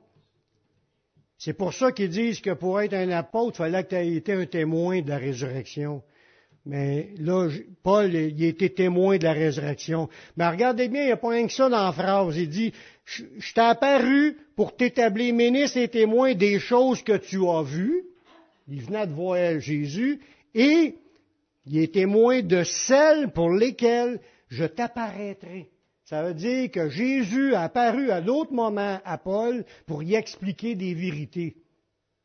C'est 1.38 1.54
pour 1.54 1.74
ça 1.74 1.92
qu'ils 1.92 2.10
disent 2.10 2.42
que 2.42 2.54
pour 2.54 2.82
être 2.82 2.94
un 2.94 3.12
apôtre, 3.12 3.56
il 3.56 3.58
fallait 3.58 3.84
que 3.84 3.90
tu 3.90 3.96
aies 3.96 4.16
été 4.16 4.34
un 4.34 4.46
témoin 4.46 5.02
de 5.02 5.10
la 5.10 5.18
résurrection. 5.18 6.04
Mais 6.68 7.12
là, 7.18 7.48
Paul, 7.82 8.14
il 8.14 8.44
été 8.44 8.70
témoin 8.70 9.18
de 9.18 9.24
la 9.24 9.32
résurrection. 9.32 10.10
Mais 10.36 10.50
regardez 10.50 10.90
bien, 10.90 11.04
il 11.04 11.06
n'y 11.06 11.12
a 11.14 11.18
pas 11.18 11.30
rien 11.30 11.48
que 11.48 11.54
ça 11.54 11.70
dans 11.70 11.86
la 11.86 11.94
phrase. 11.94 12.36
Il 12.36 12.50
dit, 12.50 12.74
je, 13.06 13.24
t'ai 13.54 13.62
apparu 13.62 14.36
pour 14.58 14.76
t'établir 14.76 15.34
ministre 15.34 15.78
et 15.78 15.88
témoin 15.88 16.34
des 16.34 16.60
choses 16.60 17.02
que 17.04 17.16
tu 17.16 17.48
as 17.48 17.64
vues. 17.64 18.04
Il 18.68 18.82
venait 18.82 19.08
de 19.08 19.14
voir 19.14 19.62
Jésus. 19.62 20.20
Et 20.54 20.96
il 21.66 21.80
est 21.80 21.94
témoin 21.94 22.42
de 22.42 22.64
celles 22.64 23.32
pour 23.32 23.50
lesquelles 23.50 24.20
je 24.50 24.66
t'apparaîtrai. 24.66 25.70
Ça 26.04 26.24
veut 26.24 26.34
dire 26.34 26.70
que 26.70 26.90
Jésus 26.90 27.54
a 27.54 27.62
apparu 27.62 28.12
à 28.12 28.20
d'autres 28.20 28.54
moments 28.54 29.00
à 29.06 29.18
Paul 29.18 29.64
pour 29.86 30.04
y 30.04 30.16
expliquer 30.16 30.76
des 30.76 30.94
vérités. 30.94 31.56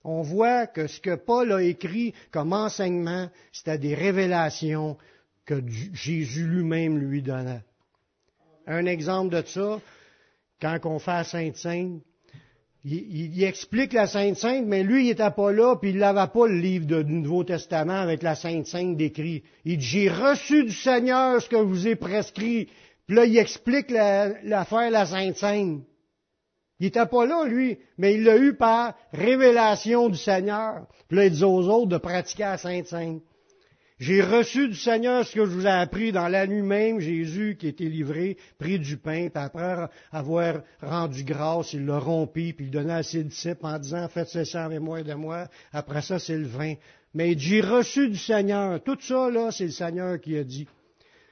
On 0.04 0.22
voit 0.22 0.66
que 0.66 0.86
ce 0.86 1.00
que 1.00 1.14
Paul 1.14 1.52
a 1.52 1.62
écrit 1.62 2.14
comme 2.30 2.52
enseignement, 2.52 3.28
c'était 3.52 3.78
des 3.78 3.94
révélations 3.94 4.96
que 5.44 5.62
Jésus 5.92 6.46
lui-même 6.46 6.98
lui 6.98 7.22
donnait. 7.22 7.62
Un 8.66 8.86
exemple 8.86 9.34
de 9.34 9.42
ça, 9.46 9.80
quand 10.60 10.78
on 10.84 10.98
fait 10.98 11.10
la 11.10 11.24
Sainte 11.24 11.56
Sainte, 11.56 12.02
il, 12.84 13.44
explique 13.44 13.92
la 13.92 14.08
Sainte 14.08 14.36
Sainte, 14.36 14.66
mais 14.66 14.82
lui, 14.82 15.04
il 15.04 15.08
n'était 15.08 15.30
pas 15.30 15.52
là, 15.52 15.76
puis 15.76 15.90
il 15.90 15.98
n'avait 15.98 16.30
pas 16.32 16.48
le 16.48 16.58
livre 16.58 17.02
du 17.02 17.12
Nouveau 17.12 17.44
Testament 17.44 18.00
avec 18.00 18.22
la 18.22 18.34
Sainte 18.34 18.66
Sainte 18.66 18.96
décrit. 18.96 19.44
Il 19.64 19.78
dit, 19.78 19.84
j'ai 19.84 20.08
reçu 20.08 20.64
du 20.64 20.72
Seigneur 20.72 21.40
ce 21.40 21.48
que 21.48 21.56
vous 21.56 21.86
ai 21.86 21.94
prescrit. 21.94 22.68
Puis 23.06 23.16
là, 23.16 23.24
il 23.24 23.38
explique 23.38 23.90
l'affaire 23.90 24.90
la, 24.90 25.00
la 25.00 25.06
Sainte 25.06 25.36
Sainte. 25.36 25.82
Il 26.82 26.86
n'était 26.86 27.06
pas 27.06 27.26
là, 27.26 27.44
lui, 27.44 27.78
mais 27.96 28.14
il 28.14 28.24
l'a 28.24 28.36
eu 28.36 28.54
par 28.54 28.94
révélation 29.12 30.08
du 30.08 30.18
Seigneur. 30.18 30.88
Puis 31.06 31.16
là, 31.16 31.26
il 31.26 31.30
dit 31.30 31.44
aux 31.44 31.68
autres 31.68 31.86
de 31.86 31.96
pratiquer 31.96 32.42
la 32.42 32.58
Sainte 32.58 32.88
Sainte. 32.88 33.22
J'ai 34.00 34.20
reçu 34.20 34.66
du 34.66 34.74
Seigneur 34.74 35.24
ce 35.24 35.32
que 35.32 35.44
je 35.44 35.50
vous 35.52 35.68
ai 35.68 35.70
appris 35.70 36.10
dans 36.10 36.26
la 36.26 36.44
nuit 36.48 36.62
même, 36.62 36.98
Jésus 36.98 37.56
qui 37.56 37.68
était 37.68 37.84
livré, 37.84 38.36
pris 38.58 38.80
du 38.80 38.96
pain, 38.96 39.28
puis 39.32 39.44
après 39.44 39.76
avoir 40.10 40.62
rendu 40.82 41.22
grâce, 41.22 41.72
il 41.72 41.86
l'a 41.86 42.00
rompi, 42.00 42.52
puis 42.52 42.64
il 42.64 42.72
donnait 42.72 42.94
à 42.94 43.04
ses 43.04 43.22
disciples 43.22 43.64
en 43.64 43.78
disant, 43.78 44.08
faites 44.08 44.26
ceci 44.26 44.56
moi 44.80 45.02
et 45.02 45.04
de 45.04 45.14
moi. 45.14 45.46
Après 45.72 46.02
ça, 46.02 46.18
c'est 46.18 46.36
le 46.36 46.48
vin. 46.48 46.74
Mais 47.14 47.38
j'ai 47.38 47.60
reçu 47.60 48.08
du 48.08 48.18
Seigneur. 48.18 48.82
Tout 48.82 48.98
ça, 48.98 49.30
là, 49.30 49.52
c'est 49.52 49.66
le 49.66 49.70
Seigneur 49.70 50.20
qui 50.20 50.36
a 50.36 50.42
dit. 50.42 50.66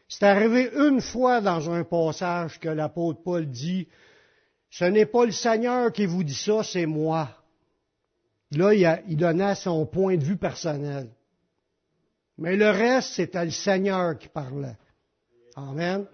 C'est 0.09 0.22
arrivé 0.26 0.70
une 0.76 1.01
fois 1.01 1.40
dans 1.40 1.72
un 1.72 1.82
passage 1.82 2.61
que 2.61 2.68
l'apôtre 2.68 3.20
Paul 3.24 3.46
dit, 3.46 3.88
ce 4.71 4.85
n'est 4.85 5.07
pas 5.07 5.25
le 5.25 5.33
Seigneur 5.33 5.93
qui 5.93 6.07
vous 6.07 6.23
dit 6.23 6.35
ça, 6.35 6.62
c'est 6.62 6.87
moi. 6.87 7.37
Là, 8.53 8.73
il, 9.07 9.16
donnait 9.16 9.55
son 9.55 9.85
point 9.87 10.16
de 10.16 10.25
vue 10.25 10.37
personnel. 10.37 11.09
Mais 12.39 12.57
le 12.57 12.71
reste, 12.71 13.14
c'était 13.14 13.45
le 13.45 13.51
Seigneur 13.51 14.18
qui 14.18 14.29
parlait. 14.29 14.77
Amen. 15.57 16.07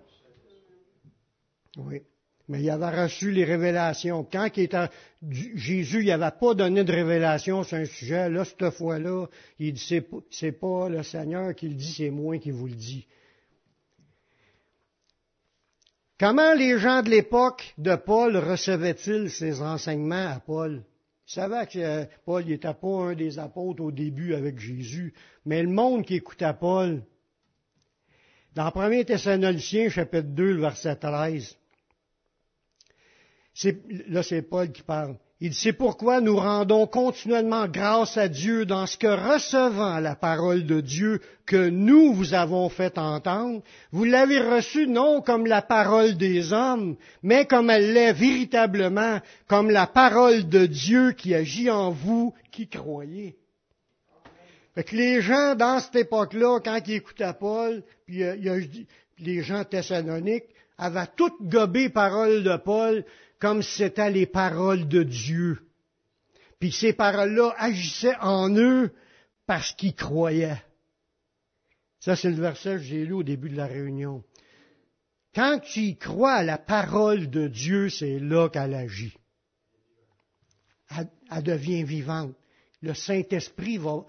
Oui. 1.77 2.03
Mais 2.49 2.63
il 2.63 2.71
avait 2.71 3.03
reçu 3.03 3.31
les 3.31 3.45
révélations. 3.45 4.25
Quand 4.31 4.49
il 4.57 4.65
était, 4.65 4.89
Jésus 5.29 6.05
n'avait 6.05 6.37
pas 6.39 6.55
donné 6.55 6.85
de 6.85 6.93
révélation 6.93 7.63
sur 7.63 7.77
un 7.77 7.85
sujet, 7.85 8.29
là, 8.29 8.45
cette 8.45 8.71
fois-là, 8.71 9.27
il 9.59 9.73
dit, 9.73 9.85
c'est, 9.87 10.07
c'est 10.31 10.53
pas 10.53 10.89
le 10.89 11.03
Seigneur 11.03 11.55
qui 11.55 11.69
le 11.69 11.75
dit, 11.75 11.93
c'est 11.93 12.11
moi 12.11 12.39
qui 12.39 12.51
vous 12.51 12.67
le 12.67 12.75
dis. 12.75 13.07
Comment 16.19 16.55
les 16.55 16.79
gens 16.79 17.03
de 17.03 17.11
l'époque 17.11 17.75
de 17.77 17.95
Paul 17.95 18.39
recevaient-ils 18.39 19.31
ces 19.31 19.61
enseignements 19.61 20.29
à 20.31 20.41
Paul? 20.41 20.83
Ils 21.29 21.33
savaient 21.33 21.67
que 21.67 21.79
euh, 21.79 22.05
Paul 22.25 22.45
n'était 22.47 22.73
pas 22.73 23.03
un 23.03 23.15
des 23.15 23.39
apôtres 23.39 23.83
au 23.83 23.93
début 23.93 24.33
avec 24.33 24.59
Jésus, 24.59 25.13
mais 25.45 25.63
le 25.63 25.69
monde 25.69 26.07
qui 26.07 26.15
écoutait 26.15 26.55
Paul, 26.59 27.03
dans 28.55 28.73
1 28.75 29.05
Thessaloniciens, 29.05 29.91
chapitre 29.91 30.29
2, 30.29 30.59
verset 30.59 30.97
13, 30.97 31.59
là 34.09 34.23
c'est 34.23 34.43
Paul 34.43 34.73
qui 34.73 34.83
parle. 34.83 35.19
Il 35.41 35.53
sait 35.53 35.75
pourquoi 35.75 36.23
nous 36.23 36.37
rendons 36.37 36.87
continuellement 36.87 37.69
grâce 37.69 38.17
à 38.17 38.27
Dieu 38.27 38.65
dans 38.65 38.87
ce 38.87 38.97
que 38.97 39.07
recevant 39.07 39.99
la 40.01 40.15
parole 40.15 40.65
de 40.65 40.81
Dieu 40.81 41.21
que 41.45 41.69
nous 41.69 42.15
vous 42.15 42.33
avons 42.33 42.71
fait 42.71 42.97
entendre, 42.97 43.63
vous 43.93 44.05
l'avez 44.05 44.39
reçue 44.39 44.87
non 44.87 45.21
comme 45.21 45.47
la 45.47 45.61
parole 45.61 46.17
des 46.17 46.55
hommes, 46.55 46.97
mais 47.23 47.45
comme 47.45 47.69
elle 47.69 47.93
l'est 47.93 48.15
véritablement, 48.15 49.21
comme 49.47 49.71
la 49.71 49.87
parole 49.87 50.49
de 50.49 50.65
Dieu 50.65 51.13
qui 51.13 51.35
agit 51.35 51.71
en 51.71 51.91
vous 51.91 52.33
qui 52.51 52.67
croyez. 52.69 53.37
Fait 54.75 54.85
que 54.85 54.97
les 54.97 55.21
gens, 55.21 55.55
dans 55.55 55.81
cette 55.81 55.97
époque-là, 55.97 56.61
quand 56.65 56.81
ils 56.87 56.95
écoutaient 56.95 57.33
Paul, 57.39 57.83
puis 58.07 58.23
euh, 58.23 58.61
les 59.19 59.43
gens 59.43 59.65
thessaloniques, 59.65 60.45
avaient 60.79 61.07
toutes 61.17 61.41
gobé 61.43 61.89
parole 61.89 62.43
de 62.43 62.57
Paul, 62.57 63.05
comme 63.39 63.63
c'était 63.63 64.11
les 64.11 64.27
paroles 64.27 64.89
de 64.89 65.03
Dieu. 65.03 65.67
Puis 66.59 66.73
ces 66.73 66.93
paroles-là 66.93 67.55
agissaient 67.59 68.17
en 68.21 68.55
eux 68.57 68.93
parce 69.47 69.73
qu'ils 69.73 69.95
croyaient. 69.95 70.63
Ça, 72.01 72.17
c'est 72.17 72.31
le 72.31 72.41
verset 72.41 72.77
que 72.77 72.83
j'ai 72.83 73.05
lu 73.05 73.13
au 73.13 73.23
début 73.23 73.51
de 73.51 73.57
la 73.57 73.67
réunion. 73.67 74.23
Quand 75.35 75.59
tu 75.59 75.81
y 75.81 75.97
crois 75.97 76.35
à 76.35 76.43
la 76.43 76.57
parole 76.57 77.29
de 77.29 77.49
Dieu, 77.49 77.91
c'est 77.91 78.19
là 78.19 78.49
qu'elle 78.49 78.75
agit. 78.75 79.15
Elle, 81.31 81.43
devient 81.43 81.83
vivante. 81.83 82.35
Le 82.81 82.95
Saint-Esprit 82.95 83.77
va 83.77 84.05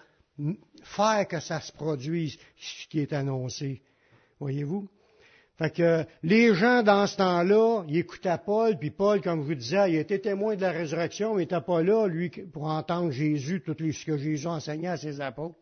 faire 0.83 1.27
que 1.27 1.39
ça 1.39 1.59
se 1.59 1.71
produise, 1.71 2.37
ce 2.55 2.87
qui 2.87 2.99
est 2.99 3.13
annoncé. 3.13 3.81
Voyez-vous? 4.39 4.87
Fait 5.57 5.71
que 5.71 6.05
les 6.21 6.53
gens 6.53 6.83
dans 6.83 7.07
ce 7.07 7.17
temps-là, 7.17 7.83
ils 7.87 7.97
écoutaient 7.97 8.37
Paul, 8.45 8.77
puis 8.77 8.91
Paul, 8.91 9.21
comme 9.21 9.41
je 9.41 9.47
vous 9.47 9.55
disais, 9.55 9.91
il 9.91 9.95
était 9.95 10.19
témoin 10.19 10.55
de 10.55 10.61
la 10.61 10.71
résurrection, 10.71 11.33
mais 11.33 11.43
il 11.43 11.45
n'était 11.45 11.65
pas 11.65 11.81
là, 11.81 12.07
lui, 12.07 12.29
pour 12.29 12.65
entendre 12.65 13.09
Jésus, 13.09 13.61
tout 13.61 13.75
ce 13.79 14.05
que 14.05 14.17
Jésus 14.17 14.45
enseignait 14.45 14.89
à 14.89 14.97
ses 14.97 15.19
apôtres. 15.19 15.57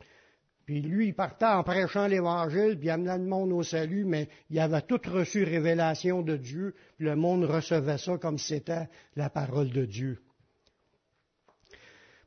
Puis 0.66 0.82
lui, 0.82 1.08
il 1.08 1.14
partait 1.14 1.46
en 1.46 1.64
prêchant 1.64 2.08
l'Évangile, 2.08 2.78
puis 2.78 2.89
amenant 2.89 3.18
le 3.18 3.24
monde 3.24 3.54
au 3.54 3.64
salut, 3.64 4.04
mais 4.04 4.28
il 4.50 4.60
avait 4.60 4.82
tout 4.82 5.00
reçu 5.08 5.43
révélation 5.43 6.24
de 6.24 6.36
Dieu, 6.36 6.76
puis 6.98 7.06
le 7.06 7.16
monde 7.16 7.46
recevait 7.46 7.98
ça 7.98 8.18
comme 8.18 8.38
si 8.38 8.48
c'était 8.48 8.89
la 9.16 9.30
parole 9.30 9.70
de 9.70 9.86
Dieu. 9.86 10.20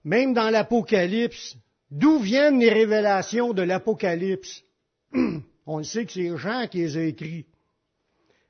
Même 0.05 0.33
dans 0.33 0.49
l'Apocalypse, 0.49 1.57
d'où 1.91 2.19
viennent 2.21 2.61
les 2.61 2.73
révélations 2.73 3.53
de 3.53 3.63
l'Apocalypse? 3.63 4.63
On 5.67 5.79
le 5.79 5.85
sait 5.85 6.07
que 6.07 6.13
c'est 6.13 6.35
Jean 6.39 6.67
qui 6.67 6.79
les 6.79 6.97
a 6.97 7.03
écrits. 7.03 7.45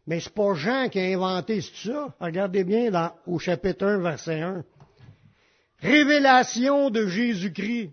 Mais 0.08 0.20
c'est 0.20 0.32
pas 0.32 0.54
Jean 0.54 0.88
qui 0.88 0.98
a 0.98 1.02
inventé 1.02 1.60
ça. 1.60 2.14
Regardez 2.18 2.64
bien 2.64 2.90
dans, 2.90 3.12
au 3.26 3.38
chapitre 3.38 3.84
1, 3.84 3.98
verset 3.98 4.40
1. 4.40 4.64
Révélation 5.80 6.88
de 6.88 7.06
Jésus-Christ. 7.06 7.90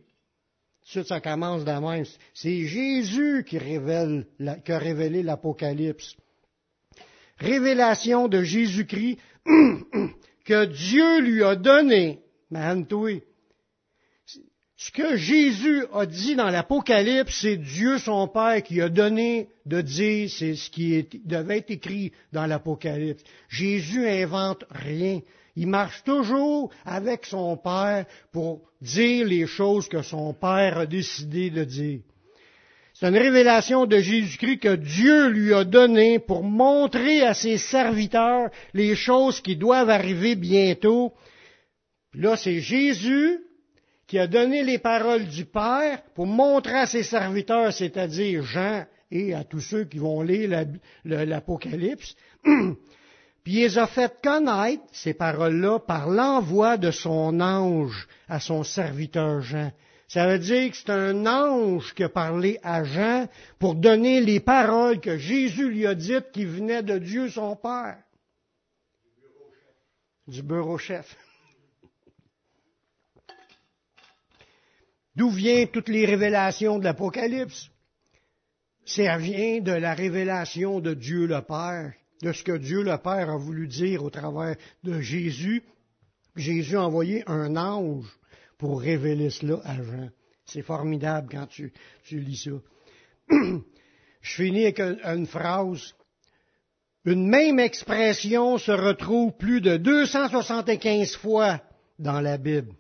Ça, 0.86 1.04
ça 1.04 1.20
commence 1.20 1.66
de 1.66 1.72
même. 1.72 2.06
C'est 2.34 2.68
Jésus 2.68 3.44
qui, 3.46 3.58
révèle, 3.58 4.28
qui 4.64 4.72
a 4.72 4.78
révélé 4.78 5.24
l'Apocalypse. 5.24 6.16
Révélation 7.38 8.30
de 8.30 8.44
Jésus-Christ 8.44 9.20
que 10.46 10.66
Dieu 10.68 11.20
lui 11.20 11.44
a 11.44 11.58
donné. 11.58 12.22
Ce 14.78 14.92
que 14.92 15.16
Jésus 15.16 15.86
a 15.94 16.06
dit 16.06 16.36
dans 16.36 16.50
l'Apocalypse, 16.50 17.40
c'est 17.42 17.56
Dieu 17.56 17.98
son 17.98 18.28
Père 18.28 18.62
qui 18.62 18.82
a 18.82 18.90
donné 18.90 19.48
de 19.66 19.80
dire, 19.80 20.30
c'est 20.30 20.56
ce 20.56 20.70
qui 20.70 21.08
devait 21.24 21.60
être 21.60 21.72
écrit 21.72 22.12
dans 22.34 22.46
l'Apocalypse. 22.46 23.24
Jésus 23.48 24.06
invente 24.06 24.66
rien. 24.70 25.22
Il 25.56 25.68
marche 25.68 26.04
toujours 26.04 26.72
avec 26.84 27.26
son 27.26 27.56
Père 27.56 28.06
pour 28.34 28.64
dire 28.82 29.26
les 29.26 29.48
choses 29.48 29.88
que 29.88 30.02
son 30.02 30.34
Père 30.34 30.80
a 30.80 30.86
décidé 30.86 31.50
de 31.50 31.64
dire. 31.64 32.02
C'est 32.94 33.08
une 33.08 33.18
révélation 33.18 33.86
de 33.86 34.00
Jésus-Christ 34.00 34.60
que 34.60 34.76
Dieu 34.76 35.30
lui 35.30 35.54
a 35.54 35.64
donnée 35.64 36.20
pour 36.20 36.44
montrer 36.44 37.22
à 37.22 37.34
ses 37.34 37.58
serviteurs 37.58 38.50
les 38.74 38.96
choses 38.96 39.40
qui 39.40 39.56
doivent 39.56 39.90
arriver 39.90 40.36
bientôt. 40.36 41.14
Là, 42.14 42.36
c'est 42.36 42.60
Jésus 42.60 43.45
qui 44.08 44.20
a 44.20 44.28
donné 44.28 44.64
les 44.64 44.78
paroles 44.78 45.26
du 45.26 45.46
Père 45.46 46.02
pour 46.14 46.28
montrer 46.28 46.78
à 46.78 46.88
ses 46.88 47.04
serviteurs, 47.04 47.74
c'est-à-dire 47.74 48.44
Jean 48.44 48.86
et 49.12 49.34
à 49.34 49.44
tous 49.44 49.62
ceux 49.62 49.86
qui 49.86 49.98
vont 49.98 50.22
lire 50.22 50.66
l'Apocalypse, 51.04 52.16
puis 52.44 53.54
il 53.54 53.62
les 53.62 53.78
a 53.78 53.88
fait 53.88 54.14
connaître, 54.22 54.84
ces 54.92 55.14
paroles-là, 55.14 55.80
par 55.80 56.10
l'envoi 56.10 56.78
de 56.78 56.92
son 56.92 57.40
ange 57.40 58.08
à 58.28 58.40
son 58.40 58.64
serviteur 58.64 59.42
Jean. 59.42 59.72
Ça 60.08 60.28
veut 60.28 60.40
dire 60.40 60.70
que 60.70 60.78
c'est 60.78 60.92
un 60.92 61.26
ange 61.26 61.94
qui 61.96 62.04
a 62.04 62.10
parlé 62.10 62.60
à 62.62 62.84
Jean 62.84 63.28
pour 63.58 63.74
donner 63.74 64.22
les 64.22 64.40
paroles 64.40 65.00
que 65.00 65.18
Jésus 65.18 65.70
lui 65.70 65.88
a 65.88 65.96
dites 65.96 66.32
qui 66.32 66.46
venaient 66.46 66.84
de 66.84 67.00
Dieu 67.00 67.30
son 67.30 67.56
Père. 67.56 67.98
Du 70.28 70.44
bureau 70.44 70.78
chef. 70.78 71.16
D'où 75.16 75.30
viennent 75.30 75.70
toutes 75.70 75.90
les 75.90 76.06
révélations 76.06 76.78
de 76.78 76.84
l'Apocalypse? 76.84 77.70
Ça 78.86 79.18
vient 79.18 79.62
de 79.62 79.72
la 79.72 79.94
révélation 79.94 80.80
de 80.80 80.94
Dieu 80.94 81.26
le 81.26 81.42
Père, 81.42 81.94
de 82.22 82.32
ce 82.34 82.44
que 82.44 82.58
Dieu 82.58 82.84
le 82.84 82.98
Père 82.98 83.30
a 83.30 83.38
voulu 83.38 83.68
dire 83.68 84.04
au 84.04 84.10
travers 84.10 84.56
de 84.84 85.00
Jésus. 85.00 85.64
Jésus 86.36 86.76
a 86.76 86.84
envoyé 86.84 87.24
un 87.28 87.56
ange 87.56 88.06
pour 88.58 88.82
révéler 88.82 89.30
cela 89.30 89.62
à 89.64 89.82
Jean. 89.82 90.10
C'est 90.46 90.62
formidable 90.62 91.30
quand 91.32 91.48
tu, 91.48 91.74
tu 92.04 92.20
lis 92.20 92.44
ça. 92.44 92.52
Je 94.22 94.34
finis 94.36 94.64
avec 94.64 94.80
une 94.80 95.28
phrase. 95.28 95.96
Une 97.06 97.28
même 97.28 97.60
expression 97.60 98.58
se 98.58 98.72
retrouve 98.72 99.32
plus 99.38 99.62
de 99.62 99.78
275 99.78 101.16
fois 101.16 101.62
dans 102.00 102.20
la 102.20 102.38
Bible 102.38 102.74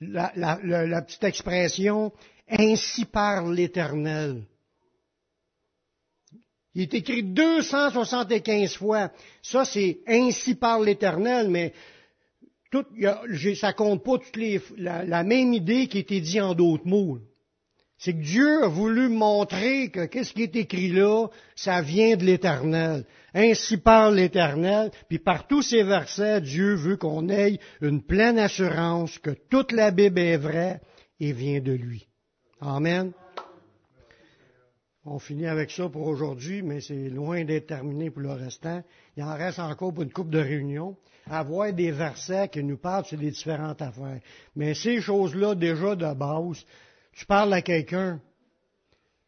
la, 0.00 0.32
la, 0.36 1.02
petite 1.02 1.24
expression 1.24 2.12
ainsi 2.48 3.04
parle 3.04 3.54
l'Éternel. 3.54 4.42
Il 6.74 6.82
est 6.82 6.94
écrit 6.94 7.22
275 7.22 8.76
fois. 8.76 9.12
Ça, 9.42 9.64
c'est 9.64 10.00
ainsi 10.06 10.54
parle 10.54 10.86
l'Éternel, 10.86 11.48
mais 11.48 11.72
tout, 12.70 12.86
ça 13.56 13.72
compte 13.72 14.02
pas 14.02 14.18
toutes 14.18 14.36
les, 14.36 14.60
la, 14.78 15.04
la, 15.04 15.22
même 15.22 15.52
idée 15.52 15.86
qui 15.86 15.98
a 15.98 16.00
été 16.00 16.20
dit 16.20 16.40
en 16.40 16.54
d'autres 16.54 16.86
mots. 16.86 17.18
C'est 18.04 18.14
que 18.14 18.18
Dieu 18.18 18.64
a 18.64 18.66
voulu 18.66 19.08
montrer 19.08 19.88
que 19.90 20.06
qu'est-ce 20.06 20.32
qui 20.32 20.42
est 20.42 20.56
écrit 20.56 20.88
là, 20.88 21.28
ça 21.54 21.82
vient 21.82 22.16
de 22.16 22.24
l'Éternel. 22.24 23.04
Ainsi 23.32 23.76
parle 23.76 24.16
l'Éternel, 24.16 24.90
puis 25.08 25.20
par 25.20 25.46
tous 25.46 25.62
ces 25.62 25.84
versets, 25.84 26.40
Dieu 26.40 26.74
veut 26.74 26.96
qu'on 26.96 27.28
ait 27.28 27.60
une 27.80 28.02
pleine 28.02 28.40
assurance 28.40 29.20
que 29.20 29.30
toute 29.30 29.70
la 29.70 29.92
Bible 29.92 30.18
est 30.18 30.36
vraie 30.36 30.80
et 31.20 31.32
vient 31.32 31.60
de 31.60 31.70
lui. 31.70 32.08
Amen. 32.60 33.12
On 35.04 35.20
finit 35.20 35.46
avec 35.46 35.70
ça 35.70 35.88
pour 35.88 36.08
aujourd'hui, 36.08 36.62
mais 36.62 36.80
c'est 36.80 37.08
loin 37.08 37.44
d'être 37.44 37.68
terminé 37.68 38.10
pour 38.10 38.22
le 38.22 38.32
restant. 38.32 38.82
Il 39.16 39.22
en 39.22 39.36
reste 39.36 39.60
encore 39.60 39.94
pour 39.94 40.02
une 40.02 40.12
coupe 40.12 40.30
de 40.30 40.40
réunion. 40.40 40.96
Avoir 41.30 41.72
des 41.72 41.92
versets 41.92 42.48
qui 42.48 42.64
nous 42.64 42.78
parlent 42.78 43.04
sur 43.04 43.20
les 43.20 43.30
différentes 43.30 43.80
affaires. 43.80 44.18
Mais 44.56 44.74
ces 44.74 45.00
choses-là, 45.00 45.54
déjà 45.54 45.94
de 45.94 46.12
base, 46.14 46.64
tu 47.12 47.26
parles 47.26 47.52
à 47.52 47.62
quelqu'un, 47.62 48.20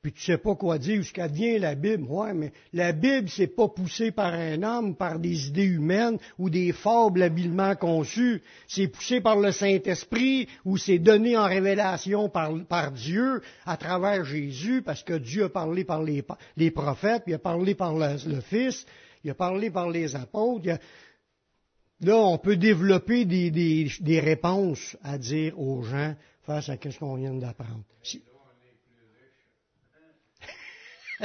puis 0.05 0.12
tu 0.12 0.20
sais 0.20 0.37
pas 0.37 0.55
quoi 0.55 0.76
dire, 0.76 0.97
jusqu'à 0.97 1.28
vient 1.28 1.59
la 1.59 1.74
Bible. 1.74 2.05
Ouais, 2.11 2.35
mais 2.35 2.53
la 2.74 2.93
Bible, 2.93 3.26
c'est 3.30 3.47
pas 3.47 3.68
poussé 3.68 4.11
par 4.11 4.35
un 4.35 4.62
homme, 4.62 4.97
par 4.97 5.18
des 5.18 5.49
idées 5.49 5.64
humaines 5.64 6.18
ou 6.39 6.51
des 6.51 6.72
fables 6.72 7.22
habilement 7.22 7.74
conçues. 7.74 8.43
C'est 8.68 8.89
poussé 8.89 9.22
par 9.22 9.41
le 9.41 9.51
Saint-Esprit 9.51 10.47
ou 10.66 10.76
c'est 10.76 10.99
donné 10.99 11.39
en 11.39 11.47
révélation 11.47 12.28
par, 12.28 12.93
Dieu 12.93 13.41
à 13.64 13.78
travers 13.78 14.26
Jésus, 14.26 14.82
parce 14.82 15.03
que 15.03 15.14
Dieu 15.14 15.45
a 15.45 15.49
parlé 15.49 15.85
par 15.85 16.03
les, 16.03 16.22
prophètes, 16.70 17.22
puis 17.22 17.32
il 17.32 17.37
a 17.37 17.39
parlé 17.39 17.74
par 17.74 17.95
le, 17.95 18.41
Fils, 18.43 18.85
il 19.24 19.30
a 19.30 19.35
parlé 19.35 19.70
par 19.70 19.89
les 19.89 20.14
apôtres. 20.16 20.68
Là, 22.01 22.18
on 22.18 22.37
peut 22.37 22.57
développer 22.57 23.24
des 23.24 24.20
réponses 24.20 24.99
à 25.03 25.16
dire 25.16 25.59
aux 25.59 25.82
gens 25.82 26.14
face 26.45 26.68
à 26.68 26.76
ce 26.76 26.99
qu'on 26.99 27.16
vient 27.16 27.34
d'apprendre. 27.34 27.84
Si... 28.03 28.22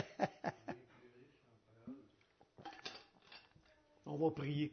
On 4.05 4.17
va 4.17 4.31
prier. 4.31 4.71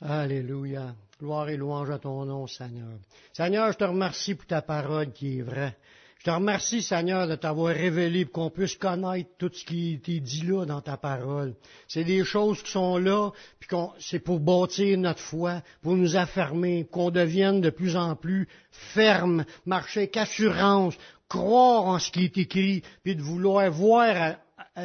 Alléluia. 0.00 0.94
Gloire 1.18 1.48
et 1.48 1.56
louange 1.56 1.90
à 1.90 1.98
ton 1.98 2.24
nom, 2.24 2.46
Seigneur. 2.46 2.98
Seigneur, 3.32 3.72
je 3.72 3.78
te 3.78 3.84
remercie 3.84 4.34
pour 4.34 4.46
ta 4.46 4.62
parole 4.62 5.12
qui 5.12 5.38
est 5.38 5.42
vraie. 5.42 5.76
Je 6.18 6.24
te 6.24 6.30
remercie, 6.30 6.82
Seigneur, 6.82 7.28
de 7.28 7.36
t'avoir 7.36 7.72
révélé 7.72 8.24
pour 8.24 8.32
qu'on 8.32 8.50
puisse 8.50 8.74
connaître 8.74 9.30
tout 9.38 9.50
ce 9.52 9.64
qui 9.64 10.00
est 10.04 10.20
dit 10.20 10.42
là 10.42 10.64
dans 10.64 10.80
ta 10.80 10.96
parole. 10.96 11.54
C'est 11.86 12.02
des 12.02 12.24
choses 12.24 12.60
qui 12.64 12.72
sont 12.72 12.98
là, 12.98 13.30
puis 13.60 13.68
c'est 14.00 14.18
pour 14.18 14.40
bâtir 14.40 14.98
notre 14.98 15.20
foi, 15.20 15.62
pour 15.80 15.94
nous 15.94 16.16
affermer, 16.16 16.88
qu'on 16.90 17.10
devienne 17.10 17.60
de 17.60 17.70
plus 17.70 17.94
en 17.94 18.16
plus 18.16 18.48
ferme, 18.72 19.44
marcher 19.64 20.08
qu'assurance, 20.08 20.94
croire 21.28 21.84
en 21.84 22.00
ce 22.00 22.10
qui 22.10 22.24
est 22.24 22.36
écrit, 22.36 22.82
puis 23.04 23.14
de 23.14 23.22
vouloir 23.22 23.70
voir 23.70 24.38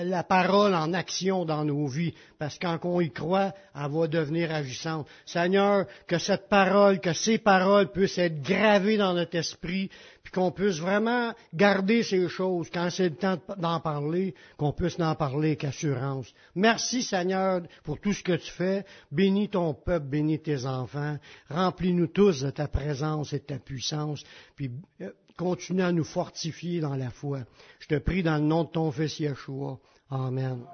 la 0.03 0.23
parole 0.23 0.73
en 0.73 0.93
action 0.93 1.45
dans 1.45 1.63
nos 1.63 1.87
vies, 1.87 2.13
parce 2.39 2.57
que 2.57 2.65
quand 2.65 2.79
on 2.83 3.01
y 3.01 3.11
croit, 3.11 3.53
elle 3.75 3.91
va 3.91 4.07
devenir 4.07 4.51
agissante. 4.53 5.07
Seigneur, 5.25 5.85
que 6.07 6.17
cette 6.17 6.49
parole, 6.49 6.99
que 6.99 7.13
ces 7.13 7.37
paroles 7.37 7.91
puissent 7.91 8.17
être 8.17 8.41
gravées 8.41 8.97
dans 8.97 9.13
notre 9.13 9.35
esprit, 9.35 9.89
puis 10.23 10.31
qu'on 10.31 10.51
puisse 10.51 10.79
vraiment 10.79 11.33
garder 11.53 12.01
ces 12.01 12.27
choses 12.29 12.69
quand 12.73 12.89
c'est 12.89 13.09
le 13.09 13.15
temps 13.15 13.37
d'en 13.57 13.79
parler, 13.79 14.33
qu'on 14.57 14.71
puisse 14.71 14.99
en 14.99 15.15
parler 15.15 15.57
qu'assurance. 15.57 16.33
Merci 16.55 17.03
Seigneur 17.03 17.61
pour 17.83 17.99
tout 17.99 18.13
ce 18.13 18.23
que 18.23 18.37
tu 18.37 18.51
fais. 18.51 18.85
Bénis 19.11 19.49
ton 19.49 19.73
peuple, 19.73 20.07
bénis 20.07 20.41
tes 20.41 20.65
enfants. 20.65 21.17
Remplis-nous 21.49 22.07
tous 22.07 22.41
de 22.41 22.51
ta 22.51 22.67
présence 22.67 23.33
et 23.33 23.39
de 23.39 23.45
ta 23.45 23.59
puissance. 23.59 24.23
Puis 24.55 24.71
euh, 25.01 25.11
continue 25.37 25.81
à 25.81 25.91
nous 25.91 26.03
fortifier 26.03 26.79
dans 26.79 26.95
la 26.95 27.09
foi. 27.09 27.39
Je 27.79 27.87
te 27.87 27.95
prie 27.99 28.23
dans 28.23 28.37
le 28.37 28.43
nom 28.43 28.63
de 28.63 28.69
ton 28.69 28.91
Fils 28.91 29.19
Yeshua. 29.19 29.79
Amen. 30.09 30.65